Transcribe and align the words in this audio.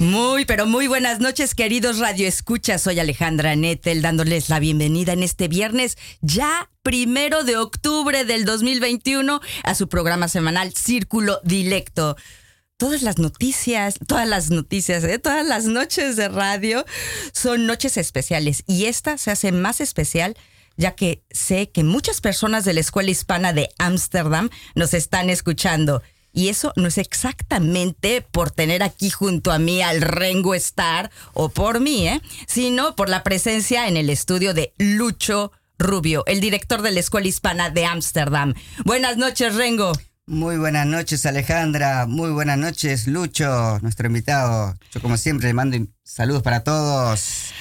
Muy, 0.00 0.46
pero 0.46 0.64
muy 0.64 0.86
buenas 0.86 1.20
noches, 1.20 1.54
queridos 1.54 1.98
Radio 1.98 2.26
Escuchas. 2.26 2.80
Soy 2.80 2.98
Alejandra 2.98 3.54
Nettel, 3.54 4.00
dándoles 4.00 4.48
la 4.48 4.58
bienvenida 4.58 5.12
en 5.12 5.22
este 5.22 5.46
viernes, 5.46 5.98
ya 6.22 6.70
primero 6.82 7.44
de 7.44 7.58
octubre 7.58 8.24
del 8.24 8.46
2021, 8.46 9.42
a 9.62 9.74
su 9.74 9.90
programa 9.90 10.28
semanal 10.28 10.72
Círculo 10.72 11.38
Dilecto. 11.44 12.16
Todas 12.78 13.02
las 13.02 13.18
noticias, 13.18 13.98
todas 14.06 14.26
las 14.26 14.48
noticias, 14.48 15.04
¿eh? 15.04 15.18
todas 15.18 15.46
las 15.46 15.66
noches 15.66 16.16
de 16.16 16.30
radio 16.30 16.86
son 17.34 17.66
noches 17.66 17.98
especiales 17.98 18.64
y 18.66 18.86
esta 18.86 19.18
se 19.18 19.30
hace 19.30 19.52
más 19.52 19.82
especial 19.82 20.34
ya 20.78 20.92
que 20.92 21.22
sé 21.30 21.68
que 21.68 21.84
muchas 21.84 22.22
personas 22.22 22.64
de 22.64 22.72
la 22.72 22.80
Escuela 22.80 23.10
Hispana 23.10 23.52
de 23.52 23.68
Ámsterdam 23.76 24.48
nos 24.74 24.94
están 24.94 25.28
escuchando. 25.28 26.00
Y 26.32 26.48
eso 26.48 26.72
no 26.76 26.88
es 26.88 26.98
exactamente 26.98 28.22
por 28.22 28.50
tener 28.50 28.82
aquí 28.82 29.10
junto 29.10 29.52
a 29.52 29.58
mí 29.58 29.82
al 29.82 30.00
Rengo 30.00 30.54
Star 30.54 31.10
o 31.32 31.48
por 31.48 31.80
mí, 31.80 32.08
¿eh? 32.08 32.20
sino 32.46 32.94
por 32.96 33.08
la 33.08 33.22
presencia 33.22 33.88
en 33.88 33.96
el 33.96 34.10
estudio 34.10 34.54
de 34.54 34.72
Lucho 34.78 35.52
Rubio, 35.78 36.24
el 36.26 36.40
director 36.40 36.82
de 36.82 36.92
la 36.92 37.00
Escuela 37.00 37.26
Hispana 37.26 37.70
de 37.70 37.86
Ámsterdam. 37.86 38.54
Buenas 38.84 39.16
noches, 39.16 39.54
Rengo. 39.54 39.92
Muy 40.26 40.58
buenas 40.58 40.86
noches, 40.86 41.26
Alejandra. 41.26 42.06
Muy 42.06 42.30
buenas 42.30 42.56
noches, 42.56 43.08
Lucho, 43.08 43.80
nuestro 43.80 44.06
invitado. 44.06 44.76
Yo, 44.92 45.02
como 45.02 45.16
siempre, 45.16 45.48
le 45.48 45.54
mando 45.54 45.76
saludos 46.04 46.42
para 46.42 46.62
todos 46.62 47.52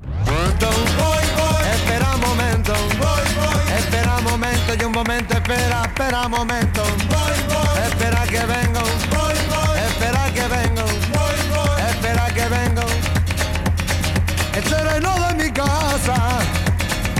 Espera 1.75 2.15
un 2.15 2.21
momento, 2.21 2.73
espera 3.79 4.17
un 4.17 4.25
momento 4.25 4.75
y 4.79 4.85
un 4.85 4.93
momento, 4.93 5.35
espera, 5.35 5.83
espera 5.85 6.27
un 6.27 6.31
momento, 6.31 6.83
espera 7.87 8.25
que 8.25 8.41
vengo, 8.45 8.81
espera 9.87 10.33
que 10.35 10.49
vengo, 10.49 10.85
espera 11.89 12.27
que 12.35 12.49
vengo. 12.49 12.83
El 14.55 14.65
sereno 14.65 15.29
de 15.29 15.45
mi 15.45 15.51
casa 15.51 16.41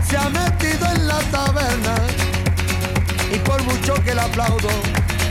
se 0.09 0.17
ha 0.17 0.29
metido 0.29 0.87
en 0.93 1.07
la 1.07 1.19
taberna 1.31 2.02
por 3.65 3.75
mucho 3.75 3.95
que 4.05 4.15
le 4.15 4.21
aplaudo, 4.21 4.69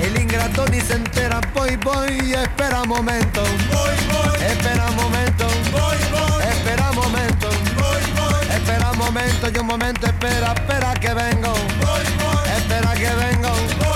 el 0.01 0.19
ingrato 0.19 0.65
ni 0.67 0.81
se 0.81 0.93
entera. 0.93 1.41
Voy, 1.53 1.75
voy, 1.77 2.33
espera 2.33 2.81
un 2.81 2.89
momento. 2.89 3.41
Voy, 3.71 3.95
voy, 4.11 4.45
espera 4.45 4.89
un 4.89 4.95
momento. 4.95 5.47
Voy, 5.71 5.97
voy, 6.11 6.43
espera 6.43 6.89
un 6.91 6.95
momento. 6.95 7.49
Voy, 7.77 8.01
voy, 8.15 8.55
espera 8.55 8.91
un 8.91 8.97
momento 8.97 9.49
y 9.53 9.59
un 9.59 9.67
momento, 9.67 10.07
espera, 10.07 10.53
espera 10.53 10.93
que 10.95 11.13
vengo. 11.13 11.53
Voy, 11.79 12.03
voy, 12.19 12.49
espera 12.57 12.93
que 12.93 13.09
vengo. 13.09 13.49
Voy, 13.79 13.90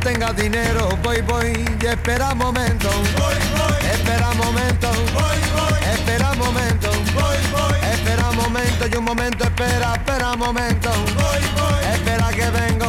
tenga 0.00 0.32
dinero 0.32 0.88
voy, 1.02 1.20
voy 1.22 1.52
y 1.80 1.86
espera 1.86 2.32
un 2.32 2.38
momento, 2.38 2.88
voy, 3.16 3.34
voy, 3.56 3.90
espera 3.90 4.30
un 4.30 4.38
momento, 4.38 4.88
voy, 5.14 5.38
voy, 5.54 5.80
espera 5.92 6.30
un 6.32 6.38
momento, 6.38 6.90
voy, 7.14 7.36
voy, 7.52 7.78
espera 7.92 8.30
un 8.30 8.36
momento 8.36 8.86
y 8.86 8.96
un 8.96 9.04
momento, 9.04 9.44
espera, 9.44 9.94
espera 9.94 10.32
un 10.32 10.38
momento, 10.38 10.90
voy, 10.90 11.42
voy, 11.56 11.84
espera 11.94 12.28
que 12.30 12.50
vengo, 12.50 12.86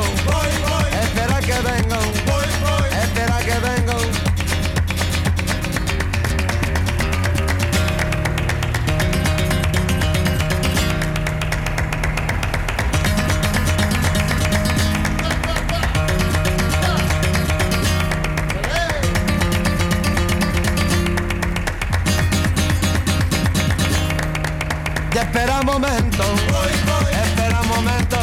espera 25.86 27.62
un 27.62 27.68
momento, 27.68 28.18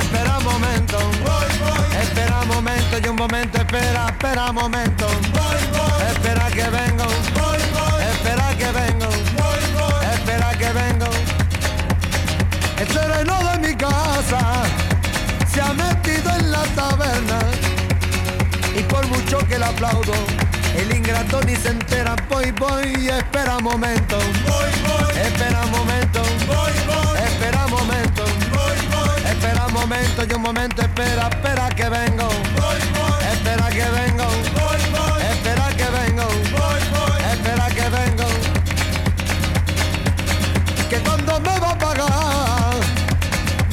espera 0.00 0.38
un 0.38 0.44
momento, 0.44 0.98
espera 2.00 2.42
un 2.42 2.48
momento, 2.48 3.78
espera 4.08 4.52
momento, 4.52 5.06
espera 6.08 6.46
que 6.50 6.68
vengo, 6.70 7.04
espera 8.10 8.56
que 8.56 8.70
vengo, 8.72 9.08
espera 10.14 10.50
que 10.58 10.72
vengo. 10.72 11.06
El 12.78 12.88
sereno 12.88 13.34
de 13.50 13.68
mi 13.68 13.74
casa. 13.74 14.64
Se 15.52 15.60
ha 15.60 15.72
metido 15.72 16.30
en 16.38 16.50
la 16.50 16.62
taberna. 16.74 17.38
Y 18.78 18.82
por 18.82 19.06
mucho 19.06 19.38
que 19.48 19.58
le 19.58 19.64
aplaudo, 19.64 20.12
el 20.76 20.94
ingrato 20.94 21.40
ni 21.46 21.56
se 21.56 21.70
entera, 21.70 22.14
voy, 22.28 22.50
voy, 22.52 23.08
espera 23.08 23.58
momento, 23.58 24.18
espera 25.14 25.64
momento, 25.66 26.22
espera 27.26 27.66
momento, 27.68 28.24
espera 29.28 29.68
momento 29.68 30.24
y 30.28 30.32
un 30.34 30.42
momento, 30.42 30.82
espera, 30.82 31.28
espera 31.28 31.68
que 31.70 31.88
vengo, 31.88 32.28
espera 33.32 33.68
que 33.68 33.84
vengo, 33.98 34.26
espera 35.30 35.68
que 35.76 35.88
vengo, 35.98 36.28
espera 37.32 37.68
que 37.68 37.88
vengo, 37.98 38.28
que 40.88 40.98
cuando 41.00 41.40
me 41.40 41.58
va 41.58 41.70
a 41.70 41.78
pagar, 41.78 42.74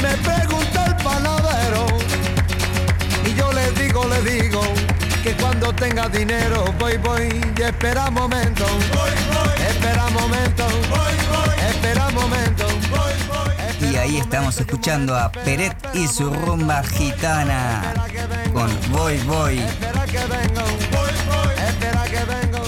me 0.02 0.14
pregunta 0.18 0.86
el 0.86 0.96
panadero. 0.98 1.86
Y 3.26 3.34
yo 3.36 3.52
le 3.54 3.72
digo, 3.72 4.06
le 4.08 4.22
digo 4.32 4.62
que 5.24 5.34
cuando 5.36 5.74
tenga 5.74 6.10
dinero 6.10 6.66
voy, 6.80 6.98
voy 6.98 7.54
y 7.58 7.62
espera 7.62 8.10
momento, 8.10 8.66
espera 9.70 10.10
momento, 10.10 10.66
espera 10.68 11.24
momento. 11.30 11.63
Y 13.92 13.96
ahí 13.96 14.18
estamos 14.18 14.60
escuchando 14.60 15.16
a 15.16 15.32
Peret 15.32 15.76
y 15.94 16.08
su 16.08 16.30
rumba 16.34 16.84
gitana 16.84 17.94
con 18.52 18.70
Voy 18.92 19.18
Voy. 19.20 19.60
Espera 19.60 20.06
que 20.06 20.20
vengo, 20.20 20.62
espera 21.68 22.04
que 22.06 22.26
vengo. 22.26 22.64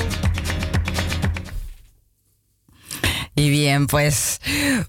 Y 3.36 3.50
bien, 3.50 3.88
pues 3.88 4.40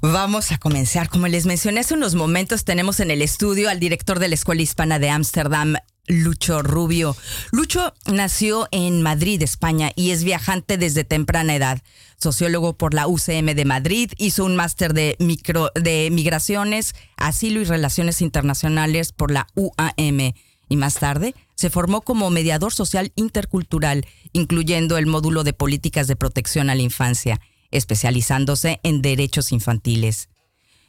vamos 0.00 0.52
a 0.52 0.58
comenzar. 0.58 1.08
Como 1.08 1.26
les 1.26 1.46
mencioné 1.46 1.80
hace 1.80 1.94
unos 1.94 2.14
momentos, 2.14 2.64
tenemos 2.64 3.00
en 3.00 3.10
el 3.10 3.22
estudio 3.22 3.68
al 3.68 3.80
director 3.80 4.18
de 4.18 4.28
la 4.28 4.34
Escuela 4.34 4.62
Hispana 4.62 4.98
de 4.98 5.10
Ámsterdam, 5.10 5.74
Lucho 6.06 6.62
Rubio. 6.62 7.16
Lucho 7.52 7.94
nació 8.06 8.68
en 8.70 9.02
Madrid, 9.02 9.42
España, 9.42 9.90
y 9.96 10.10
es 10.10 10.24
viajante 10.24 10.78
desde 10.78 11.04
temprana 11.04 11.54
edad. 11.54 11.82
Sociólogo 12.18 12.76
por 12.76 12.94
la 12.94 13.08
UCM 13.08 13.54
de 13.54 13.64
Madrid, 13.64 14.10
hizo 14.16 14.44
un 14.44 14.56
máster 14.56 14.94
de, 14.94 15.16
micro, 15.18 15.70
de 15.74 16.08
migraciones, 16.10 16.94
asilo 17.16 17.60
y 17.60 17.64
relaciones 17.64 18.22
internacionales 18.22 19.12
por 19.12 19.30
la 19.30 19.48
UAM. 19.54 20.32
Y 20.68 20.76
más 20.76 20.94
tarde 20.94 21.34
se 21.54 21.70
formó 21.70 22.00
como 22.00 22.30
mediador 22.30 22.72
social 22.72 23.12
intercultural, 23.16 24.06
incluyendo 24.32 24.98
el 24.98 25.06
módulo 25.06 25.44
de 25.44 25.52
políticas 25.52 26.06
de 26.06 26.16
protección 26.16 26.70
a 26.70 26.74
la 26.74 26.82
infancia 26.82 27.40
especializándose 27.70 28.80
en 28.82 29.02
derechos 29.02 29.52
infantiles. 29.52 30.28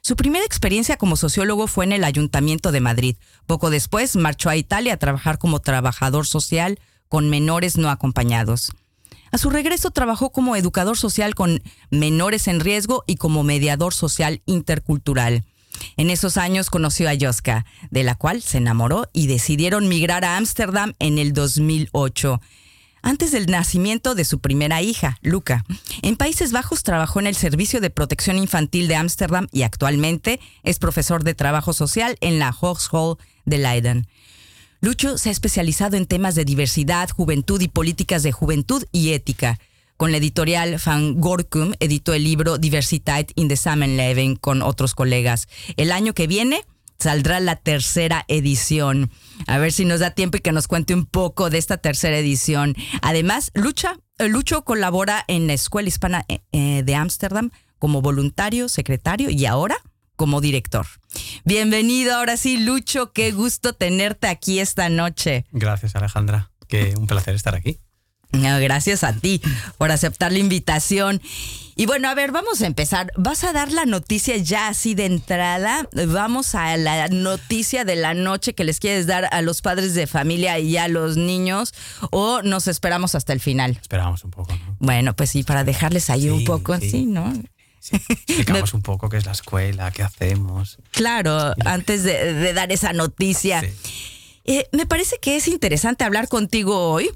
Su 0.08 0.16
primera 0.16 0.46
experiencia 0.46 0.96
como 0.96 1.18
sociólogo 1.18 1.68
fue 1.68 1.84
en 1.84 1.92
el 1.92 2.06
Ayuntamiento 2.06 2.72
de 2.72 2.80
Madrid. 2.80 3.18
Poco 3.46 3.70
después 3.70 4.16
marchó 4.16 4.50
a 4.50 4.56
Italia 4.56 4.94
a 4.94 4.98
trabajar 4.98 5.38
como 5.38 5.60
trabajador 5.60 6.26
social 6.26 6.80
con 7.10 7.30
menores 7.30 7.78
no 7.78 7.90
acompañados. 7.90 8.72
A 9.34 9.38
su 9.38 9.50
regreso 9.50 9.92
trabajó 9.92 10.32
como 10.32 10.56
educador 10.56 10.98
social 10.98 11.36
con 11.36 11.62
menores 11.90 12.48
en 12.48 12.62
riesgo 12.62 13.04
y 13.06 13.18
como 13.18 13.44
mediador 13.44 13.94
social 13.94 14.42
intercultural. 14.46 15.44
En 15.98 16.10
esos 16.10 16.38
años 16.38 16.70
conoció 16.70 17.10
a 17.10 17.14
Yoska, 17.14 17.66
de 17.92 18.04
la 18.06 18.16
cual 18.16 18.42
se 18.42 18.60
enamoró 18.60 19.10
y 19.12 19.28
decidieron 19.28 19.90
migrar 19.90 20.24
a 20.24 20.38
Ámsterdam 20.38 20.94
en 21.00 21.18
el 21.18 21.34
2008 21.34 22.40
antes 23.08 23.32
del 23.32 23.46
nacimiento 23.46 24.16
de 24.16 24.26
su 24.26 24.40
primera 24.40 24.82
hija, 24.82 25.18
Luca. 25.22 25.64
En 26.02 26.18
Países 26.18 26.52
Bajos 26.52 26.84
trabajó 26.84 27.22
en 27.22 27.28
el 27.28 27.36
Servicio 27.36 27.80
de 27.80 27.90
Protección 27.90 28.38
Infantil 28.38 28.90
de 28.90 28.98
Ámsterdam 28.98 29.48
y 29.54 29.62
actualmente 29.62 30.42
es 30.64 30.78
profesor 30.78 31.24
de 31.24 31.34
trabajo 31.34 31.72
social 31.72 32.18
en 32.20 32.38
la 32.38 32.54
Hogeschool 32.60 33.18
de 33.46 33.60
Leiden. 33.60 34.08
Lucho 34.82 35.18
se 35.18 35.30
ha 35.30 35.32
especializado 35.32 35.96
en 35.96 36.06
temas 36.06 36.36
de 36.36 36.44
diversidad, 36.44 37.10
juventud 37.10 37.62
y 37.62 37.70
políticas 37.70 38.24
de 38.24 38.34
juventud 38.34 38.84
y 38.92 39.14
ética. 39.14 39.58
Con 39.96 40.12
la 40.12 40.18
editorial 40.18 40.78
Van 40.86 41.22
Gorkum 41.22 41.76
editó 41.80 42.14
el 42.14 42.26
libro 42.26 42.58
Diversiteit 42.58 43.32
in 43.36 43.48
the 43.48 43.56
Samenleving 43.56 44.36
con 44.36 44.62
otros 44.62 44.94
colegas. 44.94 45.48
El 45.78 45.94
año 45.94 46.14
que 46.14 46.28
viene 46.28 46.66
saldrá 47.00 47.40
la 47.40 47.56
tercera 47.56 48.26
edición. 48.28 49.12
A 49.48 49.58
ver 49.58 49.72
si 49.72 49.86
nos 49.86 50.00
da 50.00 50.12
tiempo 50.12 50.38
y 50.38 50.42
que 50.42 50.52
nos 50.52 50.68
cuente 50.68 50.94
un 50.94 51.06
poco 51.06 51.50
de 51.50 51.58
esta 51.58 51.78
tercera 51.78 52.18
edición. 52.18 52.76
Además, 53.02 53.52
Lucha, 53.54 53.98
Lucho 54.20 54.64
colabora 54.64 55.24
en 55.28 55.48
la 55.48 55.54
Escuela 55.54 55.88
Hispana 55.88 56.26
eh, 56.28 56.84
de 56.84 56.96
Ámsterdam 56.96 57.52
como 57.80 58.02
voluntario, 58.02 58.70
secretario 58.70 59.30
y 59.30 59.46
ahora 59.46 59.78
como 60.16 60.42
director. 60.42 60.88
Bienvenido 61.46 62.16
ahora 62.16 62.38
sí, 62.38 62.58
Lucho, 62.58 63.14
qué 63.14 63.32
gusto 63.32 63.74
tenerte 63.74 64.28
aquí 64.28 64.60
esta 64.60 64.90
noche. 64.90 65.46
Gracias, 65.52 65.96
Alejandra. 65.96 66.52
Que 66.68 66.96
un 66.98 67.08
placer 67.08 67.36
estar 67.36 67.56
aquí. 67.56 67.80
No, 68.32 68.60
gracias 68.60 69.04
a 69.04 69.14
ti 69.14 69.42
por 69.78 69.92
aceptar 69.92 70.32
la 70.32 70.40
invitación. 70.40 71.22
Y 71.76 71.86
bueno, 71.86 72.10
a 72.10 72.16
ver, 72.16 72.32
vamos 72.32 72.62
a 72.64 72.66
empezar. 72.66 73.12
¿Vas 73.18 73.44
a 73.44 73.54
dar 73.54 73.72
la 73.72 73.86
noticia 73.86 74.36
ya 74.38 74.68
así 74.68 74.96
de 74.96 75.06
entrada? 75.06 75.88
Vamos 76.08 76.56
a 76.56 76.76
la 76.76 77.08
noticia 77.10 77.86
de 77.86 77.96
la 77.96 78.16
noche 78.16 78.56
que 78.56 78.64
les 78.64 78.80
quieres 78.80 79.06
dar 79.06 79.30
a 79.32 79.44
los 79.44 79.62
padres 79.62 79.94
de 79.94 80.08
familia 80.08 80.58
y 80.58 80.78
a 80.78 80.88
los 80.88 81.18
niños 81.18 81.76
o 82.10 82.42
nos 82.42 82.68
esperamos 82.68 83.14
hasta 83.14 83.32
el 83.32 83.40
final. 83.40 83.78
Esperamos 83.80 84.24
un 84.24 84.32
poco, 84.32 84.54
¿no? 84.54 84.76
Bueno, 84.80 85.16
pues 85.16 85.30
sí, 85.30 85.44
para 85.44 85.64
dejarles 85.64 86.10
ahí 86.10 86.30
un 86.30 86.46
poco 86.46 86.76
sí. 86.80 86.88
así, 86.88 87.06
¿no? 87.06 87.32
Sí. 87.80 87.96
Explicamos 88.10 88.74
un 88.74 88.82
poco 88.82 89.08
qué 89.08 89.18
es 89.18 89.28
la 89.28 89.34
escuela, 89.34 89.92
qué 89.92 90.02
hacemos. 90.02 90.80
Claro, 90.90 91.54
antes 91.64 92.04
de, 92.04 92.34
de 92.34 92.54
dar 92.54 92.72
esa 92.72 92.92
noticia. 92.92 93.62
Sí. 93.62 94.17
Eh, 94.48 94.68
me 94.72 94.86
parece 94.86 95.18
que 95.22 95.36
es 95.36 95.48
interesante 95.50 96.06
hablar 96.06 96.30
contigo 96.30 96.90
hoy, 96.90 97.12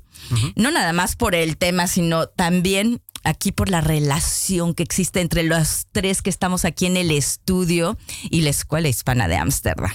no 0.56 0.69
nada 0.69 0.92
más 0.92 1.16
por 1.16 1.33
el 1.33 1.57
tema, 1.57 1.88
sino 1.88 2.28
también 2.28 3.01
aquí 3.24 3.54
por 3.54 3.69
la 3.69 3.80
relación 3.80 4.74
que 4.74 4.83
existe 4.83 5.22
entre 5.22 5.44
los 5.44 5.88
tres 5.94 6.22
que 6.22 6.30
estamos 6.30 6.66
aquí 6.66 6.86
en 6.86 6.98
el 6.98 7.10
estudio 7.10 7.98
y 8.30 8.42
la 8.42 8.50
Escuela 8.50 8.89
Hispana 8.89 9.30
de 9.30 9.38
Ámsterdam. 9.38 9.92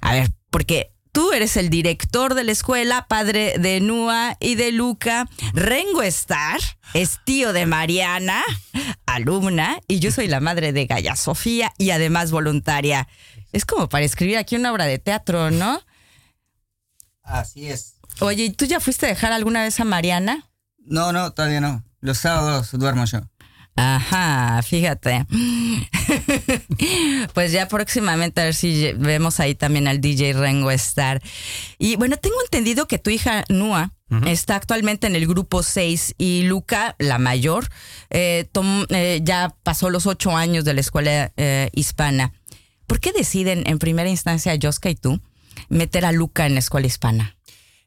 A 0.00 0.12
ver, 0.14 0.30
porque 0.50 0.92
tú 1.12 1.32
eres 1.32 1.56
el 1.58 1.68
director 1.68 2.34
de 2.34 2.44
la 2.44 2.52
escuela, 2.52 3.06
padre 3.08 3.58
de 3.58 3.80
Nua 3.80 4.36
y 4.40 4.54
de 4.54 4.72
Luca. 4.72 5.28
Rengo 5.52 6.02
Star 6.02 6.60
es 6.94 7.18
tío 7.24 7.52
de 7.52 7.66
Mariana, 7.66 8.42
alumna, 9.04 9.80
y 9.86 9.98
yo 9.98 10.12
soy 10.12 10.28
la 10.28 10.40
madre 10.40 10.72
de 10.72 10.86
Gaya 10.86 11.14
Sofía 11.14 11.72
y 11.76 11.90
además 11.90 12.30
voluntaria. 12.30 13.06
Es 13.52 13.64
como 13.64 13.88
para 13.88 14.06
escribir 14.06 14.38
aquí 14.38 14.56
una 14.56 14.72
obra 14.72 14.86
de 14.86 14.98
teatro, 14.98 15.50
¿no? 15.50 15.82
Así 17.28 17.68
es. 17.68 17.94
Oye, 18.20 18.44
¿y 18.44 18.50
tú 18.50 18.64
ya 18.64 18.80
fuiste 18.80 19.06
a 19.06 19.10
dejar 19.10 19.32
alguna 19.32 19.62
vez 19.62 19.78
a 19.80 19.84
Mariana? 19.84 20.48
No, 20.78 21.12
no, 21.12 21.32
todavía 21.32 21.60
no. 21.60 21.84
Los 22.00 22.18
sábados 22.18 22.70
duermo 22.72 23.04
yo. 23.04 23.20
Ajá, 23.76 24.60
fíjate. 24.62 25.26
pues 27.34 27.52
ya 27.52 27.68
próximamente 27.68 28.40
a 28.40 28.44
ver 28.44 28.54
si 28.54 28.92
vemos 28.94 29.40
ahí 29.40 29.54
también 29.54 29.86
al 29.88 30.00
DJ 30.00 30.32
Rengo 30.32 30.70
Star. 30.72 31.22
Y 31.78 31.96
bueno, 31.96 32.16
tengo 32.16 32.36
entendido 32.42 32.88
que 32.88 32.98
tu 32.98 33.10
hija 33.10 33.44
Nua 33.48 33.92
está 34.26 34.56
actualmente 34.56 35.06
en 35.06 35.16
el 35.16 35.26
grupo 35.26 35.62
6 35.62 36.14
y 36.16 36.44
Luca, 36.44 36.96
la 36.98 37.18
mayor, 37.18 37.68
eh, 38.08 38.48
tom- 38.52 38.86
eh, 38.88 39.20
ya 39.22 39.54
pasó 39.62 39.90
los 39.90 40.06
ocho 40.06 40.34
años 40.34 40.64
de 40.64 40.72
la 40.72 40.80
escuela 40.80 41.30
eh, 41.36 41.68
hispana. 41.74 42.32
¿Por 42.86 43.00
qué 43.00 43.12
deciden 43.12 43.64
en 43.66 43.78
primera 43.78 44.08
instancia 44.08 44.56
Joska 44.60 44.88
y 44.88 44.94
tú 44.94 45.20
meter 45.68 46.04
a 46.04 46.12
Luca 46.12 46.46
en 46.46 46.54
la 46.54 46.60
escuela 46.60 46.86
hispana? 46.86 47.36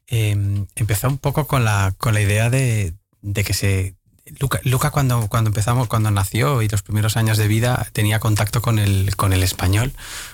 Eh, 0.08 0.36
empezó 0.76 1.08
un 1.08 1.18
poco 1.18 1.46
con 1.46 1.64
la, 1.64 1.94
con 1.96 2.14
la 2.14 2.20
idea 2.20 2.50
de, 2.50 2.94
de 3.22 3.44
que 3.44 3.54
se. 3.54 3.94
Luca, 4.38 4.60
Luca 4.62 4.90
cuando, 4.90 5.26
cuando 5.28 5.50
empezamos, 5.50 5.88
cuando 5.88 6.10
nació 6.10 6.62
y 6.62 6.68
los 6.68 6.82
primeros 6.82 7.16
años 7.16 7.38
de 7.38 7.48
vida, 7.48 7.88
tenía 7.92 8.20
contacto 8.20 8.62
con 8.62 8.78
el, 8.78 9.16
con 9.16 9.32
el 9.32 9.42
español, 9.42 9.92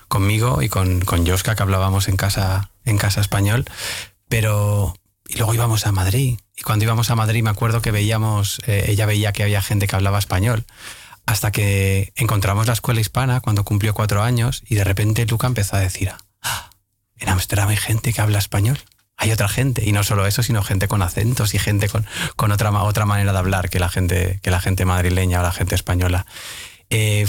conmigo 0.09 0.63
y 0.63 0.69
con, 0.69 1.01
con 1.01 1.27
Joska, 1.27 1.55
que 1.55 1.63
hablábamos 1.63 2.09
en 2.09 2.17
casa, 2.17 2.71
en 2.85 2.99
casa 2.99 3.21
español. 3.21 3.65
Pero. 4.29 4.95
Y 5.31 5.37
luego 5.37 5.53
íbamos 5.55 5.87
a 5.87 5.93
Madrid. 5.93 6.39
Y 6.57 6.63
cuando 6.63 6.85
íbamos 6.87 7.11
a 7.11 7.15
Madrid, 7.15 7.43
me 7.43 7.51
acuerdo 7.51 7.83
que 7.83 7.91
veíamos. 7.91 8.61
eh, 8.67 8.87
ella 8.89 9.07
veía 9.07 9.33
que 9.33 9.43
había 9.43 9.63
gente 9.63 9.87
que 9.87 9.95
hablaba 9.97 10.19
español. 10.19 10.65
Hasta 11.27 11.51
que 11.53 12.13
encontramos 12.17 12.67
la 12.67 12.73
escuela 12.73 13.01
hispana 13.01 13.41
cuando 13.41 13.63
cumplió 13.63 13.93
cuatro 13.93 14.23
años 14.23 14.63
y 14.67 14.77
de 14.77 14.85
repente 14.85 15.27
Luca 15.27 15.47
empezó 15.47 15.77
a 15.77 15.81
decir: 15.81 16.11
"Ah, 16.41 16.71
en 17.21 17.29
Amsterdam 17.29 17.69
hay 17.69 17.77
gente 17.77 18.13
que 18.13 18.21
habla 18.21 18.39
español. 18.39 18.79
Hay 19.17 19.33
otra 19.33 19.49
gente, 19.49 19.85
y 19.85 19.91
no 19.91 20.05
solo 20.05 20.27
eso, 20.27 20.45
sino 20.45 20.63
gente 20.63 20.87
con 20.87 21.03
acentos 21.03 21.53
y 21.53 21.59
gente 21.59 21.89
con, 21.89 22.07
con 22.37 22.53
otra, 22.53 22.71
otra 22.71 23.05
manera 23.05 23.33
de 23.33 23.39
hablar 23.39 23.69
que 23.69 23.81
la 23.81 23.89
gente, 23.89 24.39
que 24.43 24.51
la 24.51 24.61
gente 24.61 24.85
madrileña 24.85 25.41
o 25.41 25.43
la 25.43 25.51
gente 25.51 25.75
española. 25.75 26.25
Eh, 26.89 27.27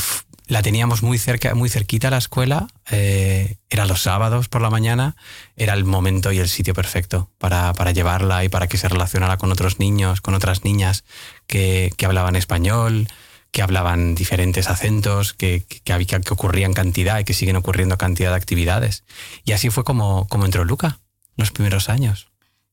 la 0.49 0.63
teníamos 0.63 1.03
muy 1.03 1.19
cerca, 1.19 1.53
muy 1.53 1.69
cerquita 1.69 2.09
la 2.09 2.17
escuela, 2.17 2.67
eh, 2.89 3.57
era 3.69 3.85
los 3.85 4.01
sábados 4.01 4.49
por 4.49 4.61
la 4.61 4.71
mañana, 4.71 5.15
era 5.55 5.73
el 5.73 5.85
momento 5.85 6.31
y 6.31 6.39
el 6.39 6.49
sitio 6.49 6.73
perfecto 6.73 7.29
para, 7.37 7.73
para, 7.73 7.91
llevarla 7.91 8.43
y 8.43 8.49
para 8.49 8.67
que 8.67 8.77
se 8.77 8.89
relacionara 8.89 9.37
con 9.37 9.51
otros 9.51 9.79
niños, 9.79 10.21
con 10.21 10.33
otras 10.33 10.63
niñas 10.63 11.03
que, 11.45 11.91
que 11.97 12.05
hablaban 12.07 12.35
español, 12.35 13.07
que 13.51 13.61
hablaban 13.61 14.15
diferentes 14.15 14.69
acentos, 14.69 15.33
que, 15.33 15.65
que, 15.67 16.05
que 16.05 16.33
ocurrían 16.33 16.73
cantidad 16.73 17.19
y 17.19 17.23
que 17.23 17.33
siguen 17.33 17.55
ocurriendo 17.55 17.97
cantidad 17.97 18.29
de 18.29 18.37
actividades. 18.37 19.03
Y 19.43 19.53
así 19.53 19.69
fue 19.69 19.83
como, 19.83 20.27
como 20.27 20.45
entró 20.45 20.65
Luca 20.65 20.99
los 21.35 21.51
primeros 21.51 21.89
años. 21.89 22.29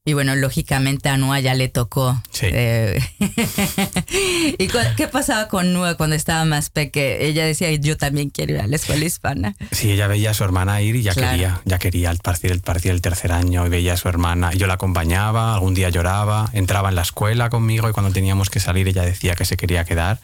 Y 0.08 0.12
bueno, 0.12 0.36
lógicamente 0.36 1.08
a 1.08 1.16
Nua 1.16 1.40
ya 1.40 1.54
le 1.54 1.68
tocó. 1.68 2.22
Sí. 2.30 2.46
Eh, 2.48 3.00
¿Y 4.56 4.68
qué 4.96 5.08
pasaba 5.08 5.48
con 5.48 5.72
Nua 5.72 5.96
cuando 5.96 6.14
estaba 6.14 6.44
más 6.44 6.70
pequeña? 6.70 7.16
Ella 7.16 7.44
decía, 7.44 7.72
yo 7.72 7.96
también 7.96 8.30
quiero 8.30 8.52
ir 8.52 8.60
a 8.60 8.68
la 8.68 8.76
escuela 8.76 9.04
hispana. 9.04 9.56
Sí, 9.72 9.90
ella 9.90 10.06
veía 10.06 10.30
a 10.30 10.34
su 10.34 10.44
hermana 10.44 10.80
ir 10.80 10.94
y 10.94 11.02
ya 11.02 11.12
claro. 11.12 11.32
quería, 11.32 11.60
ya 11.64 11.78
quería 11.80 12.10
al 12.10 12.18
partir 12.18 12.52
el, 12.52 12.60
partir 12.60 12.92
el 12.92 13.00
tercer 13.00 13.32
año 13.32 13.66
y 13.66 13.68
veía 13.68 13.94
a 13.94 13.96
su 13.96 14.08
hermana. 14.08 14.52
Yo 14.52 14.68
la 14.68 14.74
acompañaba, 14.74 15.54
algún 15.54 15.74
día 15.74 15.88
lloraba, 15.88 16.50
entraba 16.52 16.90
en 16.90 16.94
la 16.94 17.02
escuela 17.02 17.50
conmigo 17.50 17.88
y 17.88 17.92
cuando 17.92 18.12
teníamos 18.12 18.48
que 18.48 18.60
salir 18.60 18.86
ella 18.86 19.02
decía 19.02 19.34
que 19.34 19.44
se 19.44 19.56
quería 19.56 19.84
quedar. 19.84 20.20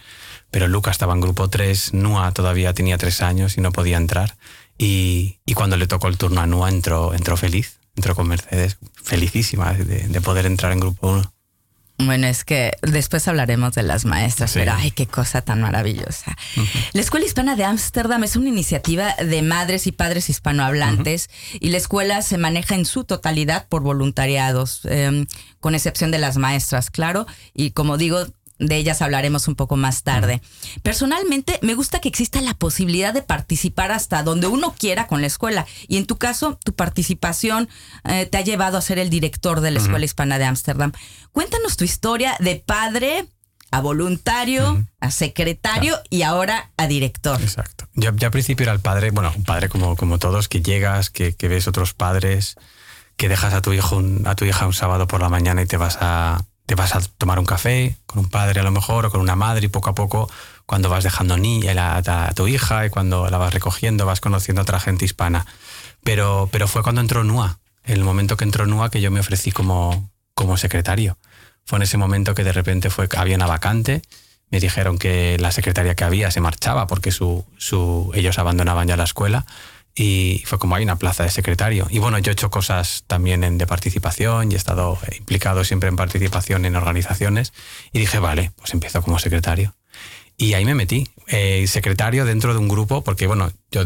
Pero 0.53 0.69
Luca 0.69 0.93
estaba 0.93 1.15
en 1.15 1.21
grupo 1.21 1.51
3, 1.51 1.95
Nua 1.95 2.31
todavía 2.31 2.73
tenía 2.73 2.97
tres 2.99 3.21
años 3.23 3.59
y 3.59 3.61
no 3.61 3.73
podía 3.73 3.97
entrar. 3.97 4.37
Y, 4.79 5.41
y 5.45 5.55
cuando 5.55 5.77
le 5.77 5.89
tocó 5.89 6.07
el 6.07 6.17
turno 6.17 6.41
a 6.41 6.47
Nua 6.47 6.69
entró, 6.69 7.15
entró 7.15 7.37
feliz 7.37 7.81
entró 7.97 8.15
con 8.15 8.29
Mercedes, 8.29 8.79
felicísima 9.03 9.73
de, 9.75 10.09
de, 10.09 10.21
poder 10.21 10.47
entrar 10.47 10.73
en 10.73 10.81
grupo 10.81 11.09
1. 11.09 11.33
Bueno, 11.99 12.27
es 12.27 12.45
que 12.45 12.73
después 12.81 13.29
hablaremos 13.29 13.75
de 13.75 13.83
las 13.83 14.05
maestras, 14.05 14.51
sí. 14.51 14.59
pero 14.59 14.73
ay, 14.73 14.91
qué 14.91 15.07
cosa 15.07 15.43
tan 15.43 15.61
maravillosa. 15.61 16.37
Uh 16.57 16.61
-huh. 16.61 16.89
La 16.95 17.01
Escuela 17.01 17.27
Hispana 17.27 17.55
de 17.55 17.65
Ámsterdam 17.65 18.25
es 18.25 18.35
una 18.35 18.49
iniciativa 18.49 19.15
de 19.15 19.43
madres 19.43 19.87
y 19.87 19.93
padres 19.93 20.29
hispanohablantes 20.29 21.29
uh 21.29 21.55
-huh. 21.55 21.59
y 21.61 21.69
la 21.69 21.77
escuela 21.77 22.23
se 22.23 22.39
maneja 22.39 22.75
en 22.75 22.87
su 22.87 23.05
totalidad 23.05 23.69
por 23.69 23.83
voluntariados, 23.83 24.81
eh, 24.85 25.27
con 25.61 25.75
excepción 25.75 26.11
de 26.11 26.19
las 26.19 26.39
maestras, 26.39 26.91
claro. 26.91 27.27
Y 27.55 27.71
como 27.71 27.99
digo, 27.99 28.27
de 28.63 28.77
ellas 28.77 29.03
hablaremos 29.03 29.49
un 29.49 29.55
poco 29.55 29.77
más 29.77 30.03
tarde. 30.03 30.41
Personalmente, 30.83 31.59
me 31.63 31.75
gusta 31.75 32.01
que 32.01 32.09
exista 32.09 32.41
la 32.41 32.55
posibilidad 32.55 33.13
de 33.13 33.23
participar 33.23 33.93
hasta 33.93 34.23
donde 34.23 34.47
uno 34.47 34.75
quiera 34.79 35.07
con 35.07 35.21
la 35.21 35.27
escuela. 35.27 35.67
Y 35.89 35.97
en 35.97 36.07
tu 36.07 36.17
caso, 36.17 36.59
tu 36.65 36.75
participación 36.75 37.69
eh, 38.05 38.27
te 38.27 38.39
ha 38.39 38.43
llevado 38.43 38.79
a 38.79 38.83
ser 38.83 38.99
el 38.99 39.11
director 39.11 39.61
de 39.61 39.71
la 39.71 39.79
Escuela 39.79 39.99
uh 39.99 40.03
-huh. 40.03 40.05
Hispana 40.05 40.39
de 40.39 40.45
Ámsterdam. 40.45 40.93
Cuéntanos 41.33 41.77
tu 41.77 41.85
historia 41.85 42.37
de 42.39 42.57
padre 42.57 43.27
a 43.71 43.81
voluntario, 43.81 44.73
uh 44.73 44.77
-huh. 44.77 44.87
a 45.01 45.11
secretario 45.11 45.95
claro. 45.95 46.09
y 46.11 46.23
ahora 46.23 46.71
a 46.77 46.87
director. 46.87 47.41
Exacto. 47.41 47.89
Ya, 47.95 48.13
ya, 48.15 48.29
al 48.29 48.33
principio 48.33 48.65
era 48.65 48.73
el 48.73 48.81
padre, 48.81 49.11
bueno, 49.11 49.33
un 49.37 49.45
padre 49.45 49.69
como, 49.69 49.97
como 49.97 50.19
todos, 50.19 50.49
que 50.49 50.61
llegas, 50.63 51.11
que, 51.11 51.35
que 51.35 51.49
ves 51.49 51.67
otros 51.67 51.95
padres, 51.95 52.57
que 53.17 53.29
dejas 53.29 53.55
a 53.55 53.63
tu 53.63 53.73
hijo 53.73 53.97
un, 53.97 54.27
a 54.27 54.35
tu 54.35 54.45
hija 54.45 54.67
un 54.67 54.75
sábado 54.75 55.07
por 55.07 55.21
la 55.21 55.29
mañana 55.29 55.63
y 55.63 55.67
te 55.67 55.77
vas 55.77 55.99
a 56.01 56.45
te 56.67 56.75
vas 56.75 56.95
a 56.95 57.01
tomar 57.19 57.39
un 57.39 57.47
café 57.47 57.97
con 58.07 58.21
un 58.21 58.29
padre 58.29 58.61
a 58.61 58.63
lo 58.63 58.71
mejor 58.71 59.07
o 59.07 59.11
con 59.11 59.21
una 59.21 59.37
madre 59.37 59.67
y 59.67 59.69
poco 59.69 59.91
a 59.91 59.95
poco 59.95 60.31
cuando 60.67 60.89
vas 60.89 61.05
dejando 61.05 61.37
ni 61.37 61.67
a, 61.67 61.97
a, 61.97 62.29
a, 62.29 62.33
tu 62.33 62.47
hija 62.47 62.87
y 62.87 62.91
cuando 62.91 63.29
la 63.29 63.39
vas 63.39 63.53
recogiendo 63.53 64.07
vas 64.07 64.21
conociendo 64.21 64.61
a 64.61 64.63
otra 64.63 64.81
gente 64.81 65.05
hispana. 65.05 65.47
Pero, 66.05 66.49
pero 66.51 66.69
fue 66.69 66.83
cuando 66.83 67.01
entró 67.01 67.25
NUA, 67.25 67.59
el 67.85 68.05
momento 68.05 68.37
que 68.37 68.45
entró 68.45 68.67
NUA 68.67 68.91
que 68.91 69.01
yo 69.01 69.11
me 69.11 69.21
ofrecí 69.21 69.53
como, 69.53 70.11
como 70.35 70.57
secretario. 70.57 71.19
Fue 71.65 71.79
en 71.79 71.83
ese 71.83 71.97
momento 71.97 72.35
que 72.35 72.45
de 72.45 72.53
repente 72.53 72.91
fue, 72.91 73.09
había 73.17 73.37
una 73.37 73.47
vacante, 73.47 74.03
me 74.51 74.61
dijeron 74.61 74.99
que 74.99 75.39
la 75.39 75.53
secretaria 75.53 75.95
que 75.95 76.05
había 76.05 76.31
se 76.31 76.41
marchaba 76.41 76.87
porque 76.87 77.11
su, 77.11 77.45
su, 77.57 78.11
ellos 78.15 78.39
abandonaban 78.39 78.89
ya 78.89 78.97
la 78.97 79.05
escuela 79.05 79.47
y 79.95 80.43
fue 80.47 80.59
como 80.59 80.75
hay 80.75 80.85
una 80.85 80.97
plaza 80.97 81.25
de 81.25 81.31
secretario. 81.31 81.87
Y 81.91 81.99
bueno, 81.99 82.19
yo 82.19 82.31
he 82.31 82.33
hecho 82.33 82.51
cosas 82.51 83.05
también 83.07 83.45
en, 83.45 83.59
de 83.59 83.67
participación 83.67 84.51
y 84.51 84.55
he 84.55 84.59
estado 84.59 84.99
implicado 85.17 85.65
siempre 85.65 85.89
en 85.89 85.97
participación 85.97 86.65
en 86.65 86.77
organizaciones 86.77 87.53
y 87.93 87.99
dije, 87.99 88.19
vale, 88.19 88.53
pues 88.57 88.73
empiezo 88.73 89.03
como 89.03 89.19
secretario. 89.19 89.75
Y 90.37 90.55
ahí 90.55 90.65
me 90.65 90.75
metí, 90.75 91.09
eh, 91.29 91.67
secretario 91.69 92.25
dentro 92.25 92.53
de 92.53 92.59
un 92.59 92.69
grupo, 92.69 93.05
porque 93.05 93.27
bueno, 93.27 93.53
yo 93.71 93.85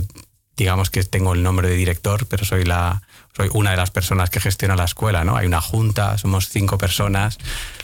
digamos 0.56 0.90
que 0.90 1.02
tengo 1.04 1.34
el 1.34 1.42
nombre 1.42 1.68
de 1.68 1.76
director, 1.76 2.26
pero 2.26 2.44
soy 2.44 2.64
la 2.64 3.02
soy 3.36 3.50
una 3.52 3.72
de 3.72 3.76
las 3.76 3.90
personas 3.90 4.30
que 4.30 4.40
gestiona 4.40 4.76
la 4.76 4.84
escuela, 4.84 5.22
¿no? 5.22 5.36
Hay 5.36 5.46
una 5.46 5.60
junta, 5.60 6.16
somos 6.16 6.48
cinco 6.48 6.78
personas, 6.78 7.36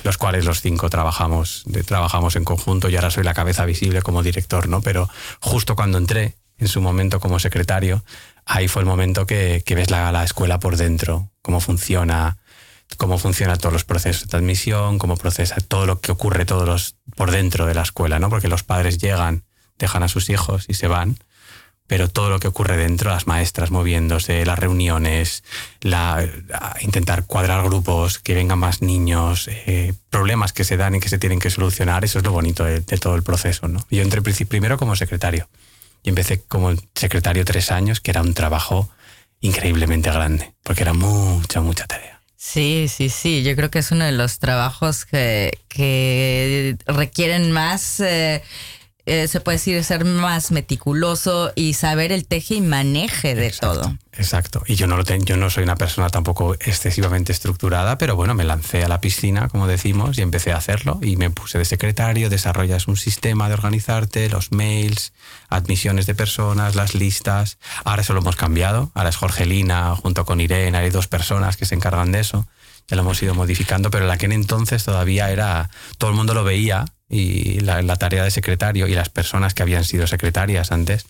los 0.03 0.17
cuales 0.17 0.47
los 0.47 0.63
cinco 0.63 0.89
trabajamos, 0.89 1.63
de, 1.67 1.83
trabajamos 1.83 2.37
en 2.37 2.45
conjunto 2.45 2.89
y 2.89 2.97
ahora 2.97 3.11
soy 3.11 3.25
la 3.25 3.35
cabeza 3.35 3.67
visible 3.67 4.01
como 4.01 4.23
director, 4.23 4.69
¿no? 4.69 4.81
Pero 4.81 5.11
justo 5.41 5.77
cuando 5.77 5.99
entré, 5.99 6.37
en 6.63 6.69
su 6.69 6.81
momento 6.81 7.21
como 7.21 7.39
secretario, 7.39 8.05
ahí 8.47 8.69
fue 8.69 8.83
el 8.83 8.87
momento 8.87 9.27
que, 9.27 9.63
que 9.67 9.75
ves 9.75 9.91
la, 9.91 10.13
la, 10.13 10.23
escuela 10.23 10.61
por 10.61 10.77
dentro, 10.77 11.29
cómo 11.43 11.61
funciona, 11.61 12.39
cómo 12.97 13.19
funcionan 13.19 13.59
todos 13.59 13.73
los 13.73 13.85
procesos 13.85 14.29
de 14.29 14.39
admisión, 14.39 14.99
cómo 14.99 15.17
procesa 15.17 15.57
todo 15.57 15.87
lo 15.87 16.01
que 16.01 16.13
ocurre 16.13 16.45
todos 16.45 16.67
los, 16.67 16.97
por 17.17 17.33
dentro 17.33 17.67
de 17.67 17.75
la 17.75 17.83
escuela, 17.83 18.19
¿no? 18.21 18.31
Porque 18.31 18.49
los 18.49 18.63
padres 18.63 18.99
llegan, 18.99 19.43
dejan 19.79 20.05
a 20.05 20.09
sus 20.09 20.31
hijos 20.31 20.67
y 20.69 20.75
se 20.75 20.87
van, 20.87 21.19
pero 21.89 22.09
todo 22.09 22.31
lo 22.31 22.39
que 22.39 22.49
ocurre 22.49 22.77
dentro, 22.77 23.11
las 23.11 23.27
maestras 23.27 23.73
moviéndose, 23.73 24.47
las 24.47 24.59
reuniones, 24.59 25.43
la, 25.81 26.25
intentar 26.81 27.27
cuadrar 27.27 27.65
grupos, 27.65 28.21
que 28.21 28.35
vengan 28.35 28.61
más 28.61 28.83
niños, 28.83 29.49
eh, 29.49 29.95
problemas 30.11 30.53
que 30.53 30.63
se 30.63 30.77
dan 30.77 30.95
y 30.95 31.01
que 31.01 31.09
se 31.09 31.19
tienen 31.19 31.41
que 31.41 31.51
solucionar, 31.51 32.05
eso 32.05 32.19
es 32.19 32.25
lo 32.25 32.31
bonito 32.31 32.65
de, 32.65 32.81
todo 32.81 33.17
el 33.17 33.25
proceso, 33.25 33.67
¿no? 33.67 33.85
Yo 33.91 34.03
entré 34.03 34.23
primero 34.23 34.79
como 34.79 34.95
secretario 34.95 35.49
y 36.03 36.09
empecé 36.09 36.43
como 36.43 36.75
secretario 36.95 37.45
tres 37.45 37.71
años, 37.71 38.01
que 38.01 38.11
era 38.11 38.23
un 38.23 38.35
trabajo 38.35 38.91
increíblemente 39.41 40.11
grande, 40.11 40.55
porque 40.63 40.83
era 40.83 40.93
mucha, 40.93 41.61
mucha 41.61 41.87
tarea. 41.87 42.21
Sí, 42.37 42.87
sí, 42.89 43.09
sí. 43.09 43.43
Yo 43.45 43.55
creo 43.55 43.71
que 43.71 43.79
es 43.79 43.93
uno 43.93 44.05
de 44.05 44.13
los 44.13 44.39
trabajos 44.41 45.05
que, 45.05 45.61
que 45.69 46.77
requieren 46.87 47.53
más 47.53 48.01
eh, 48.01 48.43
eh, 49.05 49.27
se 49.27 49.41
puede 49.41 49.59
decir, 49.59 49.83
ser 49.83 50.05
más 50.05 50.53
meticuloso 50.53 51.53
y 51.57 51.75
saber 51.75 52.13
el 52.13 52.25
teje 52.25 52.55
y 52.55 52.61
maneje 52.61 53.35
de 53.35 53.49
exacto, 53.49 53.81
todo. 53.81 53.99
Exacto. 54.13 54.63
Y 54.67 54.77
yo 54.77 54.87
no, 54.87 54.97
lo 54.97 55.03
ten, 55.05 55.25
yo 55.25 55.37
no 55.37 55.51
soy 55.51 55.65
una 55.65 55.75
persona 55.75 56.09
tampoco 56.09 56.55
excesivamente 56.55 57.33
estructurada, 57.33 57.99
pero 57.99 58.15
bueno, 58.15 58.35
me 58.35 58.45
lancé 58.45 58.85
a 58.85 58.89
la 58.89 59.01
piscina, 59.01 59.49
como 59.49 59.67
decimos, 59.67 60.19
y 60.19 60.23
empecé 60.23 60.53
a 60.53 60.57
hacerlo. 60.57 61.01
Y 61.03 61.17
me 61.17 61.31
puse 61.31 61.59
de 61.59 61.65
secretario, 61.65 62.31
desarrollas 62.31 62.87
un 62.87 62.97
sistema 62.97 63.49
de 63.49 63.55
organizarte, 63.55 64.29
los 64.29 64.53
mails, 64.53 65.13
admisiones 65.49 66.07
de 66.07 66.15
personas, 66.15 66.77
las 66.77 66.95
listas. 66.95 67.59
Ahora 67.85 68.03
eso 68.03 68.13
lo 68.13 68.21
hemos 68.21 68.37
cambiado. 68.37 68.93
Ahora 68.95 69.09
es 69.09 69.17
Jorgelina 69.17 69.97
junto 69.97 70.25
con 70.25 70.41
Irene, 70.41 70.79
hay 70.79 70.91
dos 70.91 71.09
personas 71.09 71.57
que 71.57 71.65
se 71.65 71.75
encargan 71.75 72.13
de 72.13 72.21
eso. 72.21 72.47
Ya 72.89 72.97
lo 72.97 73.03
hemos 73.03 73.23
ido 73.23 73.35
modificando, 73.35 73.91
pero 73.91 74.05
en 74.05 74.11
aquel 74.11 74.33
entonces 74.33 74.85
todavía 74.85 75.31
era, 75.31 75.71
todo 75.99 76.11
el 76.11 76.17
mundo 76.17 76.35
lo 76.35 76.45
veía 76.45 76.85
y 77.09 77.61
la, 77.61 77.97
tarea 77.97 78.25
de 78.25 78.31
secretario 78.31 78.87
y 78.87 78.95
las 78.95 79.09
personas 79.09 79.55
que 79.55 79.63
habían 79.63 79.85
sido 79.85 80.07
secretarias 80.07 80.73
antes, 80.73 81.07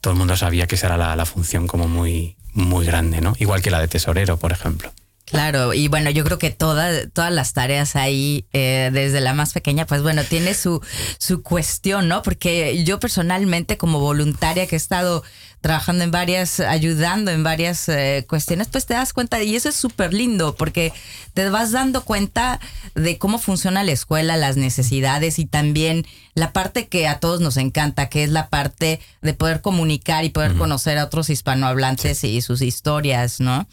todo 0.00 0.12
el 0.12 0.18
mundo 0.18 0.36
sabía 0.36 0.66
que 0.66 0.74
esa 0.74 0.94
era 0.94 1.16
la, 1.16 1.26
función 1.26 1.66
como 1.66 1.88
muy, 1.88 2.36
muy 2.52 2.84
grande, 2.84 3.20
¿no? 3.20 3.34
Igual 3.38 3.62
que 3.62 3.70
la 3.70 3.80
de 3.80 3.88
tesorero, 3.88 4.38
por 4.38 4.52
ejemplo. 4.52 4.92
Claro, 5.26 5.72
y 5.72 5.88
bueno, 5.88 6.10
yo 6.10 6.22
creo 6.22 6.38
que 6.38 6.50
toda, 6.50 7.08
todas 7.08 7.32
las 7.32 7.54
tareas 7.54 7.96
ahí, 7.96 8.46
eh, 8.52 8.90
desde 8.92 9.20
la 9.22 9.32
más 9.32 9.54
pequeña, 9.54 9.86
pues 9.86 10.02
bueno, 10.02 10.22
tiene 10.22 10.52
su, 10.52 10.82
su 11.18 11.42
cuestión, 11.42 12.08
¿no? 12.08 12.22
Porque 12.22 12.84
yo 12.84 13.00
personalmente, 13.00 13.78
como 13.78 14.00
voluntaria 14.00 14.66
que 14.66 14.76
he 14.76 14.78
estado 14.78 15.24
trabajando 15.64 16.04
en 16.04 16.10
varias, 16.10 16.60
ayudando 16.60 17.30
en 17.30 17.42
varias 17.42 17.88
eh, 17.88 18.26
cuestiones, 18.28 18.68
pues 18.68 18.84
te 18.84 18.92
das 18.92 19.14
cuenta, 19.14 19.42
y 19.42 19.56
eso 19.56 19.70
es 19.70 19.74
súper 19.74 20.12
lindo, 20.12 20.54
porque 20.56 20.92
te 21.32 21.48
vas 21.48 21.72
dando 21.72 22.04
cuenta 22.04 22.60
de 22.94 23.16
cómo 23.16 23.38
funciona 23.38 23.82
la 23.82 23.92
escuela, 23.92 24.36
las 24.36 24.58
necesidades 24.58 25.38
y 25.38 25.46
también 25.46 26.06
la 26.34 26.52
parte 26.52 26.86
que 26.88 27.08
a 27.08 27.18
todos 27.18 27.40
nos 27.40 27.56
encanta, 27.56 28.10
que 28.10 28.24
es 28.24 28.28
la 28.28 28.50
parte 28.50 29.00
de 29.22 29.32
poder 29.32 29.62
comunicar 29.62 30.26
y 30.26 30.28
poder 30.28 30.50
uh 30.50 30.56
-huh. 30.56 30.58
conocer 30.58 30.98
a 30.98 31.04
otros 31.06 31.30
hispanohablantes 31.30 32.18
sí. 32.18 32.28
y 32.28 32.42
sus 32.42 32.60
historias, 32.60 33.40
¿no? 33.40 33.66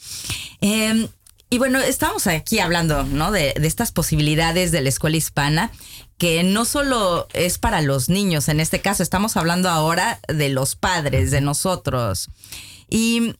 Eh, 0.62 1.10
y 1.50 1.58
bueno, 1.58 1.82
estamos 1.82 2.26
aquí 2.28 2.60
hablando, 2.60 3.04
¿no? 3.04 3.34
De, 3.34 3.54
de, 3.60 3.68
estas 3.68 3.92
posibilidades 3.92 4.72
de 4.72 4.80
la 4.80 4.88
escuela 4.88 5.18
hispana, 5.18 5.72
que 6.22 6.44
no 6.44 6.66
solo 6.66 7.28
es 7.34 7.58
para 7.58 7.82
los 7.82 8.08
niños, 8.08 8.48
en 8.48 8.60
este 8.60 8.80
caso 8.80 9.02
estamos 9.02 9.38
hablando 9.38 9.70
ahora 9.70 10.20
de 10.28 10.50
los 10.50 10.76
padres, 10.76 11.32
de 11.32 11.42
nosotros. 11.42 12.30
Y 12.92 13.34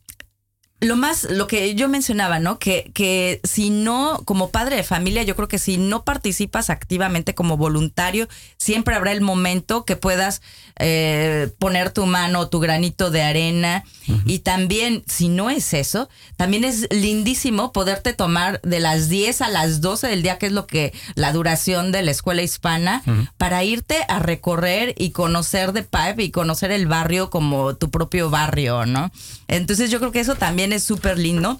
lo 0.82 0.96
más, 0.96 1.24
lo 1.30 1.46
que 1.46 1.76
yo 1.76 1.88
mencionaba, 1.88 2.40
¿no? 2.40 2.58
Que, 2.58 2.90
que 2.92 3.40
si 3.44 3.70
no, 3.70 4.20
como 4.24 4.50
padre 4.50 4.74
de 4.74 4.82
familia, 4.82 5.22
yo 5.22 5.36
creo 5.36 5.46
que 5.46 5.60
si 5.60 5.76
no 5.76 6.02
participas 6.04 6.70
activamente 6.70 7.36
como 7.36 7.56
voluntario, 7.56 8.28
siempre 8.56 8.96
habrá 8.96 9.12
el 9.12 9.20
momento 9.20 9.84
que 9.84 9.94
puedas 9.94 10.42
eh, 10.80 11.52
poner 11.60 11.92
tu 11.92 12.04
mano, 12.06 12.48
tu 12.48 12.58
granito 12.58 13.12
de 13.12 13.22
arena. 13.22 13.84
Y 14.26 14.40
también, 14.40 15.04
si 15.06 15.28
no 15.28 15.48
es 15.48 15.72
eso, 15.72 16.08
también 16.36 16.64
es 16.64 16.88
lindísimo 16.90 17.72
poderte 17.72 18.12
tomar 18.12 18.60
de 18.62 18.80
las 18.80 19.08
10 19.08 19.42
a 19.42 19.48
las 19.48 19.80
12 19.80 20.08
del 20.08 20.22
día, 20.22 20.38
que 20.38 20.46
es 20.46 20.52
lo 20.52 20.66
que 20.66 20.92
la 21.14 21.32
duración 21.32 21.92
de 21.92 22.02
la 22.02 22.10
escuela 22.10 22.42
hispana, 22.42 23.02
para 23.38 23.62
irte 23.62 24.04
a 24.08 24.18
recorrer 24.18 24.94
y 24.98 25.10
conocer 25.10 25.72
de 25.72 25.84
Pipe 25.84 26.24
y 26.24 26.30
conocer 26.32 26.72
el 26.72 26.88
barrio 26.88 27.30
como 27.30 27.76
tu 27.76 27.90
propio 27.90 28.28
barrio, 28.28 28.84
¿no? 28.84 29.12
Entonces 29.46 29.90
yo 29.90 30.00
creo 30.00 30.10
que 30.10 30.20
eso 30.20 30.34
también 30.34 30.71
es 30.72 30.84
súper 30.84 31.18
lindo. 31.18 31.58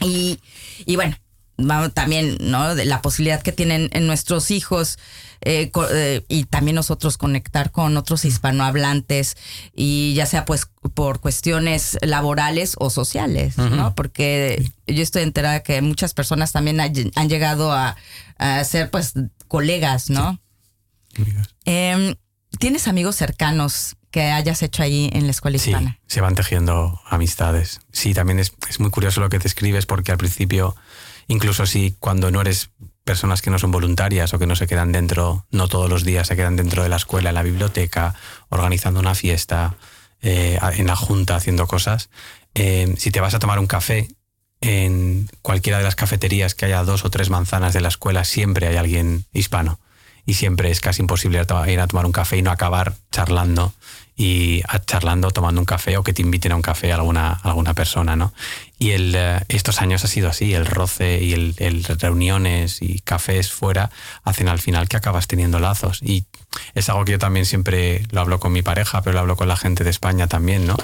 Y, 0.00 0.40
y 0.84 0.96
bueno, 0.96 1.16
vamos, 1.56 1.94
también, 1.94 2.38
¿no? 2.40 2.74
De 2.74 2.84
la 2.84 3.02
posibilidad 3.02 3.42
que 3.42 3.52
tienen 3.52 3.88
en 3.92 4.06
nuestros 4.06 4.50
hijos 4.50 4.98
eh, 5.44 5.70
eh, 5.90 6.24
y 6.28 6.44
también 6.44 6.76
nosotros 6.76 7.18
conectar 7.18 7.72
con 7.72 7.96
otros 7.96 8.24
hispanohablantes 8.24 9.36
y 9.74 10.14
ya 10.14 10.26
sea 10.26 10.44
pues 10.44 10.66
por 10.94 11.20
cuestiones 11.20 11.98
laborales 12.02 12.74
o 12.78 12.90
sociales, 12.90 13.58
¿no? 13.58 13.94
Porque 13.94 14.70
yo 14.86 15.02
estoy 15.02 15.22
enterada 15.22 15.62
que 15.62 15.82
muchas 15.82 16.14
personas 16.14 16.52
también 16.52 16.80
han 16.80 17.28
llegado 17.28 17.72
a, 17.72 17.96
a 18.38 18.64
ser 18.64 18.90
pues 18.90 19.14
colegas, 19.48 20.10
¿no? 20.10 20.40
Em, 21.64 22.14
¿Tienes 22.58 22.86
amigos 22.86 23.16
cercanos 23.16 23.96
que 24.12 24.30
hayas 24.30 24.62
hecho 24.62 24.82
ahí 24.84 25.10
en 25.12 25.24
la 25.24 25.32
escuela 25.32 25.58
Sí, 25.58 25.70
hispana? 25.70 25.98
se 26.06 26.20
van 26.20 26.36
tejiendo 26.36 27.00
amistades. 27.08 27.80
Sí, 27.92 28.14
también 28.14 28.38
es, 28.38 28.52
es 28.68 28.78
muy 28.78 28.90
curioso 28.90 29.20
lo 29.20 29.28
que 29.28 29.40
te 29.40 29.48
escribes 29.48 29.86
porque 29.86 30.12
al 30.12 30.18
principio, 30.18 30.76
incluso 31.26 31.66
si 31.66 31.96
cuando 31.98 32.30
no 32.30 32.40
eres 32.40 32.70
personas 33.04 33.42
que 33.42 33.50
no 33.50 33.58
son 33.58 33.72
voluntarias 33.72 34.32
o 34.32 34.38
que 34.38 34.46
no 34.46 34.54
se 34.54 34.68
quedan 34.68 34.92
dentro, 34.92 35.46
no 35.50 35.66
todos 35.66 35.90
los 35.90 36.04
días 36.04 36.28
se 36.28 36.36
quedan 36.36 36.54
dentro 36.54 36.84
de 36.84 36.88
la 36.88 36.96
escuela, 36.96 37.30
en 37.30 37.34
la 37.34 37.42
biblioteca, 37.42 38.14
organizando 38.50 39.00
una 39.00 39.16
fiesta, 39.16 39.74
eh, 40.20 40.60
en 40.76 40.86
la 40.86 40.94
junta, 40.94 41.34
haciendo 41.34 41.66
cosas, 41.66 42.10
eh, 42.54 42.94
si 42.98 43.10
te 43.10 43.20
vas 43.20 43.34
a 43.34 43.40
tomar 43.40 43.58
un 43.58 43.66
café, 43.66 44.06
en 44.60 45.28
cualquiera 45.42 45.78
de 45.78 45.84
las 45.84 45.96
cafeterías 45.96 46.54
que 46.54 46.66
haya 46.66 46.84
dos 46.84 47.04
o 47.04 47.10
tres 47.10 47.30
manzanas 47.30 47.72
de 47.72 47.80
la 47.80 47.88
escuela, 47.88 48.24
siempre 48.24 48.68
hay 48.68 48.76
alguien 48.76 49.24
hispano. 49.32 49.80
Y 50.24 50.34
siempre 50.34 50.70
es 50.70 50.80
casi 50.80 51.02
imposible 51.02 51.44
ir 51.66 51.80
a 51.80 51.86
tomar 51.88 52.06
un 52.06 52.12
café 52.12 52.36
y 52.36 52.42
no 52.42 52.52
acabar 52.52 52.94
charlando 53.10 53.74
y 54.16 54.62
charlando, 54.86 55.30
tomando 55.30 55.60
un 55.60 55.64
café 55.64 55.96
o 55.96 56.02
que 56.02 56.12
te 56.12 56.22
inviten 56.22 56.52
a 56.52 56.56
un 56.56 56.62
café 56.62 56.92
a 56.92 56.96
alguna, 56.96 57.32
alguna 57.42 57.74
persona, 57.74 58.14
¿no? 58.14 58.32
Y 58.78 58.90
eh, 58.90 59.40
estos 59.48 59.80
años 59.80 60.04
ha 60.04 60.08
sido 60.08 60.28
así, 60.28 60.54
el 60.54 60.66
roce 60.66 61.22
y 61.22 61.32
el 61.32 61.84
reuniones 61.84 62.82
y 62.82 63.00
cafés 63.00 63.52
fuera 63.52 63.90
hacen 64.24 64.48
al 64.48 64.58
final 64.58 64.88
que 64.88 64.96
acabas 64.96 65.28
teniendo 65.28 65.58
lazos. 65.60 66.02
Y 66.02 66.24
es 66.74 66.88
algo 66.88 67.04
que 67.04 67.12
yo 67.12 67.18
también 67.18 67.46
siempre 67.46 68.02
lo 68.10 68.20
hablo 68.20 68.40
con 68.40 68.52
mi 68.52 68.62
pareja, 68.62 69.02
pero 69.02 69.14
lo 69.14 69.20
hablo 69.20 69.36
con 69.36 69.48
la 69.48 69.56
gente 69.56 69.84
de 69.84 69.90
España 69.90 70.26
también, 70.26 70.66
¿no? 70.66 70.76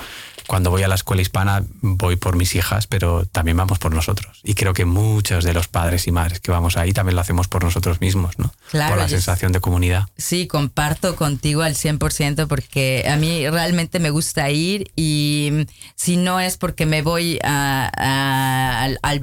Cuando 0.49 0.71
voy 0.71 0.83
a 0.83 0.89
la 0.89 0.97
escuela 0.97 1.23
hispana 1.23 1.63
voy 1.83 2.17
por 2.17 2.35
mis 2.35 2.55
hijas, 2.57 2.87
pero 2.89 3.25
también 3.27 3.57
vamos 3.57 3.79
por 3.79 3.95
nosotros. 3.95 4.41
Y 4.43 4.55
creo 4.55 4.73
que 4.73 4.85
muchos 4.87 5.45
de 5.45 5.53
los 5.53 5.69
padres 5.69 6.07
y 6.09 6.11
madres 6.11 6.41
que 6.41 6.51
vamos 6.51 6.77
ahí 6.77 6.93
también 6.93 7.15
lo 7.15 7.21
hacemos 7.21 7.47
por 7.49 7.63
nosotros 7.63 8.01
mismos, 8.01 8.39
¿no? 8.39 8.53
Claro, 8.71 8.95
por 8.95 8.99
la 9.03 9.09
sensación 9.09 9.53
de 9.53 9.61
comunidad. 9.61 10.09
Sí, 10.17 10.47
comparto 10.47 11.15
contigo 11.15 11.63
al 11.63 11.75
100% 11.75 12.49
porque 12.49 13.07
a 13.09 13.17
mí 13.17 13.49
realmente 13.49 14.01
me 14.01 14.11
gusta 14.11 14.51
ir 14.51 14.91
y 14.97 15.67
si 15.95 16.17
no 16.17 16.41
es 16.41 16.57
porque 16.57 16.87
me 16.87 17.03
voy 17.03 17.39
a, 17.45 17.93
a- 17.95 18.85
al 18.85 19.21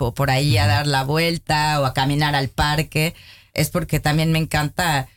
o 0.00 0.14
por 0.14 0.30
ahí 0.30 0.58
a 0.58 0.66
dar 0.66 0.86
la 0.86 1.02
vuelta 1.04 1.80
o 1.80 1.86
a 1.86 1.94
caminar 1.94 2.34
al 2.34 2.48
parque, 2.48 3.14
es 3.54 3.70
porque 3.70 4.00
también 4.00 4.32
me 4.32 4.38
encanta 4.38 5.08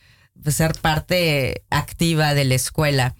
pues, 0.42 0.56
ser 0.56 0.72
parte 0.80 1.62
activa 1.70 2.34
de 2.34 2.44
la 2.44 2.54
escuela. 2.54 3.14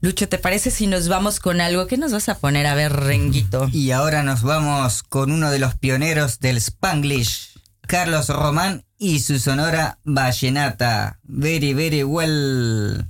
Lucho, 0.00 0.28
¿te 0.28 0.38
parece 0.38 0.70
si 0.70 0.86
nos 0.86 1.08
vamos 1.08 1.40
con 1.40 1.60
algo? 1.60 1.86
¿Qué 1.86 1.96
nos 1.96 2.12
vas 2.12 2.28
a 2.28 2.38
poner 2.38 2.66
a 2.66 2.74
ver, 2.74 2.92
Renguito? 2.92 3.68
Y 3.72 3.92
ahora 3.92 4.22
nos 4.22 4.42
vamos 4.42 5.02
con 5.02 5.32
uno 5.32 5.50
de 5.50 5.58
los 5.58 5.74
pioneros 5.74 6.38
del 6.38 6.58
Spanglish, 6.58 7.58
Carlos 7.80 8.28
Román 8.28 8.84
y 8.98 9.20
su 9.20 9.38
sonora 9.38 9.98
vallenata. 10.04 11.18
Very, 11.24 11.72
very 11.72 12.04
well. 12.04 13.06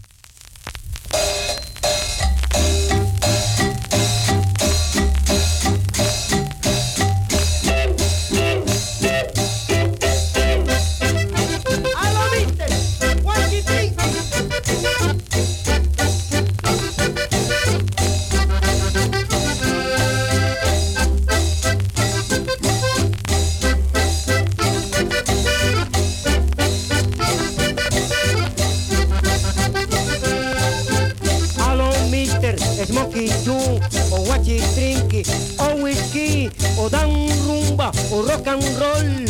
O 33.16 34.22
guachi 34.24 34.60
trinky, 34.74 35.22
o 35.58 35.82
whisky, 35.82 36.50
o 36.78 36.88
dan 36.90 37.10
rumba, 37.46 37.90
o 38.12 38.20
rock 38.22 38.46
and 38.48 38.62
roll. 38.78 39.24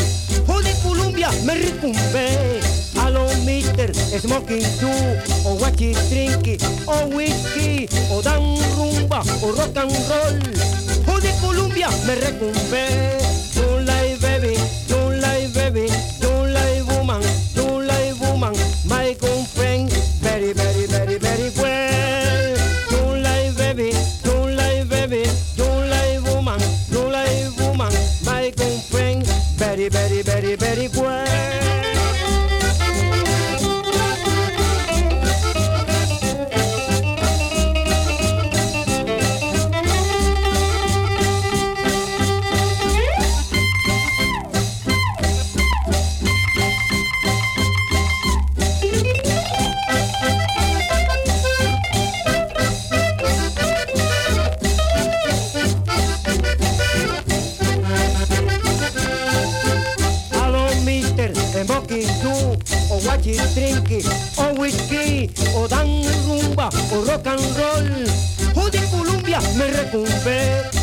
O 0.48 0.60
de 0.60 0.74
Colombia 0.82 1.30
me 1.44 1.54
recumbe. 1.54 2.60
A 2.98 3.10
lo 3.10 3.28
mister, 3.44 3.94
smoky 3.94 4.60
Joe, 4.80 5.22
o 5.44 5.56
guachi 5.56 5.94
trinky, 6.08 6.58
o 6.86 7.06
whisky, 7.14 7.88
o 8.10 8.20
dan 8.22 8.42
rumba, 8.76 9.22
o 9.42 9.52
rock 9.52 9.78
and 9.78 9.92
roll. 10.10 11.14
O 11.14 11.20
de 11.20 11.32
Colombia 11.40 11.88
me 12.06 12.14
recumbe. 12.16 13.18
Don't 13.54 13.86
lie 13.86 14.16
baby, 14.20 14.58
don't 14.88 15.20
lie 15.20 15.46
baby, 15.54 15.86
don't 16.20 16.52
lie 16.52 16.55
o 64.36 64.60
whisky, 64.60 65.30
o 65.54 65.66
dan 65.68 66.02
rumba, 66.26 66.68
o 66.92 67.04
rock 67.04 67.28
and 67.28 67.40
roll. 67.56 68.64
O 68.64 68.70
de 68.70 68.80
Colombia 68.90 69.40
me 69.56 69.70
recumbe. 69.70 70.75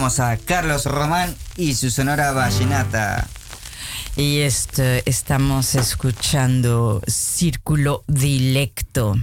Escuchamos 0.00 0.20
a 0.20 0.36
Carlos 0.38 0.86
Román 0.86 1.36
y 1.56 1.74
su 1.74 1.90
sonora 1.90 2.32
vallenata. 2.32 3.28
Y 4.16 4.38
este, 4.40 5.02
estamos 5.04 5.74
escuchando 5.74 7.02
Círculo 7.06 8.04
Dilecto. 8.06 9.16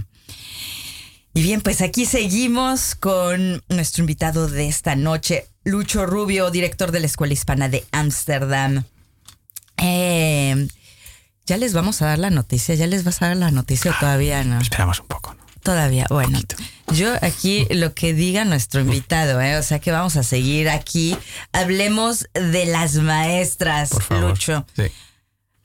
Y 1.34 1.42
bien, 1.42 1.62
pues 1.62 1.80
aquí 1.80 2.06
seguimos 2.06 2.94
con 2.94 3.60
nuestro 3.68 4.02
invitado 4.02 4.46
de 4.46 4.68
esta 4.68 4.94
noche, 4.94 5.48
Lucho 5.64 6.06
Rubio, 6.06 6.50
director 6.52 6.92
de 6.92 7.00
la 7.00 7.06
Escuela 7.06 7.32
Hispana 7.32 7.68
de 7.68 7.84
Ámsterdam. 7.90 8.84
Eh, 9.78 10.68
ya 11.44 11.56
les 11.56 11.72
vamos 11.72 12.02
a 12.02 12.06
dar 12.06 12.20
la 12.20 12.30
noticia, 12.30 12.76
ya 12.76 12.86
les 12.86 13.02
vas 13.02 13.20
a 13.20 13.28
dar 13.28 13.36
la 13.36 13.50
noticia 13.50 13.90
o 13.90 13.94
todavía 13.98 14.44
no. 14.44 14.60
Esperamos 14.60 15.00
un 15.00 15.08
poco, 15.08 15.34
¿no? 15.34 15.44
Todavía, 15.60 16.06
bueno. 16.08 16.38
Yo 16.92 17.14
aquí 17.22 17.66
lo 17.70 17.94
que 17.94 18.14
diga 18.14 18.44
nuestro 18.44 18.80
invitado, 18.80 19.40
¿eh? 19.40 19.56
o 19.56 19.62
sea 19.62 19.78
que 19.78 19.92
vamos 19.92 20.16
a 20.16 20.22
seguir 20.22 20.68
aquí. 20.68 21.16
Hablemos 21.52 22.26
de 22.34 22.66
las 22.66 22.94
maestras, 22.96 23.90
Por 23.90 24.02
favor. 24.02 24.30
Lucho. 24.30 24.66
Sí. 24.74 24.84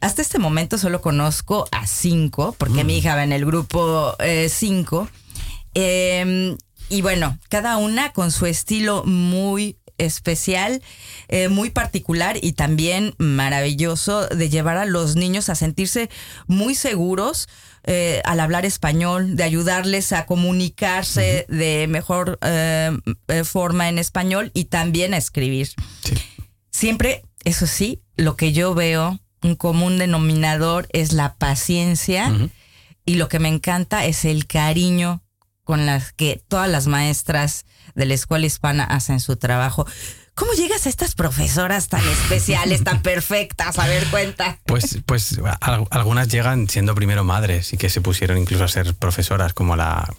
Hasta 0.02 0.22
este 0.22 0.38
momento 0.38 0.78
solo 0.78 1.02
conozco 1.02 1.66
a 1.72 1.88
cinco, 1.88 2.54
porque 2.58 2.84
mi 2.84 2.98
hija 2.98 3.16
va 3.16 3.24
en 3.24 3.32
el 3.32 3.46
grupo 3.46 4.16
eh, 4.20 4.50
cinco. 4.50 5.08
Eh, 5.76 6.58
y 6.90 7.02
bueno, 7.02 7.40
cada 7.50 7.78
una 7.78 8.12
con 8.12 8.32
su 8.32 8.46
estilo 8.46 9.04
muy 9.06 9.78
especial, 9.98 10.82
eh, 11.28 11.50
muy 11.50 11.70
particular 11.70 12.38
y 12.42 12.54
también 12.54 13.14
maravilloso 13.18 14.28
de 14.28 14.50
llevar 14.50 14.78
a 14.78 14.86
los 14.86 15.16
niños 15.16 15.50
a 15.50 15.56
sentirse 15.56 16.10
muy 16.48 16.76
seguros 16.76 17.48
eh, 17.86 18.22
al 18.26 18.40
hablar 18.40 18.66
español, 18.66 19.36
de 19.36 19.44
ayudarles 19.44 20.14
a 20.14 20.26
comunicarse 20.26 21.46
de 21.50 21.88
mejor 21.90 22.40
eh, 22.42 22.92
forma 23.44 23.90
en 23.90 24.00
español 24.00 24.52
y 24.54 24.66
también 24.66 25.14
a 25.14 25.18
escribir. 25.18 25.68
Sí. 26.04 26.16
Siempre, 26.74 27.24
eso 27.44 27.68
sí, 27.68 28.02
lo 28.18 28.36
que 28.36 28.52
yo 28.52 28.74
veo, 28.74 29.20
un 29.44 29.56
común 29.56 30.00
denominador 30.00 30.88
es 30.92 31.14
la 31.14 31.36
paciencia 31.36 32.32
y 33.06 33.16
lo 33.16 33.28
que 33.30 33.40
me 33.40 33.50
encanta 33.50 34.06
es 34.06 34.26
el 34.26 34.48
cariño 34.48 35.22
con 35.64 35.86
las 35.86 36.14
que 36.14 36.42
todas 36.48 36.70
las 36.70 36.88
maestras 36.88 37.66
de 37.96 38.06
la 38.06 38.14
escuela 38.14 38.46
hispana 38.46 38.84
hacen 38.84 39.20
su 39.20 39.36
trabajo. 39.38 39.86
¿Cómo 40.36 40.54
llegas 40.54 40.88
a 40.88 40.90
estas 40.90 41.14
profesoras 41.14 41.90
tan 41.90 42.02
especiales, 42.08 42.84
tan 42.84 43.02
perfectas? 43.04 43.78
A 43.78 43.88
ver, 43.88 44.08
cuenta. 44.08 44.60
Pues, 44.66 44.98
pues 45.06 45.40
al- 45.62 45.88
algunas 45.92 46.28
llegan 46.28 46.68
siendo 46.70 46.96
primero 46.96 47.24
madres 47.24 47.72
y 47.74 47.78
que 47.78 47.90
se 47.90 48.02
pusieron 48.02 48.38
incluso 48.40 48.64
a 48.64 48.68
ser 48.68 48.96
profesoras, 48.96 49.54
como 49.54 49.76
la 49.76 50.12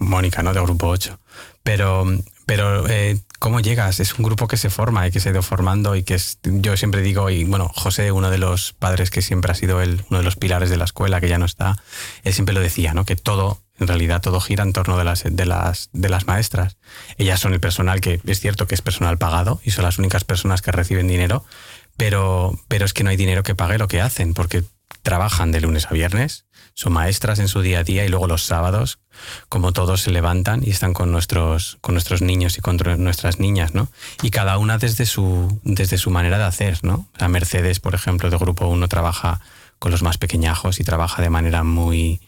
Mónica, 0.00 0.42
¿no? 0.42 0.52
De 0.54 0.60
Grupo 0.62 0.88
8. 0.88 1.20
Pero, 1.62 2.06
pero 2.46 2.88
eh, 2.88 3.20
¿cómo 3.38 3.60
llegas? 3.60 4.00
Es 4.00 4.14
un 4.14 4.24
grupo 4.24 4.48
que 4.48 4.56
se 4.56 4.70
forma 4.70 5.06
y 5.06 5.10
que 5.10 5.20
se 5.20 5.28
ha 5.28 5.32
ido 5.32 5.42
formando 5.42 5.94
y 5.94 6.02
que 6.02 6.14
es, 6.14 6.38
yo 6.42 6.76
siempre 6.76 7.02
digo, 7.02 7.30
y 7.30 7.44
bueno, 7.44 7.70
José, 7.74 8.12
uno 8.12 8.30
de 8.30 8.38
los 8.38 8.72
padres 8.72 9.10
que 9.10 9.22
siempre 9.22 9.52
ha 9.52 9.54
sido 9.54 9.80
él, 9.80 10.04
uno 10.10 10.18
de 10.18 10.24
los 10.24 10.36
pilares 10.36 10.70
de 10.70 10.76
la 10.76 10.84
escuela, 10.86 11.20
que 11.20 11.28
ya 11.28 11.38
no 11.38 11.44
está, 11.46 11.76
él 12.24 12.32
siempre 12.34 12.54
lo 12.54 12.60
decía, 12.60 12.94
¿no? 12.94 13.04
Que 13.04 13.14
todo, 13.16 13.60
en 13.78 13.88
realidad 13.88 14.20
todo 14.20 14.40
gira 14.40 14.62
en 14.62 14.72
torno 14.72 14.96
de 14.96 15.04
las, 15.04 15.24
de 15.24 15.46
las, 15.46 15.90
de 15.92 16.08
las 16.08 16.26
maestras. 16.26 16.76
Ellas 17.18 17.40
son 17.40 17.52
el 17.52 17.60
personal 17.60 18.00
que 18.00 18.20
es 18.24 18.40
cierto 18.40 18.66
que 18.66 18.74
es 18.74 18.82
personal 18.82 19.18
pagado 19.18 19.60
y 19.64 19.72
son 19.72 19.84
las 19.84 19.98
únicas 19.98 20.24
personas 20.24 20.62
que 20.62 20.72
reciben 20.72 21.08
dinero, 21.08 21.44
pero, 21.96 22.58
pero 22.68 22.84
es 22.84 22.92
que 22.92 23.04
no 23.04 23.10
hay 23.10 23.16
dinero 23.16 23.42
que 23.42 23.54
pague 23.54 23.78
lo 23.78 23.88
que 23.88 24.00
hacen, 24.00 24.34
porque 24.34 24.64
trabajan 25.02 25.52
de 25.52 25.60
lunes 25.60 25.86
a 25.86 25.90
viernes, 25.90 26.46
son 26.74 26.92
maestras 26.92 27.38
en 27.38 27.48
su 27.48 27.62
día 27.62 27.80
a 27.80 27.84
día 27.84 28.04
y 28.04 28.08
luego 28.08 28.26
los 28.26 28.42
sábados, 28.42 28.98
como 29.48 29.72
todos, 29.72 30.00
se 30.00 30.10
levantan 30.10 30.62
y 30.64 30.70
están 30.70 30.92
con 30.92 31.12
nuestros, 31.12 31.78
con 31.80 31.94
nuestros 31.94 32.20
niños 32.22 32.58
y 32.58 32.60
con 32.60 32.78
nuestras 32.98 33.38
niñas, 33.38 33.74
¿no? 33.74 33.88
Y 34.22 34.30
cada 34.30 34.58
una 34.58 34.78
desde 34.78 35.06
su, 35.06 35.60
desde 35.62 35.98
su 35.98 36.10
manera 36.10 36.38
de 36.38 36.44
hacer, 36.44 36.78
¿no? 36.82 37.06
La 37.18 37.28
Mercedes, 37.28 37.78
por 37.78 37.94
ejemplo, 37.94 38.28
de 38.28 38.38
Grupo 38.38 38.66
1 38.66 38.88
trabaja 38.88 39.40
con 39.78 39.92
los 39.92 40.02
más 40.02 40.18
pequeñajos 40.18 40.80
y 40.80 40.84
trabaja 40.84 41.22
de 41.22 41.30
manera 41.30 41.62
muy, 41.62 42.20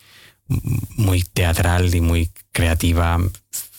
muy 0.49 1.23
teatral 1.23 1.95
y 1.95 2.01
muy 2.01 2.31
creativa. 2.53 3.19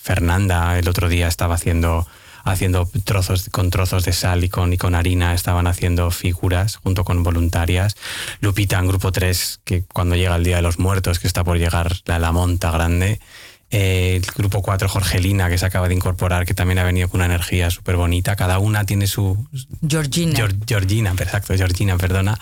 Fernanda 0.01 0.77
el 0.79 0.87
otro 0.87 1.09
día 1.09 1.27
estaba 1.27 1.55
haciendo 1.55 2.07
haciendo 2.43 2.89
trozos 3.03 3.49
con 3.51 3.69
trozos 3.71 4.05
de 4.05 4.13
sal 4.13 4.41
y 4.45 4.47
con, 4.47 4.71
y 4.71 4.77
con 4.77 4.95
harina 4.95 5.33
estaban 5.33 5.67
haciendo 5.67 6.11
figuras 6.11 6.77
junto 6.77 7.03
con 7.03 7.21
voluntarias. 7.21 7.97
Lupita 8.39 8.79
en 8.79 8.87
grupo 8.87 9.11
3, 9.11 9.59
que 9.65 9.83
cuando 9.83 10.15
llega 10.15 10.37
el 10.37 10.45
Día 10.45 10.55
de 10.55 10.61
los 10.61 10.79
Muertos, 10.79 11.19
que 11.19 11.27
está 11.27 11.43
por 11.43 11.57
llegar 11.57 11.97
la, 12.05 12.19
la 12.19 12.31
monta 12.31 12.71
grande. 12.71 13.19
Eh, 13.69 14.15
el 14.23 14.31
grupo 14.33 14.61
4, 14.61 14.87
Jorgelina, 14.87 15.49
que 15.49 15.57
se 15.57 15.65
acaba 15.65 15.89
de 15.89 15.95
incorporar, 15.95 16.45
que 16.45 16.53
también 16.53 16.79
ha 16.79 16.85
venido 16.85 17.09
con 17.09 17.17
una 17.19 17.25
energía 17.25 17.69
súper 17.69 17.97
bonita. 17.97 18.37
Cada 18.37 18.59
una 18.59 18.85
tiene 18.85 19.07
su, 19.07 19.45
Georgina. 19.85 20.39
Geor- 20.39 20.55
Georgina, 20.65 21.13
exacto, 21.19 21.53
Georgina, 21.53 21.97
perdona. 21.97 22.39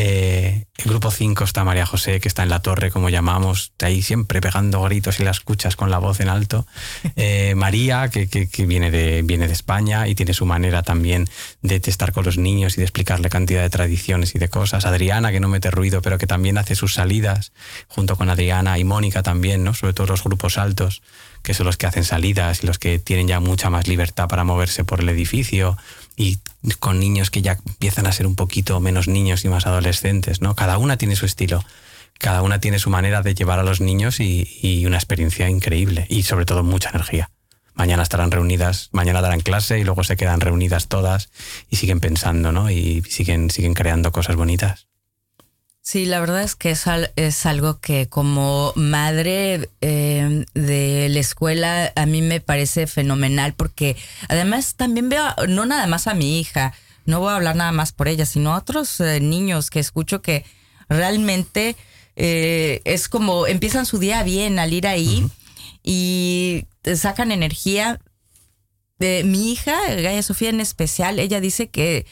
Eh, 0.00 0.64
el 0.76 0.84
grupo 0.90 1.10
5 1.10 1.42
está 1.42 1.64
María 1.64 1.84
José, 1.84 2.20
que 2.20 2.28
está 2.28 2.44
en 2.44 2.50
la 2.50 2.60
torre, 2.62 2.92
como 2.92 3.08
llamamos, 3.10 3.70
está 3.72 3.86
ahí 3.86 4.00
siempre 4.00 4.40
pegando 4.40 4.80
gritos 4.82 5.18
y 5.18 5.24
la 5.24 5.32
escuchas 5.32 5.74
con 5.74 5.90
la 5.90 5.98
voz 5.98 6.20
en 6.20 6.28
alto. 6.28 6.66
Eh, 7.16 7.54
María, 7.56 8.08
que, 8.10 8.28
que- 8.28 8.48
que 8.48 8.64
viene, 8.64 8.92
de, 8.92 9.22
viene 9.22 9.48
de 9.48 9.52
España 9.52 10.06
y 10.06 10.14
tiene 10.14 10.34
su 10.34 10.46
manera 10.46 10.82
también 10.84 11.28
de 11.62 11.82
estar 11.84 12.12
con 12.12 12.24
los 12.24 12.38
niños 12.38 12.74
y 12.74 12.76
de 12.76 12.84
explicarle 12.84 13.28
cantidad 13.28 13.62
de 13.62 13.70
tradiciones 13.70 14.36
y 14.36 14.38
de 14.38 14.48
cosas. 14.48 14.84
Adriana, 14.84 15.32
que 15.32 15.40
no 15.40 15.48
mete 15.48 15.70
ruido, 15.72 16.00
pero 16.00 16.16
que 16.16 16.28
también 16.28 16.58
hace 16.58 16.76
sus 16.76 16.94
salidas, 16.94 17.50
junto 17.88 18.14
con 18.16 18.30
Adriana 18.30 18.78
y 18.78 18.84
Mónica 18.84 19.24
también, 19.24 19.64
¿no? 19.64 19.74
sobre 19.74 19.94
todo 19.94 20.06
los 20.06 20.22
grupos 20.22 20.58
altos, 20.58 21.02
que 21.42 21.54
son 21.54 21.66
los 21.66 21.76
que 21.76 21.86
hacen 21.86 22.04
salidas 22.04 22.62
y 22.62 22.66
los 22.66 22.78
que 22.78 22.98
tienen 22.98 23.28
ya 23.28 23.40
mucha 23.40 23.70
más 23.70 23.88
libertad 23.88 24.28
para 24.28 24.44
moverse 24.44 24.84
por 24.84 25.00
el 25.00 25.08
edificio 25.08 25.76
y 26.16 26.38
con 26.80 26.98
niños 26.98 27.30
que 27.30 27.42
ya 27.42 27.58
empiezan 27.66 28.06
a 28.06 28.12
ser 28.12 28.26
un 28.26 28.36
poquito 28.36 28.80
menos 28.80 29.08
niños 29.08 29.44
y 29.44 29.48
más 29.48 29.66
adolescentes, 29.66 30.40
¿no? 30.40 30.54
Cada 30.54 30.78
una 30.78 30.96
tiene 30.96 31.16
su 31.16 31.26
estilo, 31.26 31.64
cada 32.18 32.42
una 32.42 32.60
tiene 32.60 32.78
su 32.78 32.90
manera 32.90 33.22
de 33.22 33.34
llevar 33.34 33.58
a 33.58 33.62
los 33.62 33.80
niños 33.80 34.18
y, 34.20 34.84
una 34.86 34.96
experiencia 34.96 35.48
increíble 35.48 36.06
y 36.10 36.24
sobre 36.24 36.44
todo 36.44 36.62
mucha 36.62 36.90
energía. 36.90 37.30
Mañana 37.74 38.02
estarán 38.02 38.32
reunidas, 38.32 38.88
mañana 38.90 39.20
darán 39.20 39.40
clase 39.40 39.78
y 39.78 39.84
luego 39.84 40.02
se 40.02 40.16
quedan 40.16 40.40
reunidas 40.40 40.88
todas 40.88 41.30
y 41.70 41.76
siguen 41.76 42.00
pensando, 42.00 42.50
¿no? 42.50 42.70
Y 42.70 43.02
siguen, 43.02 43.50
siguen 43.50 43.74
creando 43.74 44.10
cosas 44.10 44.34
bonitas. 44.34 44.88
Sí, 45.90 46.04
la 46.04 46.20
verdad 46.20 46.42
es 46.42 46.54
que 46.54 46.68
es, 46.68 46.84
es 47.16 47.46
algo 47.46 47.80
que 47.80 48.10
como 48.10 48.74
madre 48.76 49.70
eh, 49.80 50.44
de 50.52 51.08
la 51.08 51.18
escuela 51.18 51.94
a 51.96 52.04
mí 52.04 52.20
me 52.20 52.42
parece 52.42 52.86
fenomenal 52.86 53.54
porque 53.54 53.96
además 54.28 54.74
también 54.74 55.08
veo, 55.08 55.24
no 55.48 55.64
nada 55.64 55.86
más 55.86 56.06
a 56.06 56.12
mi 56.12 56.40
hija, 56.40 56.74
no 57.06 57.20
voy 57.20 57.30
a 57.30 57.36
hablar 57.36 57.56
nada 57.56 57.72
más 57.72 57.92
por 57.92 58.06
ella, 58.06 58.26
sino 58.26 58.52
a 58.52 58.58
otros 58.58 59.00
eh, 59.00 59.20
niños 59.20 59.70
que 59.70 59.80
escucho 59.80 60.20
que 60.20 60.44
realmente 60.90 61.74
eh, 62.16 62.82
es 62.84 63.08
como 63.08 63.46
empiezan 63.46 63.86
su 63.86 63.96
día 63.96 64.22
bien 64.24 64.58
al 64.58 64.74
ir 64.74 64.86
ahí 64.86 65.26
y 65.82 66.66
sacan 66.96 67.32
energía 67.32 67.98
de 68.98 69.22
mi 69.24 69.52
hija, 69.52 69.78
Gaia 69.88 70.22
Sofía 70.22 70.50
en 70.50 70.60
especial, 70.60 71.18
ella 71.18 71.40
dice 71.40 71.68
que 71.68 72.04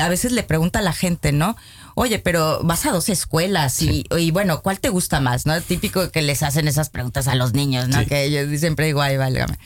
a 0.00 0.08
veces 0.08 0.32
le 0.32 0.42
pregunta 0.42 0.80
a 0.80 0.82
la 0.82 0.92
gente, 0.92 1.32
¿no? 1.32 1.56
Oye, 1.94 2.18
pero 2.18 2.60
vas 2.62 2.86
a 2.86 2.90
dos 2.92 3.08
escuelas 3.08 3.82
y, 3.82 4.04
y 4.18 4.30
bueno, 4.30 4.62
¿cuál 4.62 4.80
te 4.80 4.88
gusta 4.88 5.20
más? 5.20 5.46
¿No? 5.46 5.60
Típico 5.60 6.10
que 6.10 6.22
les 6.22 6.42
hacen 6.42 6.68
esas 6.68 6.88
preguntas 6.90 7.28
a 7.28 7.34
los 7.34 7.52
niños, 7.52 7.88
¿no? 7.88 8.00
Sí. 8.00 8.06
Que 8.06 8.24
ellos 8.24 8.58
siempre 8.60 8.86
digo, 8.86 9.02
ay, 9.02 9.16
válgame. 9.16 9.58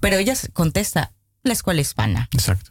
Pero 0.00 0.16
ella 0.16 0.34
contesta, 0.52 1.12
la 1.42 1.52
escuela 1.52 1.80
hispana. 1.80 2.28
Exacto. 2.32 2.70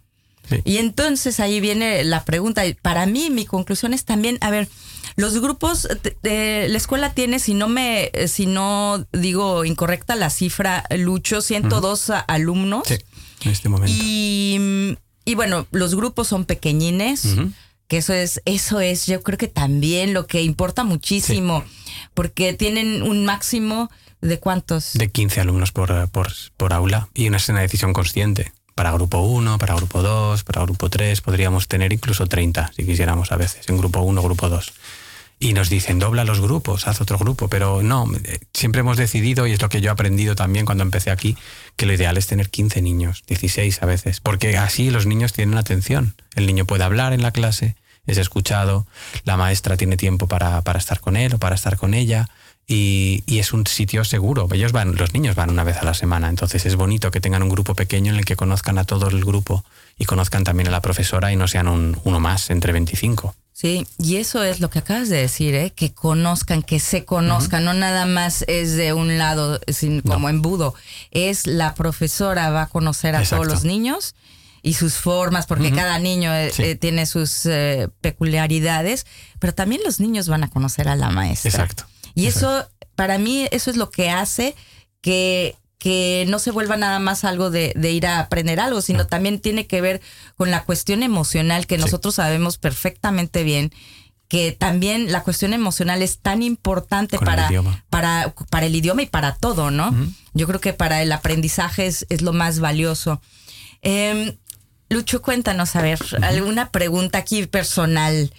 Sí. 0.49 0.61
Y 0.65 0.77
entonces 0.77 1.39
ahí 1.39 1.59
viene 1.61 2.03
la 2.03 2.23
pregunta. 2.25 2.63
Para 2.81 3.05
mí, 3.05 3.29
mi 3.29 3.45
conclusión 3.45 3.93
es 3.93 4.05
también, 4.05 4.37
a 4.41 4.49
ver, 4.49 4.67
los 5.17 5.39
grupos, 5.39 5.87
de- 6.03 6.17
de- 6.23 6.67
la 6.69 6.77
escuela 6.77 7.13
tiene, 7.13 7.39
si 7.39 7.53
no 7.53 7.67
me, 7.67 8.11
eh, 8.13 8.27
si 8.27 8.45
no 8.45 9.05
digo 9.11 9.65
incorrecta 9.65 10.15
la 10.15 10.29
cifra, 10.29 10.85
Lucho, 10.89 11.41
102 11.41 12.09
a- 12.09 12.19
alumnos. 12.19 12.83
Sí, 12.87 12.95
en 13.43 13.51
este 13.51 13.67
momento. 13.69 13.93
Y, 13.95 14.97
y 15.25 15.35
bueno, 15.35 15.67
los 15.71 15.95
grupos 15.95 16.27
son 16.27 16.45
pequeñines, 16.45 17.25
Ujú. 17.25 17.51
Que 17.91 17.97
eso 17.97 18.13
es, 18.13 18.41
eso 18.45 18.79
es, 18.79 19.05
yo 19.05 19.21
creo 19.21 19.37
que 19.37 19.49
también 19.49 20.13
lo 20.13 20.25
que 20.25 20.41
importa 20.41 20.85
muchísimo, 20.85 21.65
porque 22.13 22.53
tienen 22.53 23.03
un 23.03 23.25
máximo 23.25 23.91
de 24.21 24.39
cuántos. 24.39 24.93
de 24.93 25.11
15 25.11 25.41
alumnos 25.41 25.73
por, 25.73 26.07
por, 26.07 26.31
por 26.55 26.71
aula 26.71 27.09
y 27.13 27.27
una, 27.27 27.35
es 27.35 27.49
una 27.49 27.59
decisión 27.59 27.91
consciente. 27.91 28.53
Para 28.75 28.93
grupo 28.93 29.19
1, 29.19 29.57
para 29.57 29.75
grupo 29.75 30.01
2, 30.01 30.45
para 30.45 30.61
grupo 30.61 30.89
3, 30.89 31.19
podríamos 31.19 31.67
tener 31.67 31.91
incluso 31.91 32.27
30 32.27 32.71
si 32.73 32.85
quisiéramos 32.85 33.33
a 33.33 33.35
veces, 33.35 33.67
en 33.67 33.77
grupo 33.77 33.99
1, 33.99 34.21
grupo 34.21 34.47
2. 34.47 34.71
Y 35.41 35.51
nos 35.51 35.69
dicen, 35.69 35.99
dobla 35.99 36.23
los 36.23 36.39
grupos, 36.39 36.87
haz 36.87 37.01
otro 37.01 37.17
grupo, 37.17 37.49
pero 37.49 37.83
no, 37.83 38.09
eh, 38.23 38.39
siempre 38.53 38.79
hemos 38.79 38.95
decidido, 38.95 39.47
y 39.47 39.51
es 39.51 39.61
lo 39.61 39.67
que 39.67 39.81
yo 39.81 39.89
he 39.89 39.91
aprendido 39.91 40.35
también 40.35 40.65
cuando 40.65 40.85
empecé 40.85 41.11
aquí, 41.11 41.35
que 41.75 41.85
lo 41.85 41.91
ideal 41.91 42.15
es 42.15 42.27
tener 42.27 42.49
15 42.49 42.81
niños, 42.81 43.23
16 43.27 43.83
a 43.83 43.85
veces, 43.85 44.21
porque 44.21 44.57
así 44.57 44.91
los 44.91 45.07
niños 45.07 45.33
tienen 45.33 45.57
atención. 45.57 46.15
El 46.35 46.45
niño 46.45 46.63
puede 46.63 46.85
hablar 46.85 47.11
en 47.11 47.21
la 47.21 47.31
clase, 47.31 47.75
es 48.07 48.17
escuchado, 48.17 48.85
la 49.23 49.37
maestra 49.37 49.77
tiene 49.77 49.97
tiempo 49.97 50.27
para, 50.27 50.61
para 50.61 50.79
estar 50.79 50.99
con 50.99 51.15
él 51.15 51.35
o 51.35 51.37
para 51.37 51.55
estar 51.55 51.77
con 51.77 51.93
ella, 51.93 52.29
y, 52.67 53.23
y 53.25 53.39
es 53.39 53.53
un 53.53 53.67
sitio 53.67 54.05
seguro. 54.05 54.47
Ellos 54.51 54.71
van, 54.71 54.95
los 54.95 55.13
niños 55.13 55.35
van 55.35 55.49
una 55.49 55.63
vez 55.63 55.77
a 55.77 55.83
la 55.83 55.93
semana, 55.93 56.29
entonces 56.29 56.65
es 56.65 56.75
bonito 56.75 57.11
que 57.11 57.19
tengan 57.19 57.43
un 57.43 57.49
grupo 57.49 57.75
pequeño 57.75 58.13
en 58.13 58.19
el 58.19 58.25
que 58.25 58.35
conozcan 58.35 58.77
a 58.77 58.85
todo 58.85 59.09
el 59.09 59.25
grupo 59.25 59.65
y 59.97 60.05
conozcan 60.05 60.43
también 60.43 60.67
a 60.67 60.71
la 60.71 60.81
profesora 60.81 61.31
y 61.31 61.35
no 61.35 61.47
sean 61.47 61.67
un, 61.67 61.99
uno 62.03 62.19
más 62.19 62.49
entre 62.49 62.71
25. 62.71 63.35
Sí, 63.53 63.85
y 63.99 64.15
eso 64.15 64.43
es 64.43 64.59
lo 64.59 64.69
que 64.69 64.79
acabas 64.79 65.09
de 65.09 65.17
decir, 65.17 65.53
¿eh? 65.53 65.71
que 65.75 65.93
conozcan, 65.93 66.63
que 66.63 66.79
se 66.79 67.05
conozcan, 67.05 67.63
no 67.63 67.73
nada 67.73 68.05
más 68.05 68.43
es 68.47 68.75
de 68.75 68.93
un 68.93 69.19
lado 69.19 69.59
sin, 69.67 70.01
como 70.01 70.29
embudo, 70.29 70.73
es 71.11 71.45
la 71.45 71.75
profesora 71.75 72.49
va 72.49 72.63
a 72.63 72.67
conocer 72.67 73.15
a 73.15 73.19
Exacto. 73.19 73.43
todos 73.43 73.53
los 73.53 73.63
niños 73.63 74.15
y 74.63 74.73
sus 74.73 74.93
formas, 74.95 75.47
porque 75.47 75.71
cada 75.71 75.97
niño 75.99 76.33
eh, 76.33 76.51
Sí. 76.53 76.63
eh, 76.63 76.75
tiene 76.75 77.05
sus 77.05 77.45
eh, 77.45 77.89
peculiaridades, 78.01 79.05
pero 79.39 79.53
también 79.53 79.81
los 79.83 79.99
niños 79.99 80.27
van 80.27 80.43
a 80.43 80.49
conocer 80.49 80.87
a 80.87 80.95
la 80.95 81.09
maestra. 81.09 81.49
Exacto. 81.49 81.85
Y 82.13 82.27
eso, 82.27 82.67
para 82.95 83.17
mí, 83.17 83.47
eso 83.51 83.71
es 83.71 83.77
lo 83.77 83.89
que 83.89 84.09
hace 84.09 84.55
que, 85.01 85.55
que 85.79 86.25
no 86.29 86.37
se 86.37 86.51
vuelva 86.51 86.77
nada 86.77 86.99
más 86.99 87.23
algo 87.23 87.49
de, 87.49 87.73
de 87.75 87.91
ir 87.91 88.05
a 88.05 88.19
aprender 88.19 88.59
algo, 88.59 88.81
sino 88.81 89.07
también 89.07 89.39
tiene 89.39 89.65
que 89.65 89.81
ver 89.81 90.01
con 90.37 90.51
la 90.51 90.63
cuestión 90.63 91.01
emocional 91.01 91.65
que 91.65 91.77
Sí. 91.77 91.81
nosotros 91.81 92.15
sabemos 92.15 92.57
perfectamente 92.57 93.43
bien 93.43 93.71
que 94.27 94.53
también 94.53 95.11
la 95.11 95.23
cuestión 95.23 95.51
emocional 95.53 96.01
es 96.01 96.19
tan 96.19 96.41
importante 96.41 97.17
el 97.17 97.25
para, 97.25 97.47
idioma. 97.47 97.83
para, 97.89 98.33
para 98.49 98.65
el 98.67 98.73
idioma 98.75 99.01
y 99.01 99.05
para 99.07 99.35
todo, 99.35 99.71
¿no? 99.71 99.93
Yo 100.33 100.47
creo 100.47 100.61
que 100.61 100.71
para 100.71 101.01
el 101.01 101.11
aprendizaje 101.11 101.85
es, 101.87 102.05
es 102.07 102.21
lo 102.21 102.31
más 102.31 102.59
valioso. 102.61 103.21
Em, 103.81 104.37
Lucho, 104.91 105.21
cuéntanos, 105.21 105.77
a 105.77 105.81
ver, 105.81 105.99
alguna 106.21 106.69
pregunta 106.69 107.17
aquí 107.17 107.47
personal. 107.47 108.33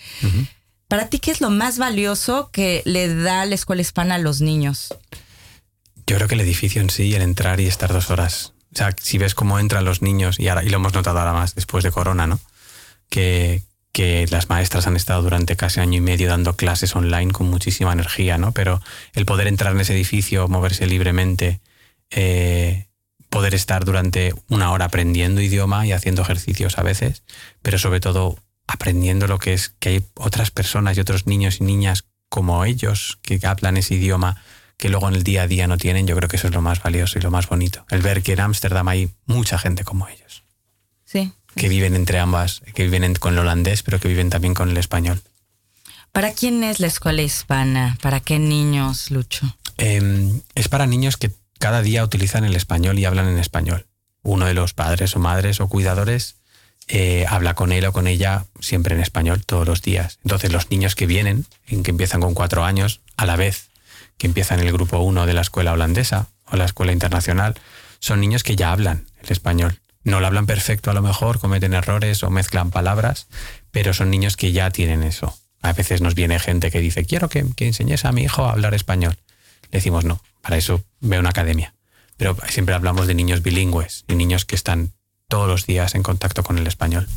Para 0.86 1.08
ti, 1.08 1.18
¿qué 1.18 1.30
es 1.30 1.40
lo 1.40 1.48
más 1.48 1.78
valioso 1.78 2.50
que 2.52 2.82
le 2.84 3.08
da 3.14 3.46
la 3.46 3.54
escuela 3.54 3.80
hispana 3.80 4.16
a 4.16 4.18
los 4.18 4.42
niños? 4.42 4.94
Yo 6.06 6.16
creo 6.16 6.28
que 6.28 6.34
el 6.34 6.42
edificio 6.42 6.82
en 6.82 6.90
sí, 6.90 7.14
el 7.14 7.22
entrar 7.22 7.58
y 7.58 7.66
estar 7.66 7.90
dos 7.90 8.10
horas. 8.10 8.52
O 8.74 8.76
sea, 8.76 8.94
si 9.00 9.16
ves 9.16 9.34
cómo 9.34 9.58
entran 9.58 9.86
los 9.86 10.02
niños, 10.02 10.38
y, 10.38 10.48
ahora, 10.48 10.62
y 10.62 10.68
lo 10.68 10.76
hemos 10.76 10.92
notado 10.92 11.18
ahora 11.18 11.32
más 11.32 11.54
después 11.54 11.84
de 11.84 11.90
Corona, 11.90 12.26
¿no? 12.26 12.38
Que, 13.08 13.62
que 13.90 14.26
las 14.30 14.50
maestras 14.50 14.86
han 14.86 14.96
estado 14.96 15.22
durante 15.22 15.56
casi 15.56 15.80
año 15.80 15.96
y 15.96 16.00
medio 16.02 16.28
dando 16.28 16.54
clases 16.54 16.94
online 16.94 17.32
con 17.32 17.48
muchísima 17.48 17.94
energía, 17.94 18.36
¿no? 18.36 18.52
Pero 18.52 18.82
el 19.14 19.24
poder 19.24 19.46
entrar 19.46 19.72
en 19.72 19.80
ese 19.80 19.94
edificio, 19.94 20.48
moverse 20.48 20.86
libremente, 20.86 21.60
eh, 22.10 22.88
poder 23.32 23.54
estar 23.54 23.84
durante 23.86 24.34
una 24.50 24.70
hora 24.72 24.84
aprendiendo 24.84 25.40
idioma 25.40 25.86
y 25.86 25.92
haciendo 25.92 26.20
ejercicios 26.20 26.78
a 26.78 26.82
veces, 26.82 27.22
pero 27.62 27.78
sobre 27.78 27.98
todo 27.98 28.36
aprendiendo 28.66 29.26
lo 29.26 29.38
que 29.38 29.54
es 29.54 29.70
que 29.80 29.88
hay 29.88 30.04
otras 30.14 30.50
personas 30.50 30.96
y 30.96 31.00
otros 31.00 31.26
niños 31.26 31.60
y 31.60 31.64
niñas 31.64 32.04
como 32.28 32.64
ellos 32.66 33.18
que 33.22 33.40
hablan 33.46 33.78
ese 33.78 33.94
idioma 33.94 34.36
que 34.76 34.90
luego 34.90 35.08
en 35.08 35.14
el 35.14 35.22
día 35.24 35.42
a 35.42 35.46
día 35.46 35.66
no 35.66 35.78
tienen, 35.78 36.06
yo 36.06 36.14
creo 36.16 36.28
que 36.28 36.36
eso 36.36 36.48
es 36.48 36.54
lo 36.54 36.60
más 36.60 36.82
valioso 36.82 37.18
y 37.18 37.22
lo 37.22 37.30
más 37.30 37.48
bonito. 37.48 37.86
El 37.88 38.02
ver 38.02 38.22
que 38.22 38.32
en 38.34 38.40
Ámsterdam 38.40 38.88
hay 38.88 39.10
mucha 39.26 39.58
gente 39.58 39.82
como 39.84 40.08
ellos, 40.08 40.44
Sí. 41.04 41.32
que 41.56 41.68
viven 41.68 41.94
entre 41.94 42.18
ambas, 42.18 42.60
que 42.74 42.84
viven 42.84 43.04
en- 43.04 43.14
con 43.14 43.32
el 43.32 43.38
holandés, 43.40 43.82
pero 43.82 43.98
que 43.98 44.08
viven 44.08 44.28
también 44.30 44.52
con 44.54 44.68
el 44.70 44.76
español. 44.76 45.22
¿Para 46.12 46.32
quién 46.34 46.62
es 46.64 46.80
la 46.80 46.88
escuela 46.88 47.22
hispana? 47.22 47.96
¿Para 48.02 48.20
qué 48.20 48.38
niños, 48.38 49.10
Lucho? 49.10 49.56
Eh, 49.78 50.32
es 50.54 50.68
para 50.68 50.86
niños 50.86 51.16
que 51.16 51.30
cada 51.62 51.80
día 51.80 52.02
utilizan 52.02 52.42
el 52.44 52.56
español 52.56 52.98
y 52.98 53.04
hablan 53.04 53.28
en 53.28 53.38
español. 53.38 53.86
Uno 54.24 54.46
de 54.46 54.52
los 54.52 54.74
padres 54.74 55.14
o 55.14 55.20
madres 55.20 55.60
o 55.60 55.68
cuidadores 55.68 56.34
eh, 56.88 57.24
habla 57.28 57.54
con 57.54 57.70
él 57.70 57.84
o 57.84 57.92
con 57.92 58.08
ella 58.08 58.46
siempre 58.58 58.96
en 58.96 59.00
español 59.00 59.44
todos 59.46 59.64
los 59.64 59.80
días. 59.80 60.18
Entonces 60.24 60.50
los 60.50 60.72
niños 60.72 60.96
que 60.96 61.06
vienen, 61.06 61.46
en 61.68 61.84
que 61.84 61.92
empiezan 61.92 62.20
con 62.20 62.34
cuatro 62.34 62.64
años, 62.64 63.00
a 63.16 63.26
la 63.26 63.36
vez 63.36 63.70
que 64.18 64.26
empiezan 64.26 64.58
el 64.58 64.72
grupo 64.72 64.98
uno 64.98 65.24
de 65.24 65.34
la 65.34 65.40
escuela 65.42 65.72
holandesa 65.72 66.30
o 66.46 66.56
la 66.56 66.64
escuela 66.64 66.90
internacional, 66.90 67.54
son 68.00 68.20
niños 68.20 68.42
que 68.42 68.56
ya 68.56 68.72
hablan 68.72 69.06
el 69.22 69.30
español. 69.30 69.78
No 70.02 70.18
lo 70.18 70.26
hablan 70.26 70.46
perfecto 70.46 70.90
a 70.90 70.94
lo 70.94 71.02
mejor, 71.02 71.38
cometen 71.38 71.74
errores 71.74 72.24
o 72.24 72.30
mezclan 72.30 72.72
palabras, 72.72 73.28
pero 73.70 73.94
son 73.94 74.10
niños 74.10 74.36
que 74.36 74.50
ya 74.50 74.70
tienen 74.70 75.04
eso. 75.04 75.38
A 75.60 75.72
veces 75.74 76.00
nos 76.00 76.16
viene 76.16 76.40
gente 76.40 76.72
que 76.72 76.80
dice, 76.80 77.04
quiero 77.04 77.28
que, 77.28 77.46
que 77.54 77.68
enseñes 77.68 78.04
a 78.04 78.10
mi 78.10 78.24
hijo 78.24 78.46
a 78.46 78.50
hablar 78.50 78.74
español. 78.74 79.16
Decimos, 79.72 80.04
no, 80.04 80.20
para 80.42 80.56
eso 80.56 80.84
ve 81.00 81.18
una 81.18 81.30
academia. 81.30 81.74
Pero 82.16 82.36
siempre 82.48 82.74
hablamos 82.74 83.08
de 83.08 83.14
niños 83.14 83.42
bilingües 83.42 84.04
y 84.06 84.14
niños 84.14 84.44
que 84.44 84.54
están 84.54 84.92
todos 85.28 85.48
los 85.48 85.66
días 85.66 85.94
en 85.94 86.02
contacto 86.02 86.44
con 86.44 86.58
el 86.58 86.66
español. 86.66 87.08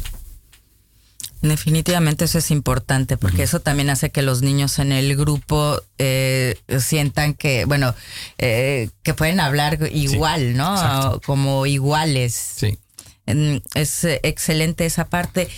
Definitivamente 1.41 2.25
eso 2.25 2.39
es 2.39 2.49
importante 2.49 3.17
porque 3.17 3.43
eso 3.43 3.59
también 3.59 3.89
hace 3.89 4.09
que 4.09 4.23
los 4.23 4.41
niños 4.41 4.79
en 4.79 4.91
el 4.91 5.15
grupo 5.15 5.79
eh, 5.99 6.55
sientan 6.79 7.35
que, 7.35 7.65
bueno, 7.65 7.93
eh, 8.37 8.89
que 9.03 9.13
pueden 9.13 9.39
hablar 9.39 9.77
igual, 9.91 10.55
¿no? 10.55 10.73
exacto. 10.73 11.21
Como 11.25 11.65
iguales. 11.67 12.33
Sí. 12.33 12.79
Mm, 13.27 13.57
Es 13.75 14.05
excelente 14.05 14.85
esa 14.85 15.05
parte. 15.09 15.49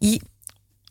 Y 0.00 0.22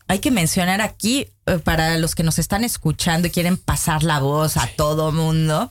hay 0.08 0.20
que 0.20 0.32
mencionar 0.32 0.82
aquí, 0.82 1.28
eh, 1.46 1.60
para 1.64 1.98
los 1.98 2.16
que 2.16 2.24
nos 2.24 2.40
están 2.40 2.64
escuchando 2.64 3.28
y 3.28 3.32
quieren 3.32 3.58
pasar 3.58 4.04
la 4.04 4.20
voz 4.20 4.58
a 4.58 4.68
todo 4.76 5.12
mundo, 5.12 5.70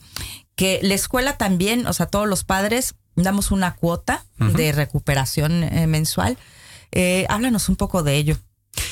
que 0.55 0.79
la 0.83 0.93
escuela 0.93 1.37
también, 1.37 1.87
o 1.87 1.93
sea, 1.93 2.05
todos 2.07 2.27
los 2.27 2.43
padres, 2.43 2.95
damos 3.15 3.51
una 3.51 3.75
cuota 3.75 4.25
de 4.37 4.71
recuperación 4.71 5.63
eh, 5.63 5.87
mensual. 5.87 6.37
Eh, 6.91 7.25
háblanos 7.29 7.69
un 7.69 7.75
poco 7.75 8.03
de 8.03 8.15
ello. 8.15 8.37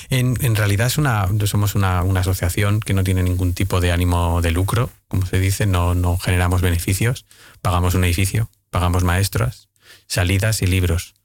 En, 0.10 0.38
en 0.42 0.56
realidad 0.56 0.88
es 0.88 0.98
una, 0.98 1.28
somos 1.46 1.76
una, 1.76 2.04
una 2.04 2.22
asociación 2.22 2.80
que 2.80 2.94
no 2.94 3.04
tiene 3.04 3.24
ningún 3.24 3.54
tipo 3.54 3.82
de 3.82 3.92
ánimo 3.92 4.42
de 4.42 4.52
lucro, 4.52 4.90
como 5.08 5.26
se 5.26 5.40
dice, 5.40 5.66
no, 5.66 5.94
no 5.94 6.18
generamos 6.18 6.62
beneficios, 6.62 7.26
pagamos 7.62 7.96
un 7.96 8.06
edificio, 8.06 8.50
pagamos 8.70 9.04
maestras, 9.04 9.70
salidas 10.08 10.62
y 10.62 10.68
libros. 10.68 11.16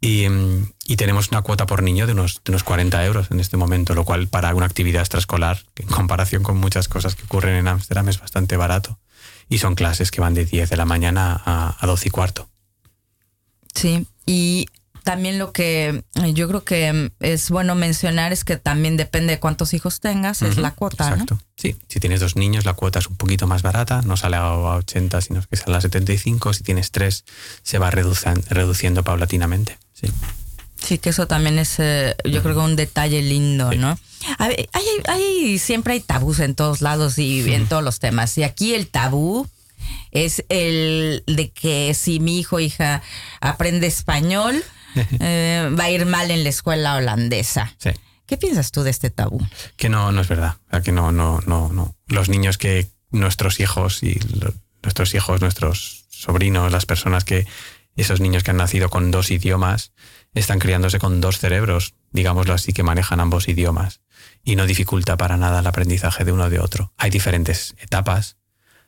Y, 0.00 0.28
mm, 0.28 0.72
y 0.86 0.96
tenemos 0.96 1.28
una 1.30 1.42
cuota 1.42 1.66
por 1.66 1.82
niño 1.82 2.06
de 2.06 2.12
unos, 2.12 2.40
de 2.44 2.52
unos 2.52 2.64
40 2.64 3.04
euros 3.04 3.30
en 3.30 3.40
este 3.40 3.56
momento, 3.56 3.94
lo 3.94 4.04
cual 4.04 4.28
para 4.28 4.54
una 4.54 4.66
actividad 4.66 5.02
extraescolar, 5.02 5.64
en 5.76 5.88
comparación 5.88 6.42
con 6.42 6.56
muchas 6.56 6.88
cosas 6.88 7.14
que 7.14 7.24
ocurren 7.24 7.56
en 7.56 7.68
Ámsterdam, 7.68 8.08
es 8.08 8.18
bastante 8.20 8.56
barato. 8.56 8.98
Y 9.48 9.58
son 9.58 9.74
clases 9.74 10.10
que 10.10 10.20
van 10.20 10.34
de 10.34 10.44
10 10.44 10.70
de 10.70 10.76
la 10.76 10.84
mañana 10.84 11.40
a, 11.44 11.76
a 11.78 11.86
12 11.86 12.08
y 12.08 12.10
cuarto. 12.10 12.48
Sí, 13.74 14.06
y 14.26 14.66
también 15.04 15.38
lo 15.38 15.52
que 15.52 16.04
eh, 16.14 16.32
yo 16.34 16.48
creo 16.48 16.64
que 16.64 16.92
mm, 16.92 17.10
es 17.20 17.50
bueno 17.50 17.74
mencionar 17.74 18.32
es 18.32 18.44
que 18.44 18.56
también 18.56 18.96
depende 18.96 19.34
de 19.34 19.40
cuántos 19.40 19.74
hijos 19.74 20.00
tengas, 20.00 20.42
es 20.42 20.56
la 20.56 20.72
cuota, 20.72 21.10
¿no? 21.10 21.14
Exacto. 21.14 21.38
Sí, 21.56 21.76
si 21.88 22.00
tienes 22.00 22.20
dos 22.20 22.36
niños, 22.36 22.64
la 22.64 22.74
cuota 22.74 22.98
es 22.98 23.06
un 23.06 23.16
poquito 23.16 23.46
más 23.46 23.62
barata, 23.62 24.02
no 24.02 24.16
sale 24.16 24.36
a 24.36 24.54
80, 24.54 25.20
sino 25.20 25.42
que 25.42 25.56
sale 25.56 25.76
a 25.76 25.80
75. 25.80 26.52
Si 26.52 26.62
tienes 26.62 26.90
tres, 26.90 27.24
se 27.62 27.78
va 27.78 27.90
reduciendo 27.90 29.02
paulatinamente. 29.02 29.78
Sí. 30.00 30.08
Sí, 30.82 30.98
que 30.98 31.10
eso 31.10 31.26
también 31.26 31.58
es, 31.58 31.74
eh, 31.78 32.16
yo 32.24 32.42
creo 32.42 32.54
que 32.54 32.60
un 32.60 32.74
detalle 32.76 33.20
lindo, 33.22 33.70
¿no? 33.74 33.98
A 34.38 34.48
ver, 34.48 34.68
hay, 34.72 34.84
hay- 35.08 35.58
siempre 35.58 35.92
hay 35.94 36.00
tabús 36.00 36.40
en 36.40 36.54
todos 36.54 36.80
lados 36.80 37.18
y 37.18 37.52
en 37.52 37.66
todos 37.66 37.82
los 37.84 37.98
temas. 37.98 38.36
Y 38.38 38.44
aquí 38.44 38.74
el 38.74 38.86
tabú 38.88 39.46
es 40.10 40.44
el 40.48 41.22
de 41.26 41.50
que 41.50 41.92
si 41.94 42.18
mi 42.20 42.38
hijo 42.40 42.56
o 42.56 42.60
hija 42.60 43.02
aprende 43.40 43.86
español, 43.86 44.62
eh, 45.20 45.70
va 45.78 45.84
a 45.84 45.90
ir 45.90 46.06
mal 46.06 46.30
en 46.30 46.42
la 46.44 46.48
escuela 46.50 46.96
holandesa. 46.96 47.74
Sí. 47.78 47.90
¿Qué 48.26 48.36
piensas 48.36 48.70
tú 48.72 48.82
de 48.82 48.90
este 48.90 49.10
tabú? 49.10 49.40
Que 49.76 49.88
no, 49.88 50.12
no 50.12 50.20
es 50.22 50.28
verdad. 50.28 50.56
O 50.68 50.70
sea, 50.70 50.80
que 50.82 50.92
no, 50.92 51.12
no, 51.12 51.40
no, 51.46 51.68
no. 51.72 51.94
Los 52.06 52.28
niños 52.28 52.58
que 52.58 52.88
nuestros 53.10 53.60
hijos 53.60 54.02
y 54.02 54.18
nuestros 54.82 55.14
hijos, 55.14 55.40
nuestros 55.40 56.04
sobrinos, 56.10 56.70
las 56.72 56.86
personas 56.86 57.24
que, 57.24 57.46
esos 57.96 58.20
niños 58.20 58.42
que 58.42 58.50
han 58.50 58.56
nacido 58.56 58.88
con 58.88 59.10
dos 59.10 59.30
idiomas, 59.30 59.92
están 60.34 60.58
criándose 60.58 60.98
con 60.98 61.20
dos 61.20 61.38
cerebros, 61.38 61.94
digámoslo 62.12 62.54
así, 62.54 62.72
que 62.72 62.82
manejan 62.82 63.20
ambos 63.20 63.48
idiomas. 63.48 64.00
Y 64.42 64.56
no 64.56 64.66
dificulta 64.66 65.16
para 65.16 65.36
nada 65.36 65.60
el 65.60 65.66
aprendizaje 65.66 66.24
de 66.24 66.32
uno 66.32 66.48
de 66.50 66.60
otro. 66.60 66.92
Hay 66.96 67.10
diferentes 67.10 67.74
etapas. 67.78 68.36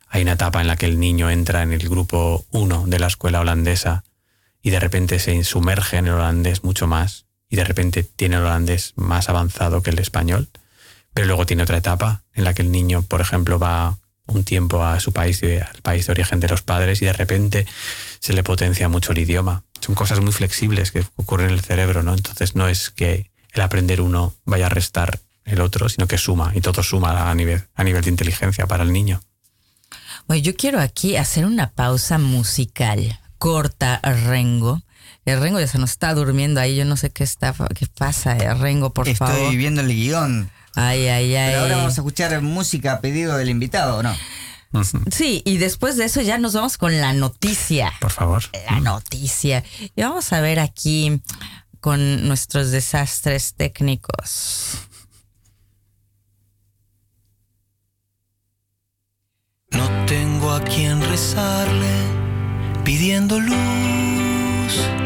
Hay 0.07 0.21
una 0.21 0.33
etapa 0.33 0.61
en 0.61 0.67
la 0.67 0.75
que 0.75 0.85
el 0.85 0.99
niño 0.99 1.29
entra 1.29 1.63
en 1.63 1.73
el 1.73 1.89
grupo 1.89 2.45
1 2.51 2.85
de 2.87 2.99
la 2.99 3.07
escuela 3.07 3.39
holandesa 3.41 4.03
y 4.61 4.69
de 4.69 4.79
repente 4.79 5.19
se 5.19 5.43
sumerge 5.43 5.97
en 5.97 6.07
el 6.07 6.13
holandés 6.13 6.63
mucho 6.63 6.87
más 6.87 7.25
y 7.49 7.55
de 7.55 7.65
repente 7.65 8.03
tiene 8.03 8.37
el 8.37 8.43
holandés 8.43 8.93
más 8.95 9.29
avanzado 9.29 9.83
que 9.83 9.89
el 9.89 9.99
español. 9.99 10.49
Pero 11.13 11.27
luego 11.27 11.45
tiene 11.45 11.63
otra 11.63 11.77
etapa 11.77 12.23
en 12.33 12.43
la 12.43 12.53
que 12.53 12.61
el 12.61 12.71
niño, 12.71 13.03
por 13.03 13.21
ejemplo, 13.21 13.59
va 13.59 13.99
un 14.27 14.43
tiempo 14.43 14.83
a 14.83 14.99
su 14.99 15.11
país, 15.11 15.41
de- 15.41 15.61
al 15.61 15.81
país 15.81 16.05
de 16.07 16.11
origen 16.13 16.39
de 16.39 16.47
los 16.47 16.61
padres 16.61 17.01
y 17.01 17.05
de 17.05 17.13
repente 17.13 17.65
se 18.19 18.33
le 18.33 18.43
potencia 18.43 18.87
mucho 18.89 19.11
el 19.11 19.19
idioma. 19.19 19.63
Son 19.81 19.95
cosas 19.95 20.19
muy 20.21 20.31
flexibles 20.31 20.91
que 20.91 21.05
ocurren 21.17 21.47
en 21.49 21.53
el 21.55 21.61
cerebro, 21.61 22.03
¿no? 22.03 22.13
Entonces 22.13 22.55
no 22.55 22.67
es 22.69 22.89
que 22.89 23.29
el 23.51 23.61
aprender 23.61 23.99
uno 24.01 24.33
vaya 24.45 24.67
a 24.67 24.69
restar 24.69 25.19
el 25.45 25.59
otro, 25.59 25.89
sino 25.89 26.07
que 26.07 26.17
suma 26.17 26.53
y 26.55 26.61
todo 26.61 26.83
suma 26.83 27.29
a 27.29 27.35
nivel, 27.35 27.63
a 27.75 27.83
nivel 27.83 28.03
de 28.03 28.09
inteligencia 28.11 28.65
para 28.65 28.83
el 28.83 28.93
niño. 28.93 29.21
Oye, 30.27 30.41
yo 30.41 30.55
quiero 30.55 30.79
aquí 30.79 31.17
hacer 31.17 31.45
una 31.45 31.71
pausa 31.71 32.17
musical 32.17 33.19
corta, 33.37 33.99
Rengo. 34.03 34.81
El 35.25 35.41
Rengo 35.41 35.59
ya 35.59 35.67
se 35.67 35.77
nos 35.77 35.91
está 35.91 36.13
durmiendo 36.13 36.61
ahí, 36.61 36.77
yo 36.77 36.85
no 36.85 36.95
sé 36.95 37.09
qué 37.11 37.25
está, 37.25 37.53
qué 37.75 37.87
pasa, 37.87 38.37
eh, 38.37 38.53
Rengo, 38.53 38.93
por 38.93 39.07
Estoy 39.09 39.27
favor. 39.27 39.55
viendo 39.55 39.81
el 39.81 39.87
guion. 39.89 40.49
Ay, 40.75 41.07
ay, 41.07 41.35
ay. 41.35 41.51
Pero 41.51 41.61
ahora 41.61 41.77
vamos 41.77 41.93
a 41.93 42.01
escuchar 42.01 42.41
música 42.41 42.93
a 42.93 43.01
pedido 43.01 43.37
del 43.37 43.49
invitado, 43.49 43.97
¿o 43.97 44.03
no? 44.03 44.15
Sí, 45.11 45.43
y 45.45 45.57
después 45.57 45.97
de 45.97 46.05
eso 46.05 46.21
ya 46.21 46.39
nos 46.39 46.53
vamos 46.53 46.77
con 46.77 46.99
la 46.99 47.13
noticia. 47.13 47.93
Por 47.99 48.11
favor. 48.11 48.43
La 48.65 48.79
noticia. 48.79 49.63
Y 49.95 50.01
vamos 50.01 50.33
a 50.33 50.41
ver 50.41 50.59
aquí 50.59 51.21
con 51.79 52.27
nuestros 52.27 52.71
desastres 52.71 53.53
técnicos. 53.53 54.79
No 59.69 60.05
tengo 60.05 60.51
a 60.51 60.63
quien 60.63 61.01
rezarle 61.01 61.91
pidiendo 62.83 63.39
luz. 63.39 65.02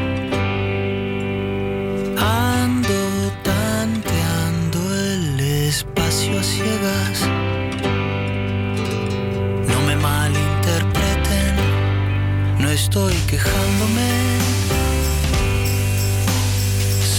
Estoy 12.88 13.15
quejándome. 13.32 14.12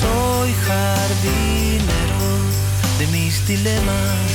Soy 0.00 0.50
jardinero 0.66 2.24
de 2.98 3.06
mis 3.08 3.46
dilemas 3.46 4.30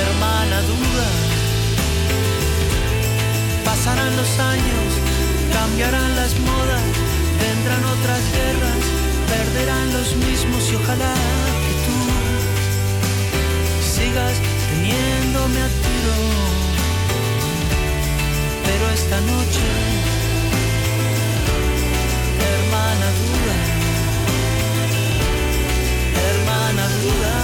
hermana 0.00 0.58
duda. 0.72 1.08
Pasarán 3.64 4.14
los 4.20 4.32
años, 4.38 4.88
cambiarán 5.56 6.10
las 6.20 6.32
modas, 6.50 6.84
vendrán 7.42 7.82
otras 7.96 8.22
guerras, 8.36 8.82
perderán 9.32 9.86
los 9.96 10.08
mismos 10.26 10.62
y 10.72 10.74
ojalá 10.74 11.14
que 11.64 11.72
tú 11.86 11.98
sigas 13.94 14.36
teniéndome 14.70 15.60
a 15.62 15.68
tiro. 15.84 16.59
Pero 18.66 18.84
esta 18.90 19.20
noche, 19.20 19.66
hermana 22.50 23.08
duda, 23.20 23.56
hermana 26.28 26.84
duda, 27.04 27.34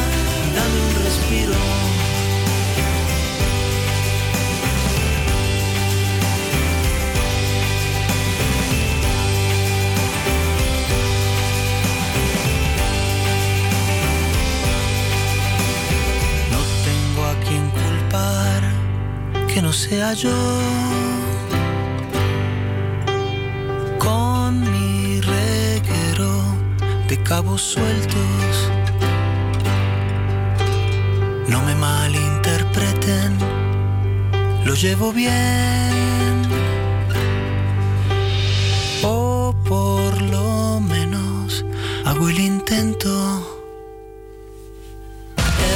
dame 0.56 0.78
un 0.88 0.94
respiro. 1.04 1.58
No 16.52 16.60
tengo 16.84 17.24
a 17.24 17.34
quien 17.46 17.64
culpar 17.70 18.62
que 19.52 19.62
no 19.62 19.72
sea 19.72 20.12
yo. 20.14 21.05
Cabos 27.28 27.60
sueltos. 27.60 28.70
No 31.48 31.62
me 31.62 31.74
malinterpreten, 31.74 33.38
lo 34.64 34.74
llevo 34.74 35.12
bien. 35.12 36.42
O 39.02 39.54
por 39.64 40.22
lo 40.22 40.80
menos 40.80 41.64
hago 42.04 42.28
el 42.28 42.38
intento 42.38 43.56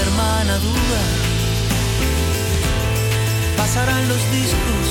hermana 0.03 0.57
duda. 0.59 1.03
Pasarán 3.57 4.09
los 4.09 4.23
discos, 4.31 4.85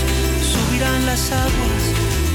subirán 0.54 1.06
las 1.06 1.32
aguas, 1.32 1.84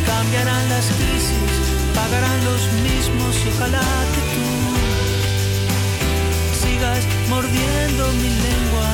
cambiarán 0.06 0.68
las 0.68 0.86
crisis, 0.86 1.73
pagarán 1.94 2.44
los 2.44 2.62
mismos 2.82 3.36
ojalá 3.54 3.86
que 4.14 4.22
tú 4.34 4.46
sigas 6.62 7.02
mordiendo 7.28 8.02
mi 8.20 8.30
lengua. 8.46 8.90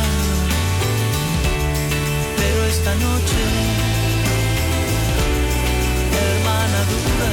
Pero 2.36 2.64
esta 2.66 2.94
noche, 3.06 3.42
hermana 6.24 6.80
duda, 6.92 7.30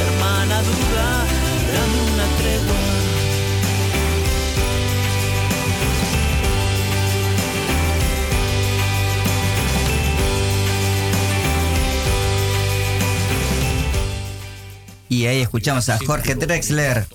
hermana 0.00 0.56
duda, 0.70 1.06
dame 1.74 1.98
una 2.12 2.26
tregua. 2.38 3.09
Y 15.10 15.26
ahí 15.26 15.40
escuchamos 15.42 15.88
a 15.90 15.98
Jorge 15.98 16.34
Drexler. 16.36 17.06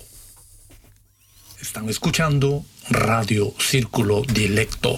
Están 1.62 1.89
escuchando 1.89 2.63
Radio 2.89 3.53
Círculo 3.58 4.21
Dilecto. 4.21 4.97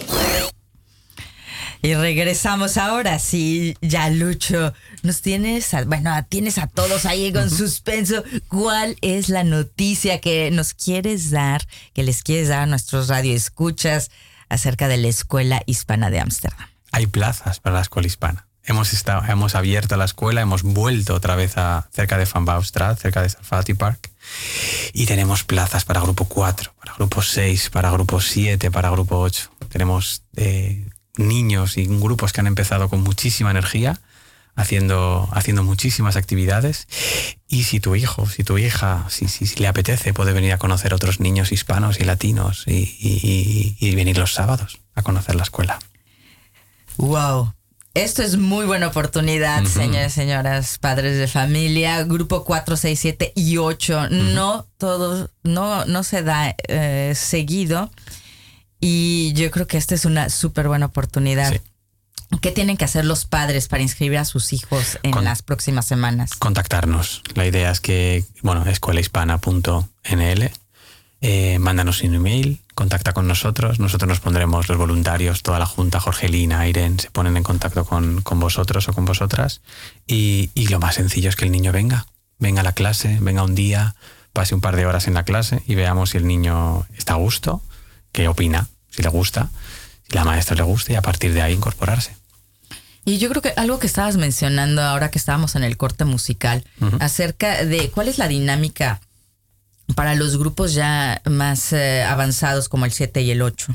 Y 1.80 1.94
regresamos 1.94 2.76
ahora, 2.76 3.20
sí, 3.20 3.76
ya 3.80 4.10
Lucho, 4.10 4.74
nos 5.04 5.22
tienes, 5.22 5.72
a- 5.74 5.84
bueno, 5.84 6.10
tienes 6.28 6.58
a 6.58 6.66
todos 6.66 7.06
ahí 7.06 7.32
con 7.32 7.48
suspenso. 7.50 8.24
¿Cuál 8.48 8.96
es 9.00 9.28
la 9.28 9.44
noticia 9.44 10.20
que 10.20 10.50
nos 10.50 10.74
quieres 10.74 11.30
dar, 11.30 11.64
que 11.94 12.02
les 12.02 12.24
quieres 12.24 12.48
dar 12.48 12.62
a 12.62 12.66
nuestros 12.66 13.06
radioescuchas 13.06 14.10
acerca 14.48 14.88
de 14.88 14.96
la 14.96 15.06
Escuela 15.06 15.62
Hispana 15.66 16.10
de 16.10 16.18
Ámsterdam? 16.18 16.68
Hay 16.90 17.06
plazas 17.06 17.60
para 17.60 17.76
la 17.76 17.82
escuela 17.82 18.08
hispana. 18.08 18.47
Hemos, 18.68 18.92
estado, 18.92 19.22
hemos 19.28 19.54
abierto 19.54 19.96
la 19.96 20.04
escuela, 20.04 20.42
hemos 20.42 20.62
vuelto 20.62 21.14
otra 21.14 21.36
vez 21.36 21.56
a 21.56 21.88
cerca 21.90 22.18
de 22.18 22.26
Van 22.26 22.44
Bouwstraat, 22.44 22.98
cerca 23.00 23.22
de 23.22 23.30
Safety 23.30 23.72
Park. 23.72 24.10
Y 24.92 25.06
tenemos 25.06 25.42
plazas 25.42 25.86
para 25.86 26.02
grupo 26.02 26.26
4, 26.26 26.74
para 26.78 26.94
grupo 26.94 27.22
6, 27.22 27.70
para 27.70 27.90
grupo 27.90 28.20
7, 28.20 28.70
para 28.70 28.90
grupo 28.90 29.18
8. 29.20 29.50
Tenemos 29.70 30.22
eh, 30.36 30.86
niños 31.16 31.78
y 31.78 31.86
grupos 31.86 32.34
que 32.34 32.40
han 32.40 32.46
empezado 32.46 32.90
con 32.90 33.00
muchísima 33.02 33.50
energía, 33.50 34.00
haciendo, 34.54 35.30
haciendo 35.32 35.62
muchísimas 35.64 36.16
actividades. 36.16 36.88
Y 37.48 37.62
si 37.64 37.80
tu 37.80 37.96
hijo, 37.96 38.28
si 38.28 38.44
tu 38.44 38.58
hija, 38.58 39.06
si, 39.08 39.28
si, 39.28 39.46
si 39.46 39.60
le 39.60 39.68
apetece, 39.68 40.12
puede 40.12 40.34
venir 40.34 40.52
a 40.52 40.58
conocer 40.58 40.92
otros 40.92 41.20
niños 41.20 41.52
hispanos 41.52 42.00
y 42.00 42.04
latinos 42.04 42.64
y- 42.66 43.76
y 43.80 43.94
venir 43.94 44.18
los 44.18 44.34
sábados 44.34 44.78
a 44.94 45.00
conocer 45.02 45.36
la 45.36 45.44
escuela. 45.44 45.78
Wow. 46.98 47.54
Esto 47.98 48.22
es 48.22 48.36
muy 48.36 48.64
buena 48.64 48.86
oportunidad, 48.86 49.64
señores, 49.64 50.12
señoras, 50.12 50.78
padres 50.78 51.18
de 51.18 51.26
familia, 51.26 52.04
grupo 52.04 52.44
4, 52.44 52.76
6, 52.76 53.00
7 53.00 53.32
y 53.34 53.56
8. 53.56 54.08
No 54.10 54.68
todo, 54.78 55.28
no, 55.42 55.84
no 55.84 56.04
se 56.04 56.22
da 56.22 56.54
eh, 56.68 57.12
seguido. 57.16 57.90
Y 58.80 59.32
yo 59.32 59.50
creo 59.50 59.66
que 59.66 59.76
esta 59.78 59.96
es 59.96 60.04
una 60.04 60.30
súper 60.30 60.68
buena 60.68 60.86
oportunidad. 60.86 61.50
Sí. 61.52 61.58
¿Qué 62.40 62.52
tienen 62.52 62.76
que 62.76 62.84
hacer 62.84 63.04
los 63.04 63.24
padres 63.24 63.66
para 63.66 63.82
inscribir 63.82 64.18
a 64.18 64.24
sus 64.24 64.52
hijos 64.52 65.00
en 65.02 65.10
Con- 65.10 65.24
las 65.24 65.42
próximas 65.42 65.84
semanas? 65.86 66.30
contactarnos. 66.38 67.22
La 67.34 67.46
idea 67.46 67.72
es 67.72 67.80
que, 67.80 68.24
bueno, 68.42 68.64
escuelahispana.nl, 68.64 70.50
eh, 71.20 71.58
mándanos 71.58 72.02
un 72.02 72.14
email, 72.14 72.60
contacta 72.74 73.12
con 73.12 73.26
nosotros, 73.26 73.80
nosotros 73.80 74.08
nos 74.08 74.20
pondremos 74.20 74.68
los 74.68 74.78
voluntarios, 74.78 75.42
toda 75.42 75.58
la 75.58 75.66
junta, 75.66 76.00
Jorgelina, 76.00 76.68
Irene, 76.68 76.98
se 77.00 77.10
ponen 77.10 77.36
en 77.36 77.42
contacto 77.42 77.84
con, 77.84 78.22
con 78.22 78.38
vosotros 78.38 78.88
o 78.88 78.92
con 78.92 79.04
vosotras. 79.04 79.60
Y, 80.06 80.50
y 80.54 80.68
lo 80.68 80.78
más 80.78 80.94
sencillo 80.94 81.28
es 81.28 81.36
que 81.36 81.44
el 81.44 81.50
niño 81.50 81.72
venga, 81.72 82.06
venga 82.38 82.60
a 82.60 82.64
la 82.64 82.72
clase, 82.72 83.18
venga 83.20 83.42
un 83.42 83.54
día, 83.54 83.96
pase 84.32 84.54
un 84.54 84.60
par 84.60 84.76
de 84.76 84.86
horas 84.86 85.08
en 85.08 85.14
la 85.14 85.24
clase 85.24 85.62
y 85.66 85.74
veamos 85.74 86.10
si 86.10 86.18
el 86.18 86.26
niño 86.26 86.86
está 86.96 87.14
a 87.14 87.16
gusto, 87.16 87.62
qué 88.12 88.28
opina, 88.28 88.68
si 88.90 89.02
le 89.02 89.08
gusta, 89.08 89.50
si 90.08 90.14
la 90.14 90.24
maestra 90.24 90.54
le 90.54 90.62
gusta 90.62 90.92
y 90.92 90.96
a 90.96 91.02
partir 91.02 91.32
de 91.34 91.42
ahí 91.42 91.54
incorporarse. 91.54 92.16
Y 93.04 93.18
yo 93.18 93.30
creo 93.30 93.40
que 93.40 93.54
algo 93.56 93.78
que 93.78 93.86
estabas 93.86 94.16
mencionando 94.16 94.82
ahora 94.82 95.10
que 95.10 95.18
estábamos 95.18 95.56
en 95.56 95.64
el 95.64 95.76
corte 95.76 96.04
musical, 96.04 96.62
acerca 97.00 97.64
de 97.64 97.90
cuál 97.90 98.06
es 98.06 98.18
la 98.18 98.28
dinámica 98.28 99.00
para 99.94 100.14
los 100.14 100.36
grupos 100.38 100.74
ya 100.74 101.20
más 101.24 101.72
eh, 101.72 102.02
avanzados 102.04 102.68
como 102.68 102.84
el 102.84 102.92
7 102.92 103.20
y 103.22 103.30
el 103.30 103.42
8. 103.42 103.74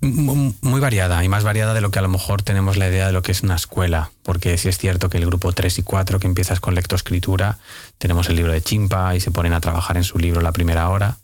M- 0.00 0.54
Muy 0.60 0.80
variada 0.80 1.24
y 1.24 1.28
más 1.28 1.42
variada 1.42 1.74
de 1.74 1.80
lo 1.80 1.90
que 1.90 1.98
a 1.98 2.02
lo 2.02 2.08
mejor 2.08 2.42
tenemos 2.42 2.76
la 2.76 2.88
idea 2.88 3.06
de 3.06 3.12
lo 3.12 3.22
que 3.22 3.32
es 3.32 3.42
una 3.42 3.56
escuela, 3.56 4.10
porque 4.22 4.56
sí 4.58 4.68
es 4.68 4.78
cierto 4.78 5.08
que 5.10 5.18
el 5.18 5.26
grupo 5.26 5.52
3 5.52 5.78
y 5.78 5.82
4 5.82 6.20
que 6.20 6.26
empiezas 6.26 6.60
con 6.60 6.74
lectoescritura, 6.74 7.58
tenemos 7.98 8.28
el 8.28 8.36
libro 8.36 8.52
de 8.52 8.62
Chimpa 8.62 9.16
y 9.16 9.20
se 9.20 9.30
ponen 9.32 9.52
a 9.52 9.60
trabajar 9.60 9.96
en 9.96 10.04
su 10.04 10.18
libro 10.18 10.40
la 10.40 10.52
primera 10.52 10.88
hora 10.90 11.16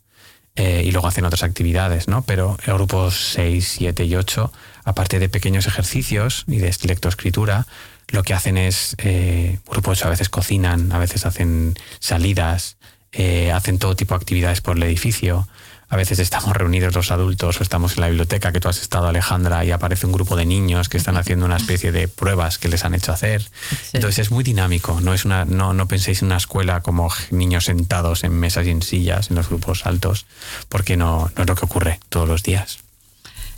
eh, 0.57 0.83
y 0.85 0.91
luego 0.91 1.07
hacen 1.09 1.25
otras 1.25 1.43
actividades, 1.45 2.09
¿no? 2.09 2.23
Pero 2.23 2.57
el 2.67 2.75
grupo 2.75 3.11
6, 3.11 3.75
7 3.79 4.05
y 4.05 4.17
8, 4.17 4.53
aparte 4.85 5.19
de 5.19 5.29
pequeños 5.29 5.67
ejercicios 5.67 6.45
y 6.49 6.57
de 6.59 6.75
lectoescritura, 6.83 7.67
lo 8.09 8.23
que 8.23 8.35
hacen 8.35 8.59
es, 8.59 8.95
eh, 8.99 9.59
grupo 9.71 9.93
8 9.93 10.07
a 10.07 10.11
veces 10.11 10.29
cocinan, 10.29 10.91
a 10.93 10.99
veces 10.99 11.27
hacen 11.27 11.75
salidas, 12.01 12.77
eh, 13.15 13.53
hacen 13.53 13.79
todo 13.79 13.97
tipo 13.97 14.15
de 14.15 14.19
actividades 14.19 14.61
por 14.61 14.77
el 14.77 14.83
edificio, 14.83 15.47
a 15.89 15.97
veces 15.97 16.19
estamos 16.19 16.57
reunidos 16.57 16.95
los 16.95 17.11
adultos 17.11 17.61
o 17.61 17.63
estamos 17.63 17.95
en 17.95 18.01
la 18.01 18.09
biblioteca 18.09 18.53
que 18.53 18.61
tú 18.61 18.69
has 18.69 18.81
estado 18.81 19.07
Alejandra 19.07 19.65
y 19.65 19.71
aparece 19.71 20.07
un 20.07 20.13
grupo 20.13 20.35
de 20.35 20.47
niños 20.47 20.89
que 20.89 20.97
están 20.97 21.17
haciendo 21.17 21.47
una 21.47 21.57
especie 21.57 21.93
de 21.93 22.09
pruebas 22.09 22.59
que 22.59 22.69
les 22.69 22.85
han 22.85 22.95
hecho 22.95 23.13
hacer. 23.13 23.49
Entonces 23.93 24.19
es 24.27 24.31
muy 24.31 24.43
dinámico, 24.43 25.01
no, 25.01 25.15
es 25.15 25.25
una, 25.25 25.45
no, 25.45 25.73
no 25.73 25.87
penséis 25.87 26.23
en 26.23 26.27
una 26.27 26.39
escuela 26.39 26.81
como 26.81 27.13
niños 27.31 27.67
sentados 27.67 28.25
en 28.25 28.33
mesas 28.33 28.67
y 28.67 28.71
en 28.71 28.83
sillas 28.83 29.31
en 29.31 29.37
los 29.37 29.49
grupos 29.49 29.87
altos, 29.87 30.27
porque 30.69 30.97
no, 30.97 31.31
no 31.37 31.43
es 31.43 31.49
lo 31.49 31.55
que 31.55 31.65
ocurre 31.65 32.01
todos 32.09 32.29
los 32.29 32.43
días. 32.43 32.84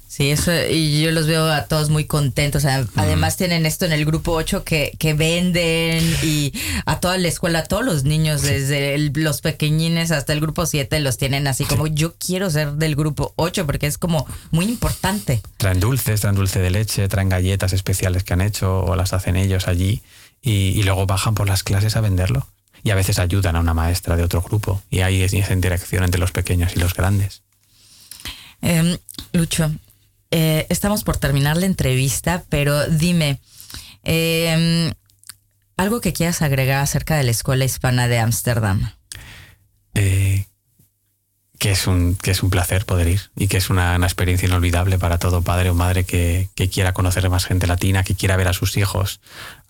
Sí, 0.09 0.31
eso, 0.31 0.53
y 0.71 1.03
yo 1.03 1.11
los 1.11 1.27
veo 1.27 1.51
a 1.51 1.65
todos 1.65 1.91
muy 1.91 2.05
contentos. 2.05 2.65
Además 2.65 3.37
tienen 3.37 3.67
esto 3.67 3.85
en 3.85 3.93
el 3.93 4.05
grupo 4.05 4.33
8 4.33 4.63
que, 4.65 4.97
que 4.99 5.15
venden 5.15 6.03
y 6.23 6.53
a 6.87 7.01
toda 7.01 7.19
la 7.19 7.29
escuela, 7.29 7.61
a 7.61 7.65
todos 7.65 7.85
los 7.85 8.05
niños, 8.05 8.43
desde 8.43 8.97
los 8.99 9.41
pequeñines 9.41 10.13
hasta 10.13 10.33
el 10.33 10.41
grupo 10.41 10.65
7, 10.65 11.01
los 11.01 11.19
tienen 11.19 11.47
así 11.49 11.65
como 11.65 11.87
yo 11.89 12.15
quiero 12.15 12.49
ser 12.51 12.75
del 12.75 12.95
grupo 12.95 13.35
8 13.37 13.67
porque 13.67 13.87
es 13.87 13.99
como 13.99 14.27
muy 14.53 14.67
importante. 14.67 15.43
Traen 15.57 15.81
dulces, 15.81 16.21
traen 16.21 16.37
dulce 16.37 16.61
de 16.61 16.71
leche, 16.71 17.09
traen 17.09 17.29
galletas 17.29 17.73
especiales 17.73 18.23
que 18.23 18.33
han 18.33 18.41
hecho 18.41 18.85
o 18.85 18.95
las 18.95 19.13
hacen 19.13 19.37
ellos 19.37 19.67
allí 19.67 20.03
y, 20.41 20.51
y 20.51 20.83
luego 20.85 21.07
bajan 21.07 21.35
por 21.35 21.49
las 21.49 21.63
clases 21.65 21.97
a 21.97 22.01
venderlo. 22.01 22.47
Y 22.85 22.91
a 22.91 22.95
veces 22.95 23.19
ayudan 23.19 23.57
a 23.57 23.61
una 23.61 23.75
maestra 23.75 24.17
de 24.17 24.23
otro 24.23 24.41
grupo 24.41 24.81
y 24.89 25.01
ahí 25.01 25.23
es 25.23 25.33
esa 25.33 25.53
interacción 25.53 26.05
entre 26.05 26.21
los 26.21 26.31
pequeños 26.31 26.77
y 26.77 26.79
los 26.79 26.95
grandes. 26.95 27.43
Em, 28.63 28.97
Lucho, 29.33 29.71
eh, 30.31 30.67
estamos 30.69 31.05
por 31.05 31.17
terminar 31.17 31.57
la 31.57 31.67
entrevista, 31.67 32.45
pero 32.49 32.89
dime, 32.89 33.41
em, 34.03 34.93
algo 35.77 36.01
que 36.01 36.13
quieras 36.13 36.43
agregar 36.43 36.83
acerca 36.83 37.17
de 37.17 37.25
la 37.25 37.31
Escuela 37.31 37.65
Hispana 37.65 38.09
de 38.09 38.19
Ámsterdam. 38.19 38.93
Eh, 39.95 40.46
que 41.59 41.71
es 41.71 41.87
un, 41.87 42.17
que 42.17 42.31
es 42.31 42.43
un 42.43 42.51
placer 42.51 42.85
poder 42.85 43.09
ir 43.09 43.21
y 43.35 43.49
que 43.49 43.57
es 43.57 43.71
una, 43.71 43.97
experiencia 43.97 44.47
inolvidable 44.47 44.99
para 44.99 45.19
todo 45.19 45.43
padre 45.43 45.71
o 45.71 45.75
madre 45.75 46.05
que, 46.05 46.49
quiera 46.73 46.93
conocer 46.93 47.29
más 47.31 47.47
gente 47.47 47.67
latina, 47.67 48.05
que 48.05 48.15
quiera 48.15 48.37
ver 48.37 48.49
a 48.49 48.53
sus 48.53 48.77
hijos 48.77 49.21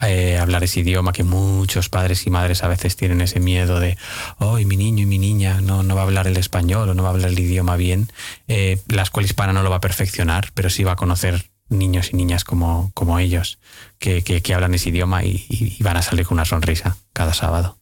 eh, 0.01 0.39
hablar 0.39 0.65
ese 0.65 0.81
idioma, 0.81 1.13
que 1.13 1.25
muchos 1.25 1.89
padres 1.89 2.27
y 2.27 2.31
madres 2.31 2.65
a 2.65 2.69
veces 2.69 2.97
tienen 2.97 3.21
ese 3.21 3.41
miedo 3.41 3.81
de, 3.81 3.97
oh, 4.39 4.57
mi 4.57 4.77
niño 4.77 5.03
y 5.03 5.07
mi 5.07 5.19
niña 5.19 5.61
no, 5.61 5.83
no 5.83 5.95
va 5.95 6.03
a 6.03 6.05
hablar 6.05 6.27
el 6.27 6.37
español 6.37 6.89
o 6.89 6.95
no 6.95 7.03
va 7.03 7.11
a 7.11 7.13
hablar 7.13 7.31
el 7.31 7.39
idioma 7.39 7.77
bien. 7.77 8.11
Eh, 8.49 8.81
la 8.89 9.03
escuela 9.03 9.27
hispana 9.27 9.53
no 9.53 9.63
lo 9.63 9.71
va 9.71 9.77
a 9.77 9.81
perfeccionar, 9.81 10.51
pero 10.55 10.71
sí 10.71 10.85
va 10.85 10.93
a 10.93 10.97
conocer 10.97 11.51
niños 11.69 12.11
y 12.13 12.17
niñas 12.17 12.45
como, 12.45 12.91
como 12.95 13.19
ellos, 13.19 13.59
que, 13.99 14.23
que, 14.23 14.55
hablan 14.55 14.75
ese 14.75 14.91
idioma 14.91 15.25
y 15.25 15.77
van 15.81 15.97
a 15.97 16.03
salir 16.03 16.27
con 16.27 16.37
una 16.37 16.45
sonrisa 16.45 16.97
cada 17.13 17.35
sábado. 17.35 17.79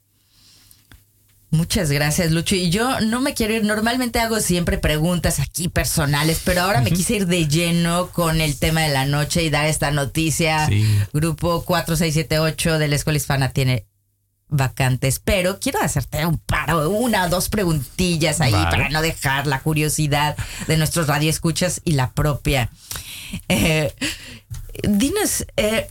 Muchas 1.55 1.89
gracias, 1.93 2.33
Lucho. 2.33 2.57
Y 2.57 2.71
yo 2.71 3.01
no 3.01 3.21
me 3.21 3.33
quiero 3.33 3.55
ir, 3.55 3.63
normalmente 3.63 4.19
hago 4.19 4.41
siempre 4.41 4.77
preguntas 4.77 5.39
aquí 5.39 5.69
personales, 5.69 6.41
pero 6.45 6.63
ahora 6.63 6.81
me 6.81 6.91
quise 6.91 7.15
ir 7.15 7.27
de 7.29 7.47
lleno 7.47 8.09
con 8.09 8.41
el 8.41 8.59
tema 8.59 8.81
de 8.81 8.89
la 8.89 9.07
noche 9.07 9.45
y 9.45 9.51
dar 9.51 9.67
esta 9.67 9.93
noticia. 9.93 10.69
Grupo 11.13 11.65
4678 11.65 12.81
de 12.81 12.89
la 12.89 12.97
Escuela 12.97 13.19
Hispana 13.19 13.53
tiene 13.53 13.87
vacantes, 14.49 15.21
pero 15.21 15.61
quiero 15.61 15.81
hacerte 15.81 16.27
un 16.27 16.39
paro, 16.39 16.91
una 16.91 17.27
o 17.27 17.29
dos 17.29 17.49
preguntillas 17.49 18.41
ahí 18.41 18.51
para 18.51 18.89
no 18.89 19.01
dejar 19.01 19.47
la 19.47 19.61
curiosidad 19.61 20.37
de 20.67 20.77
nuestros 20.77 21.07
radioescuchas 21.07 21.81
y 21.85 21.93
la 21.93 22.13
propia. 22.13 22.69
Eh, 23.49 23.95
dinos, 24.83 25.47
eh, 25.57 25.87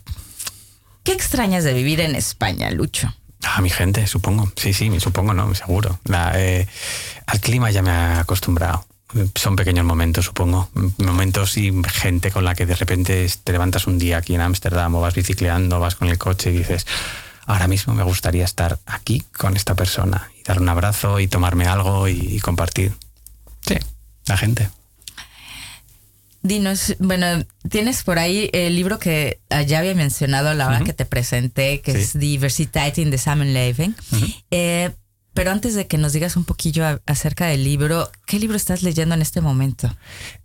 ¿qué 1.03 1.13
extrañas 1.13 1.63
de 1.63 1.73
vivir 1.73 2.01
en 2.01 2.15
España, 2.15 2.69
Lucho? 2.69 3.13
A 3.43 3.61
mi 3.61 3.69
gente, 3.69 4.07
supongo. 4.07 4.51
Sí, 4.55 4.73
sí, 4.73 4.99
supongo, 4.99 5.33
no, 5.33 5.53
seguro. 5.55 5.99
Eh, 6.35 6.65
al 7.27 7.39
clima 7.39 7.71
ya 7.71 7.81
me 7.81 7.91
he 7.91 8.19
acostumbrado. 8.19 8.85
Son 9.35 9.55
pequeños 9.55 9.85
momentos, 9.85 10.25
supongo. 10.25 10.69
Momentos 10.97 11.57
y 11.57 11.71
gente 11.87 12.31
con 12.31 12.45
la 12.45 12.55
que 12.55 12.65
de 12.65 12.75
repente 12.75 13.27
te 13.43 13.51
levantas 13.51 13.85
un 13.85 13.99
día 13.99 14.17
aquí 14.17 14.33
en 14.33 14.41
Ámsterdam 14.41 14.95
o 14.95 15.01
vas 15.01 15.13
bicicleando, 15.13 15.79
vas 15.79 15.95
con 15.95 16.07
el 16.07 16.17
coche 16.17 16.51
y 16.51 16.57
dices, 16.57 16.87
ahora 17.45 17.67
mismo 17.67 17.93
me 17.93 18.03
gustaría 18.03 18.45
estar 18.45 18.79
aquí 18.85 19.23
con 19.37 19.55
esta 19.55 19.75
persona 19.75 20.31
y 20.39 20.43
dar 20.43 20.59
un 20.59 20.69
abrazo 20.69 21.19
y 21.19 21.27
tomarme 21.27 21.67
algo 21.67 22.07
y 22.07 22.39
compartir. 22.39 22.93
Sí, 23.61 23.75
la 24.25 24.37
gente. 24.37 24.69
Dinos, 26.43 26.97
bueno, 26.99 27.45
tienes 27.69 28.03
por 28.03 28.19
ahí 28.19 28.49
el 28.51 28.75
libro 28.75 28.99
que 28.99 29.39
ya 29.65 29.79
había 29.79 29.95
mencionado 29.95 30.49
a 30.49 30.53
la 30.53 30.67
hora 30.67 30.83
que 30.83 30.91
te 30.91 31.05
presenté, 31.05 31.79
que 31.79 31.93
es 31.93 32.19
Diversiteit 32.19 32.97
in 32.97 33.11
the 33.11 33.17
Samenleving. 33.17 33.95
Eh, 34.51 34.91
pero 35.33 35.51
antes 35.51 35.73
de 35.73 35.87
que 35.87 35.97
nos 35.97 36.11
digas 36.11 36.35
un 36.35 36.43
poquillo 36.43 37.01
acerca 37.05 37.47
del 37.47 37.63
libro, 37.63 38.11
¿qué 38.27 38.39
libro 38.39 38.57
estás 38.57 38.83
leyendo 38.83 39.15
en 39.15 39.21
este 39.21 39.39
momento? 39.39 39.95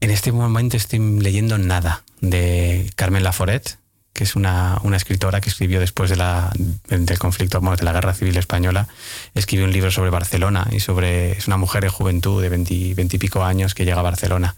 En 0.00 0.10
este 0.10 0.30
momento 0.30 0.76
estoy 0.76 1.00
leyendo 1.00 1.58
Nada, 1.58 2.04
de 2.20 2.90
Carmen 2.94 3.24
Laforet, 3.24 3.78
que 4.12 4.22
es 4.22 4.36
una, 4.36 4.78
una 4.84 4.96
escritora 4.96 5.40
que 5.40 5.50
escribió 5.50 5.80
después 5.80 6.10
de 6.10 6.16
la, 6.16 6.52
del 6.88 7.18
conflicto, 7.18 7.60
de 7.60 7.84
la 7.84 7.92
Guerra 7.92 8.14
Civil 8.14 8.36
Española. 8.36 8.86
Escribió 9.34 9.66
un 9.66 9.72
libro 9.72 9.90
sobre 9.90 10.10
Barcelona 10.10 10.68
y 10.70 10.78
sobre... 10.78 11.32
Es 11.32 11.48
una 11.48 11.56
mujer 11.56 11.82
de 11.82 11.88
juventud 11.88 12.40
de 12.40 12.48
veintipico 12.48 13.42
años 13.42 13.74
que 13.74 13.84
llega 13.84 13.98
a 13.98 14.02
Barcelona 14.02 14.54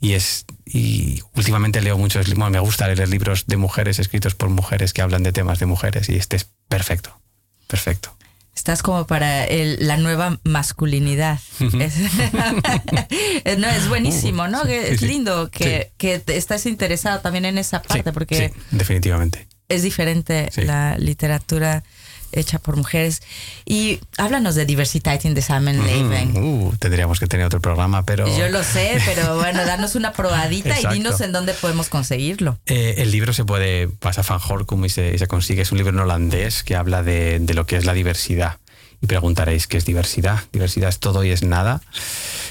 y 0.00 0.12
es 0.12 0.44
y 0.72 1.22
últimamente 1.34 1.80
leo 1.80 1.96
muchos 1.98 2.28
libros, 2.28 2.50
me 2.50 2.60
gusta 2.60 2.86
leer 2.88 3.08
libros 3.08 3.46
de 3.46 3.56
mujeres 3.56 3.98
escritos 3.98 4.34
por 4.34 4.50
mujeres 4.50 4.92
que 4.92 5.02
hablan 5.02 5.22
de 5.22 5.32
temas 5.32 5.58
de 5.58 5.66
mujeres 5.66 6.08
y 6.08 6.16
este 6.16 6.36
es 6.36 6.46
perfecto, 6.68 7.18
perfecto. 7.66 8.14
Estás 8.54 8.82
como 8.82 9.06
para 9.06 9.46
la 9.50 9.96
nueva 9.98 10.40
masculinidad. 10.42 11.38
es, 11.60 11.94
no, 13.58 13.68
es 13.68 13.88
buenísimo, 13.88 14.48
¿no? 14.48 14.64
es 14.64 15.00
lindo 15.00 15.48
que, 15.50 15.92
que, 15.96 16.22
estás 16.26 16.66
interesado 16.66 17.20
también 17.20 17.44
en 17.44 17.56
esa 17.56 17.80
parte 17.82 18.12
porque... 18.12 18.52
definitivamente. 18.72 19.46
Es 19.68 19.82
diferente 19.82 20.50
la 20.56 20.98
literatura 20.98 21.84
hecha 22.32 22.58
por 22.58 22.76
mujeres. 22.76 23.22
Y 23.64 24.00
háblanos 24.16 24.54
de 24.54 24.66
Diversiteit 24.66 25.24
in 25.24 25.34
the 25.34 25.42
Samenleving. 25.42 26.36
Uh, 26.36 26.76
tendríamos 26.78 27.20
que 27.20 27.26
tener 27.26 27.46
otro 27.46 27.60
programa, 27.60 28.04
pero... 28.04 28.26
Yo 28.36 28.48
lo 28.48 28.62
sé, 28.62 29.00
pero 29.04 29.36
bueno, 29.38 29.64
danos 29.64 29.94
una 29.94 30.12
probadita 30.12 30.80
y 30.80 30.86
dinos 30.94 31.20
en 31.20 31.32
dónde 31.32 31.54
podemos 31.54 31.88
conseguirlo. 31.88 32.58
Eh, 32.66 32.96
el 32.98 33.10
libro 33.10 33.32
se 33.32 33.44
puede, 33.44 33.88
pasa 33.88 34.22
a 34.22 34.24
Van 34.24 34.40
Horkum 34.46 34.84
y 34.84 34.88
se, 34.88 35.26
consigue. 35.26 35.62
Es 35.62 35.72
un 35.72 35.78
libro 35.78 35.92
en 35.92 36.00
holandés 36.00 36.62
que 36.62 36.76
habla 36.76 37.02
de, 37.02 37.44
lo 37.54 37.66
que 37.66 37.76
es 37.76 37.84
la 37.84 37.94
diversidad. 37.94 38.56
Y 39.00 39.06
preguntaréis, 39.06 39.66
¿qué 39.66 39.76
es 39.76 39.84
diversidad? 39.84 40.40
Diversidad 40.52 40.88
es 40.88 40.98
todo 40.98 41.24
y 41.24 41.30
es 41.30 41.42
nada. 41.42 41.80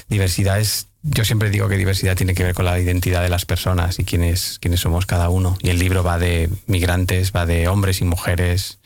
Diversidad 0.08 0.58
es 0.58 0.88
yo 1.02 1.24
siempre 1.24 1.50
digo 1.50 1.68
que 1.68 1.76
diversidad 1.76 2.16
tiene 2.16 2.34
que 2.34 2.42
ver 2.42 2.54
con 2.54 2.64
la 2.64 2.78
identidad 2.78 3.22
de 3.22 3.28
las 3.28 3.44
personas 3.44 3.98
y 3.98 4.04
quiénes, 4.04 4.58
quiénes 4.60 4.80
somos 4.80 5.06
cada 5.06 5.28
uno. 5.28 5.56
Y 5.62 5.70
el 5.70 5.78
libro 5.78 6.02
va 6.02 6.18
de 6.18 6.50
migrantes, 6.66 7.32
va 7.34 7.46
de 7.46 7.68
hombres 7.68 8.00
y 8.00 8.04
mujeres, 8.04 8.78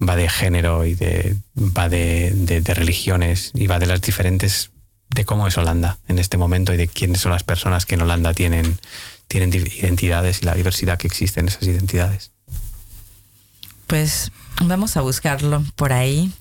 va 0.00 0.16
de 0.16 0.28
género 0.28 0.84
y 0.84 0.94
de, 0.94 1.36
va 1.56 1.88
de, 1.88 2.62
religiones 2.66 3.52
y 3.54 3.66
va 3.66 3.78
de 3.78 3.86
las 3.86 4.00
diferentes, 4.00 4.70
de 5.10 5.24
cómo 5.24 5.46
es 5.46 5.56
Holanda 5.56 5.98
en 6.08 6.18
este 6.18 6.36
momento 6.36 6.74
y 6.74 6.76
de 6.76 6.88
quiénes 6.88 7.20
son 7.20 7.32
las 7.32 7.44
personas 7.44 7.86
que 7.86 7.94
en 7.94 8.02
Holanda 8.02 8.34
tienen, 8.34 8.78
tienen 9.28 9.54
identidades 9.54 10.42
y 10.42 10.44
la 10.44 10.54
diversidad 10.54 10.98
que 10.98 11.06
existe 11.06 11.40
en 11.40 11.48
esas 11.48 11.62
identidades. 11.62 12.32
Pues 13.86 14.32
vamos 14.62 14.96
a 14.96 15.00
buscarlo 15.00 15.62
por 15.74 15.92
ahí 15.92 16.32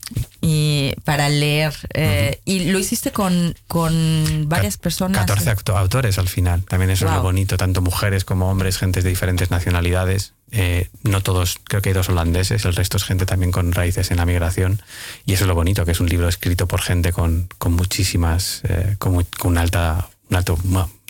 y 0.41 0.93
para 1.03 1.29
leer. 1.29 1.73
Eh, 1.93 2.39
y 2.45 2.71
lo 2.71 2.79
hiciste 2.79 3.11
con, 3.11 3.55
con 3.67 4.45
varias 4.47 4.77
personas. 4.77 5.25
14 5.25 5.55
autores 5.73 6.17
al 6.17 6.27
final. 6.27 6.63
También 6.63 6.91
eso 6.91 7.05
es 7.05 7.11
lo 7.11 7.21
bonito, 7.21 7.57
tanto 7.57 7.81
mujeres 7.81 8.25
como 8.25 8.49
hombres, 8.49 8.77
gentes 8.77 9.03
de 9.03 9.09
diferentes 9.09 9.51
nacionalidades. 9.51 10.33
Eh, 10.51 10.89
no 11.03 11.21
todos, 11.21 11.59
creo 11.63 11.81
que 11.81 11.89
hay 11.89 11.93
dos 11.95 12.09
holandeses, 12.09 12.65
el 12.65 12.75
resto 12.75 12.97
es 12.97 13.03
gente 13.03 13.25
también 13.25 13.51
con 13.51 13.71
raíces 13.71 14.11
en 14.11 14.17
la 14.17 14.25
migración. 14.25 14.81
Y 15.25 15.33
eso 15.33 15.43
es 15.43 15.47
lo 15.47 15.55
bonito, 15.55 15.85
que 15.85 15.91
es 15.91 15.99
un 15.99 16.07
libro 16.07 16.27
escrito 16.27 16.67
por 16.67 16.81
gente 16.81 17.11
con, 17.11 17.49
con 17.57 17.73
muchísimas, 17.73 18.61
eh, 18.63 18.95
con, 18.99 19.25
con, 19.37 19.57
alta, 19.57 20.09
un 20.29 20.37
alto, 20.37 20.57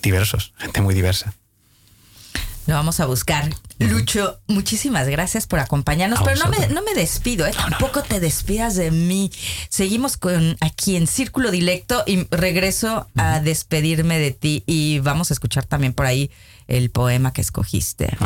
diversos, 0.02 0.54
gente 0.58 0.82
muy 0.82 0.96
diversa. 0.96 1.34
Lo 2.68 2.74
vamos 2.74 3.00
a 3.00 3.06
buscar. 3.06 3.54
Lucho, 3.78 4.40
muchísimas 4.48 5.08
gracias 5.08 5.48
por 5.48 5.60
acompañarnos, 5.60 6.20
pero 6.24 6.38
no 6.38 6.50
me, 6.50 6.68
no 6.70 6.82
me, 6.82 6.94
despido, 6.94 7.46
¿eh? 7.46 7.52
tampoco 7.56 8.02
te 8.02 8.20
despidas 8.20 8.76
de 8.76 8.90
mí. 8.90 9.32
Seguimos 9.70 10.18
con 10.18 10.58
aquí 10.62 10.96
en 10.96 11.08
Círculo 11.08 11.52
Dilecto 11.52 12.04
y 12.08 12.26
regreso 12.32 13.08
a 13.16 13.40
despedirme 13.40 14.18
de 14.18 14.32
ti 14.32 14.64
y 14.66 15.00
vamos 15.00 15.30
a 15.30 15.34
escuchar 15.34 15.66
también 15.66 15.94
por 15.94 16.06
ahí 16.06 16.32
el 16.68 16.90
poema 16.90 17.34
que 17.34 17.42
escogiste. 17.42 18.18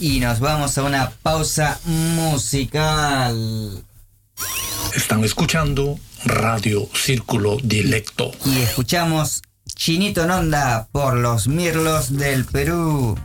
Y 0.00 0.20
nos 0.20 0.40
vamos 0.40 0.76
a 0.78 0.82
una 0.82 1.10
pausa 1.22 1.78
musical. 1.84 3.84
Están 4.94 5.22
escuchando 5.24 5.98
Radio 6.24 6.88
Círculo 6.94 7.58
Dilecto. 7.62 8.32
Y 8.46 8.60
escuchamos 8.60 9.42
Chinito 9.80 10.26
Nonda 10.26 10.88
por 10.92 11.16
los 11.16 11.48
Mirlos 11.48 12.14
del 12.18 12.44
Perú. 12.44 13.16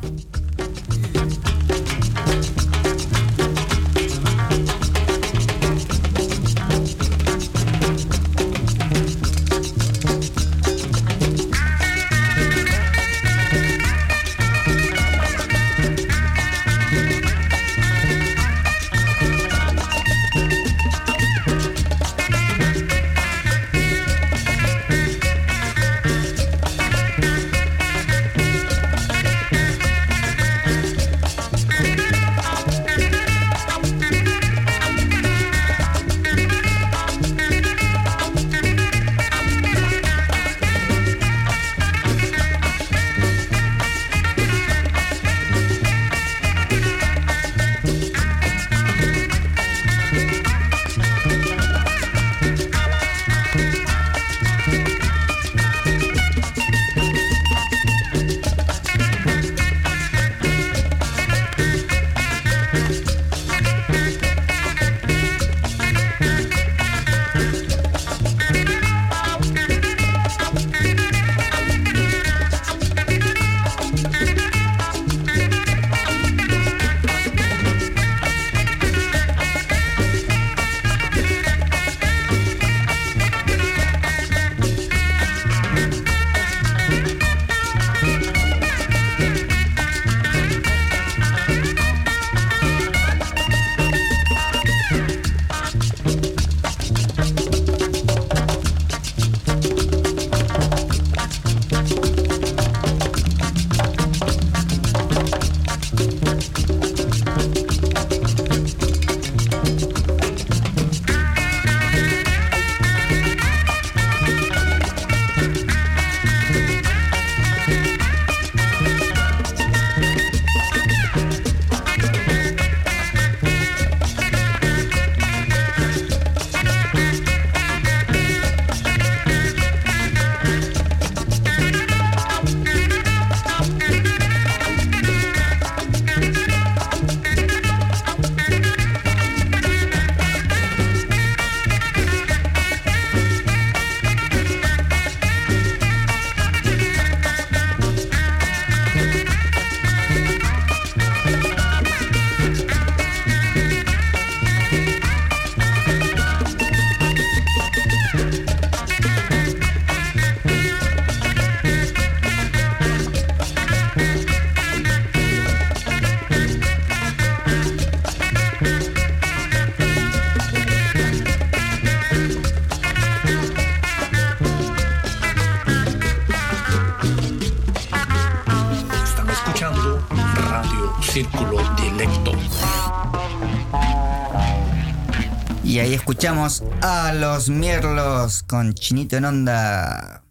Escuchamos 186.26 186.64
a 186.82 187.14
los 187.14 187.50
Mierlos 187.50 188.42
con 188.42 188.74
Chinito 188.74 189.16
en 189.16 189.26
Onda. 189.26 190.24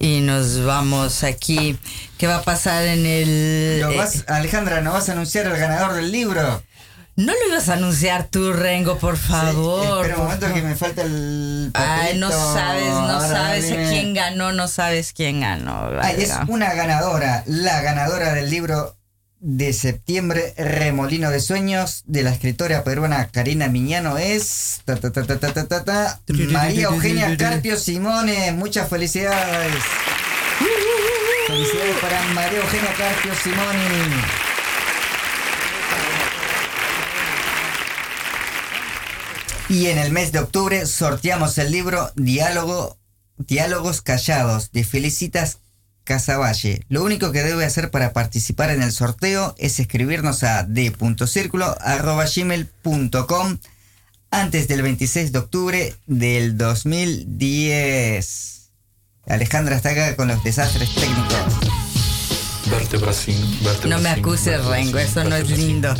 Y 0.00 0.18
nos 0.18 0.64
vamos 0.64 1.22
aquí. 1.22 1.78
¿Qué 2.18 2.26
va 2.26 2.38
a 2.38 2.42
pasar 2.42 2.84
en 2.86 3.06
el... 3.06 3.80
¿Lo 3.82 3.92
eh, 3.92 4.04
Alejandra, 4.26 4.80
¿no 4.80 4.92
vas 4.94 5.08
a 5.08 5.12
anunciar 5.12 5.46
el 5.46 5.56
ganador 5.56 5.92
del 5.94 6.10
libro? 6.10 6.60
no 7.14 7.32
lo 7.32 7.48
ibas 7.52 7.68
a 7.68 7.74
anunciar 7.74 8.24
tú, 8.24 8.52
Rengo, 8.52 8.98
por 8.98 9.16
favor. 9.16 10.06
Espera 10.06 10.14
un 10.16 10.20
por 10.22 10.24
momento 10.24 10.46
favor. 10.46 10.60
que 10.60 10.66
me 10.66 10.74
falta 10.74 11.02
el 11.02 11.70
Ay, 11.74 12.18
no 12.18 12.30
sabes, 12.30 12.88
no 12.88 12.98
Ahora 12.98 13.28
sabes 13.28 13.68
dime. 13.68 13.90
quién 13.90 14.12
ganó, 14.12 14.52
no 14.52 14.66
sabes 14.66 15.12
quién 15.12 15.40
ganó. 15.40 15.88
Es 16.00 16.32
una 16.48 16.74
ganadora, 16.74 17.44
la 17.46 17.80
ganadora 17.80 18.32
del 18.32 18.50
libro 18.50 18.96
de 19.42 19.72
septiembre, 19.72 20.54
Remolino 20.56 21.28
de 21.30 21.40
Sueños, 21.40 22.04
de 22.06 22.22
la 22.22 22.30
escritora 22.30 22.84
peruana 22.84 23.28
Karina 23.28 23.66
Miñano, 23.66 24.16
es 24.16 24.82
María 26.52 26.84
Eugenia 26.84 27.36
Carpio 27.36 27.76
Simones. 27.76 28.54
Muchas 28.54 28.88
felicidades. 28.88 29.74
Felicidades 31.48 31.96
para 32.00 32.22
María 32.34 32.60
Eugenia 32.60 32.94
Carpio 32.96 33.32
Simoni. 33.34 34.22
Y 39.68 39.86
en 39.86 39.98
el 39.98 40.12
mes 40.12 40.30
de 40.30 40.38
octubre 40.38 40.86
sorteamos 40.86 41.58
el 41.58 41.72
libro 41.72 42.12
Diálogo, 42.14 42.96
Diálogos 43.38 44.02
Callados 44.02 44.70
de 44.70 44.84
Felicitas 44.84 45.58
Casavalle. 46.04 46.84
Lo 46.88 47.02
único 47.04 47.32
que 47.32 47.42
debe 47.42 47.64
hacer 47.64 47.90
para 47.90 48.12
participar 48.12 48.70
en 48.70 48.82
el 48.82 48.92
sorteo 48.92 49.54
es 49.58 49.80
escribirnos 49.80 50.42
a 50.42 50.64
d.circulo.gmail.com 50.64 53.58
antes 54.30 54.68
del 54.68 54.82
26 54.82 55.32
de 55.32 55.38
octubre 55.38 55.94
del 56.06 56.56
2010. 56.56 58.70
Alejandra 59.26 59.76
está 59.76 59.90
acá 59.90 60.16
con 60.16 60.28
los 60.28 60.42
desastres 60.42 60.94
técnicos. 60.94 61.36
No 63.86 63.98
me 63.98 64.08
acuses, 64.08 64.64
Rengo, 64.64 64.98
eso 64.98 65.22
no 65.24 65.36
es 65.36 65.50
lindo. 65.50 65.94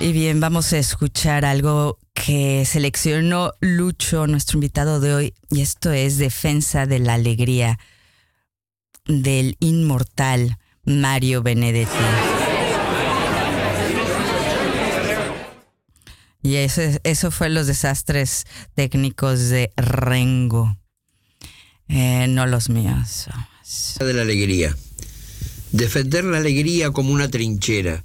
Y 0.00 0.12
bien, 0.12 0.40
vamos 0.40 0.72
a 0.72 0.78
escuchar 0.78 1.44
algo 1.44 1.98
que 2.14 2.64
seleccionó 2.64 3.52
Lucho, 3.60 4.26
nuestro 4.26 4.56
invitado 4.56 4.98
de 4.98 5.14
hoy, 5.14 5.34
y 5.50 5.60
esto 5.60 5.92
es 5.92 6.16
Defensa 6.16 6.86
de 6.86 6.98
la 7.00 7.14
Alegría 7.14 7.78
del 9.06 9.56
inmortal 9.60 10.56
Mario 10.84 11.42
Benedetti. 11.42 11.90
Y 16.42 16.54
eso, 16.56 16.80
eso 17.04 17.30
fue 17.30 17.50
los 17.50 17.66
desastres 17.66 18.46
técnicos 18.74 19.50
de 19.50 19.70
Rengo, 19.76 20.76
Eh, 21.88 22.26
no 22.28 22.46
los 22.46 22.70
míos. 22.70 23.28
de 23.98 24.12
la 24.14 24.22
alegría. 24.22 24.76
Defender 25.72 26.24
la 26.24 26.38
alegría 26.38 26.90
como 26.92 27.12
una 27.12 27.28
trinchera. 27.28 28.04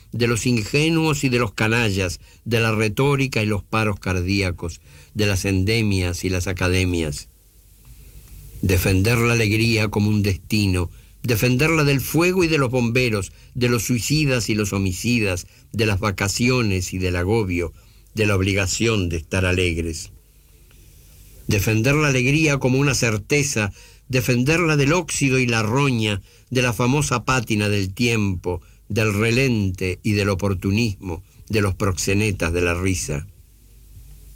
de 0.11 0.27
los 0.27 0.45
ingenuos 0.45 1.23
y 1.23 1.29
de 1.29 1.39
los 1.39 1.53
canallas, 1.53 2.19
de 2.45 2.59
la 2.59 2.71
retórica 2.73 3.41
y 3.41 3.45
los 3.45 3.63
paros 3.63 3.99
cardíacos, 3.99 4.81
de 5.13 5.25
las 5.25 5.45
endemias 5.45 6.23
y 6.23 6.29
las 6.29 6.47
academias. 6.47 7.29
Defender 8.61 9.17
la 9.17 9.33
alegría 9.33 9.87
como 9.87 10.09
un 10.09 10.23
destino, 10.23 10.89
defenderla 11.23 11.83
del 11.83 12.01
fuego 12.01 12.43
y 12.43 12.47
de 12.47 12.57
los 12.57 12.69
bomberos, 12.69 13.31
de 13.55 13.69
los 13.69 13.83
suicidas 13.83 14.49
y 14.49 14.55
los 14.55 14.73
homicidas, 14.73 15.47
de 15.71 15.85
las 15.85 15.99
vacaciones 15.99 16.93
y 16.93 16.97
del 16.97 17.15
agobio, 17.15 17.73
de 18.13 18.25
la 18.25 18.35
obligación 18.35 19.09
de 19.09 19.17
estar 19.17 19.45
alegres 19.45 20.11
defender 21.51 21.95
la 21.95 22.07
alegría 22.07 22.57
como 22.57 22.79
una 22.79 22.95
certeza, 22.95 23.71
defenderla 24.07 24.77
del 24.77 24.93
óxido 24.93 25.37
y 25.37 25.45
la 25.45 25.61
roña, 25.61 26.21
de 26.49 26.61
la 26.61 26.73
famosa 26.73 27.25
pátina 27.25 27.69
del 27.69 27.93
tiempo, 27.93 28.61
del 28.91 29.13
relente 29.13 29.99
y 30.03 30.11
del 30.11 30.27
oportunismo, 30.27 31.23
de 31.47 31.61
los 31.61 31.75
proxenetas 31.75 32.51
de 32.51 32.61
la 32.61 32.73
risa. 32.73 33.25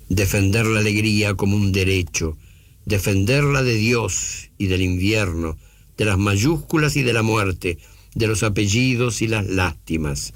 Defender 0.08 0.66
la 0.66 0.80
alegría 0.80 1.34
como 1.34 1.58
un 1.58 1.74
derecho, 1.74 2.38
defenderla 2.86 3.64
de 3.64 3.76
Dios 3.76 4.49
y 4.58 4.68
del 4.68 4.82
invierno, 4.82 5.58
de 5.97 6.06
las 6.06 6.18
mayúsculas 6.18 6.95
y 6.95 7.03
de 7.03 7.12
la 7.12 7.22
muerte, 7.22 7.80
de 8.16 8.28
los 8.28 8.43
apellidos 8.43 9.22
y 9.22 9.28
las 9.28 9.45
lástimas, 9.45 10.34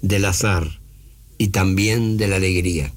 del 0.00 0.24
azar 0.24 0.80
y 1.36 1.48
también 1.48 2.16
de 2.16 2.28
la 2.28 2.36
alegría. 2.36 2.94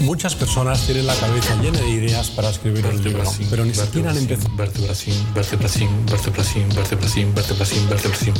Muchas 0.00 0.34
personas 0.34 0.84
tienen 0.86 1.06
la 1.06 1.14
cabeza 1.14 1.56
llena 1.62 1.80
de 1.80 1.88
ideas 1.88 2.30
para 2.30 2.50
escribir 2.50 2.86
un 2.86 3.02
libro, 3.02 3.24
pero 3.50 3.64
ni 3.64 3.74
siquiera 3.74 4.10
han 4.10 4.18
empezado. 4.18 4.54
vertebracín, 4.56 5.14
vertebracín, 5.34 6.68
vertebracín, 6.68 7.34
vertebracín, 7.34 7.88
vertebracín, 7.88 8.34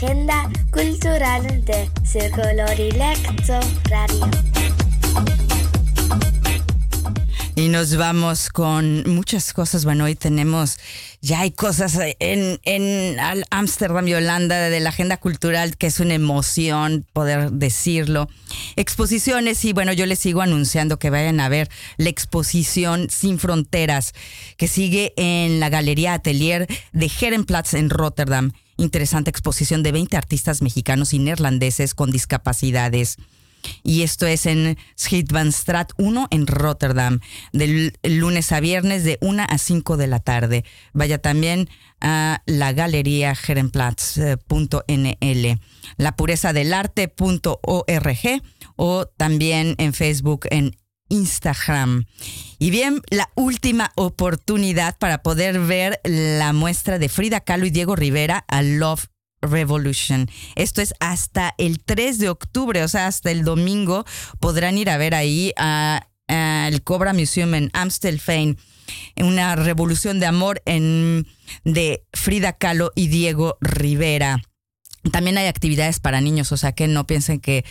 agenda 0.00 0.48
cultural 0.70 1.64
de 1.64 1.90
Círculo 2.04 2.64
Dilecto 2.76 3.58
Radio. 3.90 4.30
Y 7.56 7.66
nos 7.66 7.96
vamos 7.96 8.48
con 8.48 9.02
muchas 9.12 9.52
cosas. 9.52 9.84
Bueno, 9.84 10.04
hoy 10.04 10.14
tenemos, 10.14 10.78
ya 11.20 11.40
hay 11.40 11.50
cosas 11.50 11.98
en, 12.20 12.60
en 12.62 13.16
Ámsterdam 13.50 14.06
y 14.06 14.14
Holanda 14.14 14.68
de 14.68 14.78
la 14.78 14.90
agenda 14.90 15.16
cultural 15.16 15.76
que 15.76 15.88
es 15.88 15.98
una 15.98 16.14
emoción 16.14 17.04
poder 17.12 17.50
decirlo. 17.50 18.28
Exposiciones 18.76 19.64
y 19.64 19.72
bueno, 19.72 19.92
yo 19.92 20.06
les 20.06 20.20
sigo 20.20 20.42
anunciando 20.42 21.00
que 21.00 21.10
vayan 21.10 21.40
a 21.40 21.48
ver 21.48 21.68
la 21.96 22.08
exposición 22.08 23.10
Sin 23.10 23.40
Fronteras 23.40 24.14
que 24.56 24.68
sigue 24.68 25.12
en 25.16 25.58
la 25.58 25.70
Galería 25.70 26.14
Atelier 26.14 26.68
de 26.92 27.10
Herenplatz 27.20 27.74
en 27.74 27.90
Rotterdam. 27.90 28.52
Interesante 28.78 29.28
exposición 29.28 29.82
de 29.82 29.92
20 29.92 30.16
artistas 30.16 30.62
mexicanos 30.62 31.12
y 31.12 31.18
neerlandeses 31.18 31.94
con 31.94 32.12
discapacidades. 32.12 33.18
Y 33.82 34.02
esto 34.02 34.26
es 34.26 34.46
en 34.46 34.78
Schietbanstraat 34.96 35.90
1 35.98 36.28
en 36.30 36.46
Rotterdam, 36.46 37.18
del 37.52 37.98
lunes 38.04 38.52
a 38.52 38.60
viernes 38.60 39.02
de 39.02 39.18
1 39.20 39.46
a 39.48 39.58
5 39.58 39.96
de 39.96 40.06
la 40.06 40.20
tarde. 40.20 40.64
Vaya 40.92 41.18
también 41.18 41.68
a 42.00 42.42
la 42.46 42.72
galería 42.72 43.34
Herenplatz.nl, 43.34 45.60
la 45.96 46.16
pureza 46.16 46.52
del 46.52 46.72
arte.org 46.72 48.42
o 48.76 49.06
también 49.06 49.74
en 49.78 49.92
Facebook 49.92 50.46
en 50.50 50.76
Instagram. 51.08 52.06
Y 52.58 52.70
bien, 52.70 53.02
la 53.10 53.30
última 53.34 53.92
oportunidad 53.96 54.98
para 54.98 55.22
poder 55.22 55.60
ver 55.60 56.00
la 56.04 56.52
muestra 56.52 56.98
de 56.98 57.08
Frida 57.08 57.40
Kahlo 57.40 57.66
y 57.66 57.70
Diego 57.70 57.96
Rivera 57.96 58.44
a 58.48 58.62
Love 58.62 59.06
Revolution. 59.40 60.28
Esto 60.56 60.82
es 60.82 60.94
hasta 61.00 61.54
el 61.58 61.80
3 61.80 62.18
de 62.18 62.28
octubre, 62.28 62.82
o 62.82 62.88
sea, 62.88 63.06
hasta 63.06 63.30
el 63.30 63.44
domingo 63.44 64.04
podrán 64.40 64.78
ir 64.78 64.90
a 64.90 64.98
ver 64.98 65.14
ahí 65.14 65.52
a, 65.56 66.08
a 66.28 66.68
el 66.68 66.82
Cobra 66.82 67.12
Museum 67.12 67.54
en 67.54 67.70
Amstelveen 67.72 68.58
una 69.20 69.56
revolución 69.56 70.20
de 70.20 70.26
amor 70.26 70.62
en, 70.64 71.26
de 71.64 72.04
Frida 72.12 72.52
Kahlo 72.52 72.92
y 72.94 73.08
Diego 73.08 73.58
Rivera. 73.60 74.40
También 75.10 75.38
hay 75.38 75.46
actividades 75.46 76.00
para 76.00 76.20
niños, 76.20 76.52
o 76.52 76.56
sea 76.56 76.72
que 76.72 76.88
no 76.88 77.06
piensen 77.06 77.40
que, 77.40 77.64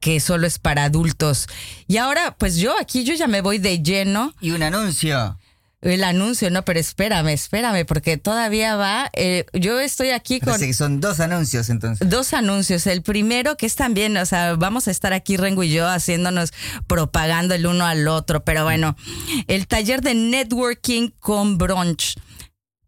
que 0.00 0.20
solo 0.20 0.46
es 0.46 0.58
para 0.58 0.84
adultos. 0.84 1.48
Y 1.88 1.96
ahora, 1.96 2.36
pues 2.38 2.56
yo 2.56 2.74
aquí, 2.78 3.04
yo 3.04 3.14
ya 3.14 3.26
me 3.26 3.40
voy 3.40 3.58
de 3.58 3.82
lleno. 3.82 4.34
Y 4.40 4.50
un 4.52 4.62
anuncio. 4.62 5.38
El 5.82 6.04
anuncio, 6.04 6.48
no, 6.48 6.64
pero 6.64 6.78
espérame, 6.78 7.30
espérame, 7.30 7.84
porque 7.84 8.16
todavía 8.16 8.76
va. 8.76 9.10
eh, 9.14 9.46
yo 9.52 9.80
estoy 9.80 10.10
aquí 10.10 10.38
con 10.38 10.56
que 10.60 10.72
son 10.74 11.00
dos 11.00 11.18
anuncios 11.18 11.70
entonces. 11.70 12.08
dos 12.08 12.34
anuncios. 12.34 12.86
El 12.86 13.02
primero, 13.02 13.56
que 13.56 13.66
es 13.66 13.74
también, 13.74 14.16
o 14.16 14.24
sea, 14.24 14.54
vamos 14.54 14.86
a 14.86 14.92
estar 14.92 15.12
aquí, 15.12 15.36
Rengo 15.36 15.64
y 15.64 15.72
yo, 15.72 15.88
haciéndonos 15.88 16.52
propagando 16.86 17.54
el 17.56 17.66
uno 17.66 17.84
al 17.84 18.06
otro. 18.06 18.44
Pero 18.44 18.62
bueno, 18.62 18.96
el 19.48 19.66
taller 19.66 20.02
de 20.02 20.14
networking 20.14 21.08
con 21.18 21.58
brunch. 21.58 22.14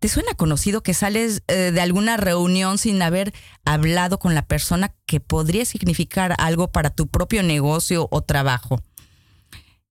¿Te 0.04 0.10
suena 0.10 0.34
conocido 0.34 0.82
que 0.82 0.92
sales 0.92 1.42
eh, 1.48 1.70
de 1.72 1.80
alguna 1.80 2.18
reunión 2.18 2.76
sin 2.76 3.00
haber 3.00 3.32
hablado 3.64 4.18
con 4.18 4.34
la 4.34 4.46
persona 4.46 4.94
que 5.06 5.18
podría 5.18 5.64
significar 5.64 6.34
algo 6.36 6.70
para 6.70 6.90
tu 6.90 7.06
propio 7.06 7.42
negocio 7.42 8.08
o 8.10 8.20
trabajo? 8.20 8.82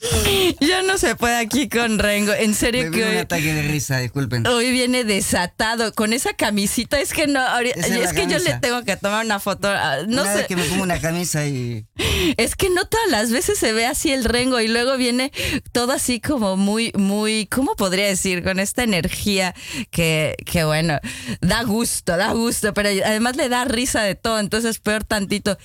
Ya 0.60 0.82
no 0.82 0.98
se 0.98 1.14
puede 1.16 1.36
aquí 1.36 1.68
con 1.68 1.98
Rengo. 1.98 2.32
En 2.32 2.54
serio 2.54 2.84
Me 2.84 2.90
que 2.90 3.02
un 3.04 3.10
hoy, 3.10 3.16
ataque 3.18 3.52
de 3.54 3.62
risa, 3.62 3.98
disculpen. 3.98 4.46
hoy 4.46 4.70
viene 4.70 5.04
desatado 5.04 5.92
con 5.94 6.12
esa 6.12 6.32
camisita. 6.34 7.00
Es 7.00 7.12
que 7.12 7.26
no, 7.26 7.40
ahorita- 7.40 7.80
es 7.80 8.12
que 8.12 8.26
yo 8.26 8.38
le 8.38 8.54
tengo 8.60 8.82
que 8.84 8.96
tomar 8.96 9.24
una 9.24 9.40
foto. 9.40 9.68
ah, 9.68 9.98
No 10.06 10.22
Una 10.22 10.36
sé. 10.36 10.46
que 10.46 10.56
me 10.56 10.64
pongo 10.64 10.82
una 10.82 11.00
camisa 11.00 11.46
y 11.46 11.86
Es 12.36 12.56
que 12.56 12.70
no 12.70 12.84
todas 12.86 13.08
las 13.10 13.30
veces 13.30 13.58
se 13.58 13.72
ve 13.72 13.86
así 13.86 14.12
el 14.12 14.24
rengo 14.24 14.60
y 14.60 14.68
luego 14.68 14.96
viene 14.96 15.32
todo 15.72 15.92
así 15.92 16.20
como 16.20 16.56
muy, 16.56 16.92
muy, 16.96 17.46
¿cómo 17.46 17.74
podría 17.76 18.06
decir? 18.06 18.42
Con 18.42 18.58
esta 18.60 18.82
energía 18.82 19.54
que, 19.90 20.36
que 20.44 20.64
bueno, 20.64 20.98
da 21.40 21.62
gusto, 21.62 22.16
da 22.16 22.32
gusto, 22.32 22.74
pero 22.74 22.88
además 23.04 23.36
le 23.36 23.48
da 23.48 23.64
risa 23.64 24.02
de 24.02 24.14
todo, 24.14 24.38
entonces 24.40 24.78
peor 24.78 25.04
tantito. 25.04 25.58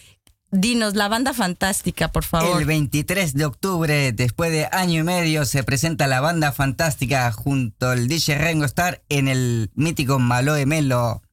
Dinos, 0.54 0.94
la 0.94 1.08
banda 1.08 1.34
fantástica, 1.34 2.12
por 2.12 2.24
favor. 2.24 2.62
el 2.62 2.68
23 2.68 3.34
de 3.34 3.46
octubre, 3.46 4.12
después 4.12 4.52
de 4.52 4.70
año 4.72 5.02
y 5.02 5.04
medio, 5.04 5.46
se 5.46 5.64
presenta 5.64 6.06
la 6.06 6.22
banda 6.22 6.52
fantástica 6.52 7.32
junto 7.32 7.90
al 7.90 8.08
DJ 8.08 8.38
Rengo 8.38 8.64
Star 8.66 9.02
en 9.10 9.28
el 9.28 9.72
mítico 9.74 10.20
Maloe 10.20 10.68
Melo 10.68 11.24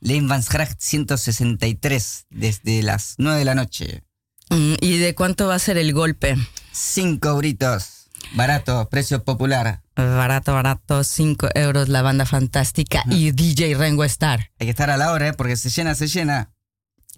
Leinvansgracht 0.00 0.80
163 0.80 2.26
desde 2.30 2.82
las 2.82 3.16
9 3.18 3.38
de 3.38 3.44
la 3.44 3.54
noche. 3.54 4.02
Mm, 4.48 4.74
¿Y 4.80 4.96
de 4.96 5.14
cuánto 5.14 5.46
va 5.46 5.56
a 5.56 5.58
ser 5.58 5.76
el 5.76 5.92
golpe? 5.92 6.36
5 6.72 7.28
euritos. 7.28 8.08
Barato, 8.32 8.88
precio 8.88 9.24
popular. 9.24 9.82
Barato, 9.94 10.54
barato, 10.54 11.04
5 11.04 11.50
euros 11.54 11.90
la 11.90 12.00
banda 12.00 12.24
fantástica 12.24 13.04
y 13.10 13.32
DJ 13.32 13.74
Rengo 13.74 14.04
Star. 14.04 14.50
Hay 14.58 14.66
que 14.66 14.70
estar 14.70 14.88
a 14.88 14.96
la 14.96 15.12
hora, 15.12 15.28
¿eh? 15.28 15.32
porque 15.34 15.56
se 15.56 15.68
llena, 15.68 15.94
se 15.94 16.06
llena. 16.06 16.50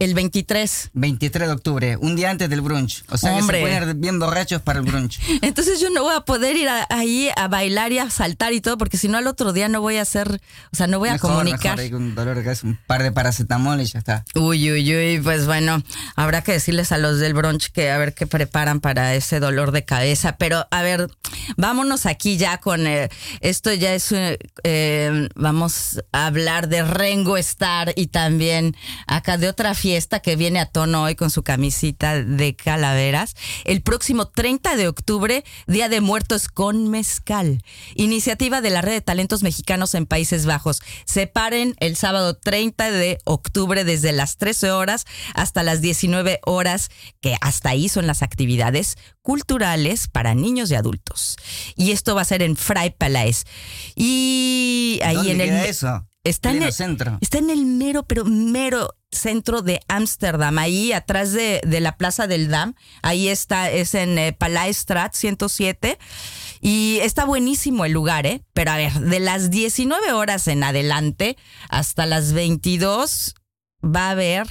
El 0.02 0.14
23. 0.14 0.90
23 0.94 1.46
de 1.48 1.54
octubre, 1.54 1.96
un 1.96 2.16
día 2.16 2.30
antes 2.30 2.50
del 2.50 2.60
brunch. 2.60 3.04
O 3.08 3.16
sea 3.16 3.36
Hombre. 3.36 3.60
que 3.62 3.72
se 3.72 3.78
ponen 3.80 4.00
bien 4.00 4.18
borrachos 4.18 4.60
para 4.60 4.80
el 4.80 4.84
brunch. 4.84 5.20
Entonces 5.42 5.78
yo 5.80 5.90
no 5.90 6.02
voy 6.02 6.14
a 6.16 6.22
poder 6.22 6.56
ir 6.56 6.68
a- 6.68 6.86
ahí 6.90 7.28
a 7.36 7.46
bailar 7.46 7.92
y 7.92 7.98
a 7.98 8.10
saltar 8.10 8.52
y 8.52 8.60
todo, 8.60 8.76
porque 8.78 8.96
si 8.96 9.06
no 9.06 9.18
al 9.18 9.28
otro 9.28 9.52
día 9.52 9.68
no 9.68 9.80
voy 9.80 9.98
a 9.98 10.02
hacer, 10.02 10.40
o 10.72 10.76
sea, 10.76 10.88
no 10.88 10.98
voy 10.98 11.10
a 11.10 11.18
comunicar. 11.20 11.76
mejor, 11.76 11.80
hay 11.80 11.92
un 11.94 12.16
dolor 12.16 12.36
de 12.36 12.42
cabeza, 12.42 12.66
un 12.66 12.78
par 12.84 13.04
de 13.04 13.12
paracetamol 13.12 13.80
y 13.80 13.84
ya 13.84 14.00
está. 14.00 14.24
Uy, 14.34 14.72
uy, 14.72 14.96
uy, 14.96 15.20
pues 15.22 15.46
bueno, 15.46 15.80
habrá 16.16 16.42
que 16.42 16.50
decirles 16.50 16.90
a 16.90 16.98
los 16.98 17.20
del 17.20 17.32
brunch 17.34 17.70
que 17.70 17.92
a 17.92 17.96
ver 17.98 18.12
qué 18.12 18.26
preparan 18.26 18.80
para 18.80 19.14
ese 19.14 19.38
dolor 19.38 19.70
de 19.70 19.84
cabeza. 19.84 20.36
Pero 20.36 20.66
a 20.72 20.82
ver, 20.82 21.08
vámonos 21.56 22.06
aquí 22.06 22.38
ya 22.38 22.58
con 22.58 22.88
eh, 22.88 23.08
esto 23.40 23.72
ya 23.72 23.94
es, 23.94 24.10
eh, 24.10 24.36
eh, 24.64 25.28
vamos 25.36 26.02
a 26.10 26.26
hablar 26.26 26.68
de 26.68 26.82
Rengo 26.82 27.36
Star 27.36 27.92
y 27.94 28.08
también 28.08 28.74
acá 29.06 29.38
de 29.38 29.48
otra 29.48 29.74
fiesta 29.74 29.91
que 30.22 30.36
viene 30.36 30.58
a 30.58 30.66
tono 30.66 31.02
hoy 31.02 31.14
con 31.14 31.30
su 31.30 31.42
camisita 31.42 32.22
de 32.22 32.56
calaveras. 32.56 33.34
El 33.64 33.82
próximo 33.82 34.26
30 34.26 34.76
de 34.76 34.88
octubre, 34.88 35.44
Día 35.66 35.90
de 35.90 36.00
Muertos 36.00 36.48
con 36.48 36.88
Mezcal. 36.88 37.62
Iniciativa 37.94 38.62
de 38.62 38.70
la 38.70 38.80
Red 38.80 38.92
de 38.92 39.00
Talentos 39.02 39.42
Mexicanos 39.42 39.94
en 39.94 40.06
Países 40.06 40.46
Bajos. 40.46 40.80
Separen 41.04 41.74
el 41.78 41.96
sábado 41.96 42.34
30 42.34 42.90
de 42.90 43.18
octubre 43.24 43.84
desde 43.84 44.12
las 44.12 44.38
13 44.38 44.70
horas 44.70 45.04
hasta 45.34 45.62
las 45.62 45.82
19 45.82 46.40
horas, 46.46 46.88
que 47.20 47.36
hasta 47.42 47.68
ahí 47.68 47.90
son 47.90 48.06
las 48.06 48.22
actividades 48.22 48.96
culturales 49.20 50.08
para 50.08 50.34
niños 50.34 50.70
y 50.70 50.74
adultos. 50.74 51.36
Y 51.76 51.90
esto 51.90 52.14
va 52.14 52.22
a 52.22 52.26
ser 52.26 52.42
en 52.42 52.56
Fray 52.56 52.90
Palais. 52.90 53.44
Y 53.94 55.00
ahí 55.04 55.16
¿Dónde 55.16 55.32
en 55.32 55.40
el 55.42 55.48
queda 55.48 55.64
eso? 55.66 56.06
Está 56.24 56.52
en, 56.52 56.62
el, 56.62 56.72
centro. 56.72 57.18
está 57.20 57.38
en 57.38 57.50
el 57.50 57.66
mero, 57.66 58.04
pero 58.04 58.24
mero 58.24 58.94
centro 59.10 59.60
de 59.62 59.80
Ámsterdam, 59.88 60.56
ahí 60.58 60.92
atrás 60.92 61.32
de, 61.32 61.60
de 61.66 61.80
la 61.80 61.96
Plaza 61.96 62.28
del 62.28 62.48
Dam. 62.48 62.74
Ahí 63.02 63.28
está, 63.28 63.70
es 63.70 63.94
en 63.94 64.16
eh, 64.18 64.32
Palaestrat 64.32 65.14
107. 65.14 65.98
Y 66.60 66.98
está 67.02 67.24
buenísimo 67.24 67.84
el 67.84 67.92
lugar, 67.92 68.26
¿eh? 68.26 68.44
Pero 68.52 68.70
a 68.70 68.76
ver, 68.76 68.92
de 68.92 69.18
las 69.18 69.50
19 69.50 70.12
horas 70.12 70.46
en 70.46 70.62
adelante 70.62 71.36
hasta 71.68 72.06
las 72.06 72.32
22 72.32 73.34
va 73.84 74.06
a 74.06 74.10
haber 74.10 74.46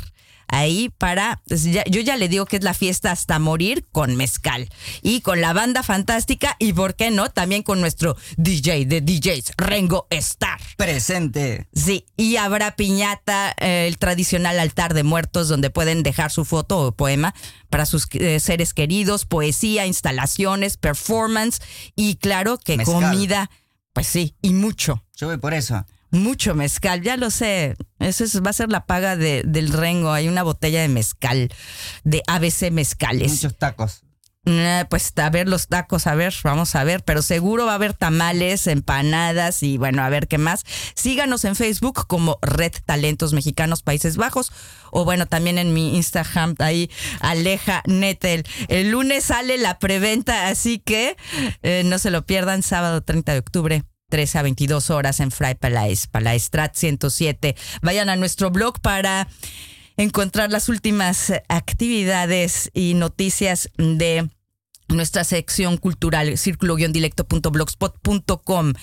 ahí 0.51 0.89
para, 0.97 1.41
pues 1.47 1.63
ya- 1.63 1.83
yo 1.85 1.99
ya 2.01 2.15
le 2.17 2.27
digo 2.29 2.45
que 2.45 2.57
es 2.57 2.63
la 2.63 2.73
fiesta 2.75 3.11
hasta 3.11 3.39
morir 3.39 3.85
con 3.91 4.15
mezcal 4.15 4.69
y 5.01 5.21
con 5.21 5.41
la 5.41 5.53
banda 5.53 5.81
fantástica 5.81 6.55
y 6.59 6.73
por 6.73 6.95
qué 6.95 7.09
no, 7.09 7.29
también 7.31 7.63
con 7.63 7.81
nuestro 7.81 8.15
DJ 8.37 8.85
de 8.85 9.01
DJs, 9.01 9.53
Rengo 9.57 10.05
Star. 10.11 10.59
Presente. 10.77 11.67
Sí, 11.73 12.05
y 12.17 12.35
habrá 12.35 12.75
piñata, 12.75 13.55
eh, 13.59 13.85
el 13.87 13.97
tradicional 13.97 14.59
altar 14.59 14.93
de 14.93 15.03
muertos 15.03 15.47
donde 15.47 15.69
pueden 15.69 16.03
dejar 16.03 16.31
su 16.31 16.45
foto 16.45 16.77
o 16.79 16.91
poema 16.91 17.33
para 17.69 17.85
sus 17.85 18.07
eh, 18.13 18.39
seres 18.39 18.73
queridos, 18.73 19.25
poesía, 19.25 19.85
instalaciones, 19.87 20.77
performance 20.77 21.59
y 21.95 22.15
claro 22.17 22.57
que 22.57 22.77
Mezcal. 22.77 22.95
comida, 23.01 23.49
pues 23.93 24.07
sí, 24.07 24.35
y 24.41 24.51
mucho. 24.53 25.03
Yo 25.15 25.27
voy 25.27 25.37
por 25.37 25.53
eso. 25.53 25.85
Mucho 26.11 26.55
mezcal, 26.55 27.01
ya 27.01 27.17
lo 27.17 27.29
sé. 27.31 27.75
Eso 27.99 28.23
es- 28.23 28.41
va 28.43 28.49
a 28.49 28.53
ser 28.53 28.69
la 28.69 28.85
paga 28.85 29.15
de- 29.15 29.43
del 29.45 29.71
rengo. 29.71 30.11
Hay 30.11 30.27
una 30.27 30.43
botella 30.43 30.81
de 30.81 30.89
mezcal, 30.89 31.49
de 32.03 32.21
ABC 32.27 32.69
Mezcales. 32.71 33.31
Muchos 33.31 33.57
tacos. 33.57 34.01
Eh, 34.45 34.85
Pues 34.89 35.13
a 35.17 35.29
ver 35.29 35.47
los 35.47 35.67
tacos, 35.67 36.07
a 36.07 36.15
ver, 36.15 36.33
vamos 36.43 36.73
a 36.75 36.83
ver, 36.83 37.03
pero 37.03 37.21
seguro 37.21 37.67
va 37.67 37.73
a 37.73 37.75
haber 37.75 37.93
tamales, 37.93 38.65
empanadas 38.65 39.61
y 39.61 39.77
bueno, 39.77 40.01
a 40.03 40.09
ver 40.09 40.27
qué 40.27 40.39
más. 40.39 40.63
Síganos 40.95 41.45
en 41.45 41.55
Facebook 41.55 42.07
como 42.07 42.39
Red 42.41 42.73
Talentos 42.83 43.33
Mexicanos 43.33 43.83
Países 43.83 44.17
Bajos 44.17 44.51
o 44.89 45.05
bueno, 45.05 45.27
también 45.27 45.59
en 45.59 45.73
mi 45.75 45.95
Instagram 45.95 46.55
ahí 46.57 46.89
Aleja 47.19 47.83
Netel. 47.85 48.43
El 48.67 48.89
lunes 48.89 49.25
sale 49.25 49.59
la 49.59 49.77
preventa, 49.77 50.47
así 50.47 50.79
que 50.79 51.15
eh, 51.61 51.83
no 51.85 51.99
se 51.99 52.09
lo 52.09 52.25
pierdan, 52.25 52.63
sábado 52.63 53.01
30 53.01 53.33
de 53.33 53.39
octubre. 53.39 53.83
13 54.11 54.37
a 54.37 54.41
22 54.43 54.91
horas 54.91 55.19
en 55.21 55.31
Fray 55.31 55.55
Palais, 55.55 56.05
Palaestrat 56.05 56.75
107. 56.75 57.55
Vayan 57.81 58.09
a 58.09 58.15
nuestro 58.15 58.51
blog 58.51 58.79
para 58.79 59.27
encontrar 59.97 60.51
las 60.51 60.69
últimas 60.69 61.33
actividades 61.47 62.69
y 62.75 62.93
noticias 62.93 63.69
de 63.77 64.29
nuestra 64.95 65.23
sección 65.23 65.77
cultural, 65.77 66.37
círculo-dilecto.blogspot.com. 66.37 68.73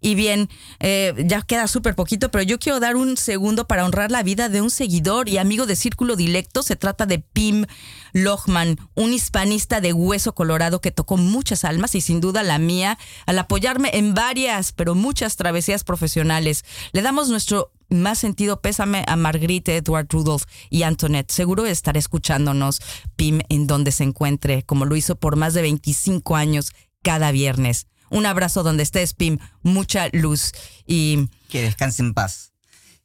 Y 0.00 0.14
bien, 0.14 0.48
eh, 0.80 1.14
ya 1.26 1.42
queda 1.42 1.68
súper 1.68 1.94
poquito, 1.94 2.30
pero 2.30 2.42
yo 2.42 2.58
quiero 2.58 2.80
dar 2.80 2.96
un 2.96 3.16
segundo 3.16 3.66
para 3.66 3.84
honrar 3.84 4.10
la 4.10 4.22
vida 4.22 4.48
de 4.48 4.60
un 4.60 4.70
seguidor 4.70 5.28
y 5.28 5.38
amigo 5.38 5.66
de 5.66 5.76
Círculo 5.76 6.16
Dilecto. 6.16 6.62
Se 6.62 6.76
trata 6.76 7.06
de 7.06 7.18
Pim 7.18 7.66
Lohman, 8.12 8.78
un 8.94 9.12
hispanista 9.12 9.80
de 9.80 9.92
hueso 9.92 10.34
colorado 10.34 10.80
que 10.80 10.90
tocó 10.90 11.16
muchas 11.16 11.64
almas 11.64 11.94
y 11.94 12.00
sin 12.00 12.20
duda 12.20 12.42
la 12.42 12.58
mía 12.58 12.98
al 13.26 13.38
apoyarme 13.38 13.90
en 13.94 14.14
varias, 14.14 14.72
pero 14.72 14.94
muchas 14.94 15.36
travesías 15.36 15.84
profesionales. 15.84 16.64
Le 16.92 17.02
damos 17.02 17.28
nuestro 17.28 17.72
más 17.88 18.18
sentido 18.18 18.60
pésame 18.60 19.04
a 19.06 19.16
Marguerite, 19.16 19.76
Edward 19.76 20.06
Rudolph 20.10 20.44
y 20.70 20.82
Antoinette. 20.82 21.30
Seguro 21.30 21.66
estará 21.66 21.98
escuchándonos 21.98 22.80
Pim 23.16 23.40
en 23.48 23.66
donde 23.66 23.92
se 23.92 24.04
encuentre, 24.04 24.62
como 24.64 24.84
lo 24.84 24.96
hizo 24.96 25.16
por 25.16 25.36
más 25.36 25.54
de 25.54 25.62
25 25.62 26.36
años 26.36 26.72
cada 27.02 27.30
viernes. 27.30 27.86
Un 28.10 28.26
abrazo 28.26 28.62
donde 28.62 28.82
estés, 28.82 29.14
Pim. 29.14 29.38
Mucha 29.62 30.08
luz 30.12 30.52
y... 30.86 31.28
Que 31.48 31.62
descanse 31.62 32.02
en 32.02 32.14
paz. 32.14 32.52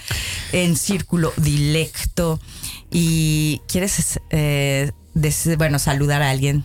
en 0.53 0.76
Círculo 0.76 1.33
Dilecto. 1.37 2.39
Y 2.93 3.61
quieres, 3.66 4.20
eh, 4.31 4.93
bueno, 5.59 5.81
saludar 5.81 6.22
a 6.22 6.31
alguien. 6.31 6.64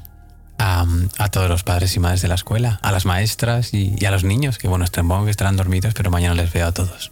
A, 0.57 0.85
a 1.17 1.29
todos 1.29 1.49
los 1.49 1.63
padres 1.63 1.95
y 1.95 1.99
madres 1.99 2.21
de 2.21 2.27
la 2.27 2.35
escuela, 2.35 2.79
a 2.81 2.91
las 2.91 3.05
maestras 3.05 3.73
y, 3.73 3.95
y 3.97 4.05
a 4.05 4.11
los 4.11 4.23
niños, 4.23 4.57
que 4.57 4.67
bueno, 4.67 4.85
supongo 4.85 5.25
que 5.25 5.31
estarán 5.31 5.57
dormidos, 5.57 5.93
pero 5.93 6.09
mañana 6.09 6.35
les 6.35 6.53
veo 6.53 6.67
a 6.67 6.71
todos. 6.71 7.11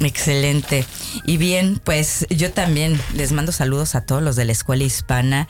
Excelente. 0.00 0.84
Y 1.26 1.36
bien, 1.36 1.80
pues 1.84 2.26
yo 2.30 2.52
también 2.52 3.00
les 3.14 3.32
mando 3.32 3.52
saludos 3.52 3.94
a 3.94 4.02
todos 4.02 4.22
los 4.22 4.36
de 4.36 4.44
la 4.44 4.52
escuela 4.52 4.84
hispana 4.84 5.48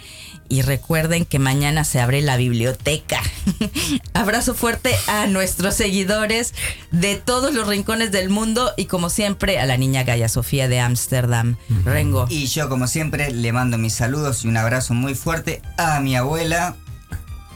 y 0.49 0.63
recuerden 0.63 1.25
que 1.25 1.39
mañana 1.39 1.85
se 1.85 2.01
abre 2.01 2.21
la 2.21 2.37
biblioteca. 2.37 3.21
Abrazo 4.13 4.55
fuerte 4.55 4.95
a 5.07 5.27
nuestros 5.27 5.75
seguidores 5.75 6.53
de 6.91 7.17
todos 7.17 7.55
los 7.55 7.67
rincones 7.67 8.13
del 8.13 8.29
mundo 8.29 8.73
y 8.77 8.87
como 8.87 9.09
siempre 9.09 9.59
a 9.59 9.67
la 9.67 9.79
niña 9.79 10.03
Gaya 10.03 10.29
Sofía 10.29 10.69
de 10.69 10.81
Ámsterdam. 10.81 11.57
Rengo. 11.85 12.27
Y 12.29 12.47
yo, 12.47 12.69
como 12.69 12.87
siempre, 12.87 13.33
le 13.33 13.53
mando 13.53 13.79
mis 13.79 13.95
saludos 13.95 14.45
y 14.45 14.49
un 14.49 14.59
abrazo 14.59 14.93
muy 14.93 15.15
fuerte 15.15 15.63
a 15.79 16.01
mi 16.01 16.17
abuela 16.17 16.77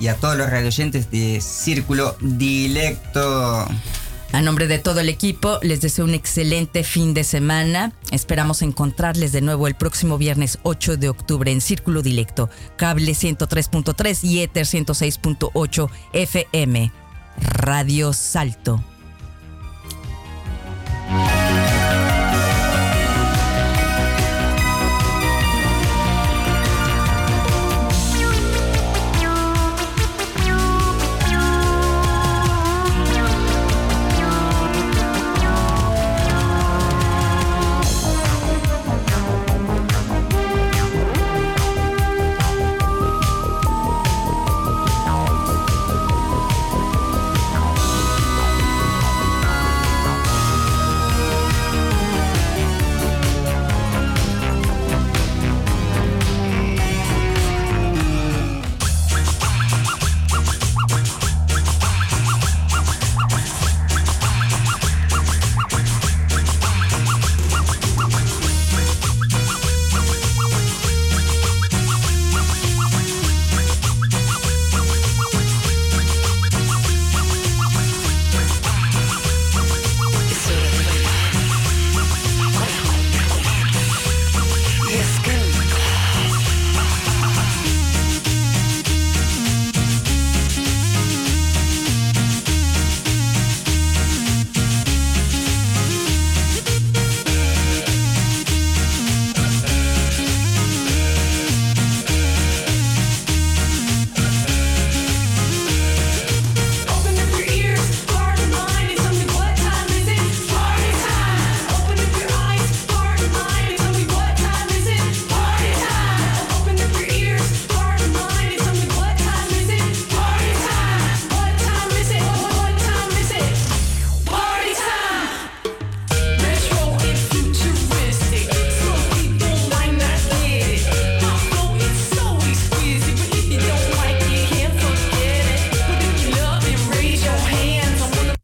y 0.01 0.09
a 0.09 0.15
todos 0.17 0.37
los 0.37 0.51
radioyentes 0.51 1.11
de 1.11 1.41
Círculo 1.41 2.17
Dilecto. 2.21 3.67
A 4.33 4.43
nombre 4.43 4.67
de 4.67 4.79
todo 4.79 5.01
el 5.01 5.09
equipo, 5.09 5.59
les 5.63 5.81
deseo 5.81 6.05
un 6.05 6.15
excelente 6.15 6.85
fin 6.85 7.15
de 7.15 7.25
semana. 7.25 7.93
Esperamos 8.11 8.63
encontrarles 8.63 9.33
de 9.33 9.41
nuevo 9.41 9.67
el 9.67 9.77
próximo 9.77 10.19
viernes 10.19 10.59
8 10.63 10.97
de 10.97 11.09
octubre 11.09 11.51
en 11.51 11.61
Círculo 11.61 12.03
Dilecto, 12.03 12.51
cable 12.77 13.13
103.3 13.13 14.25
y 14.25 14.41
Ether 14.41 14.67
106.8 14.67 15.91
FM. 16.13 16.93
Radio 17.39 18.13
Salto. 18.13 18.83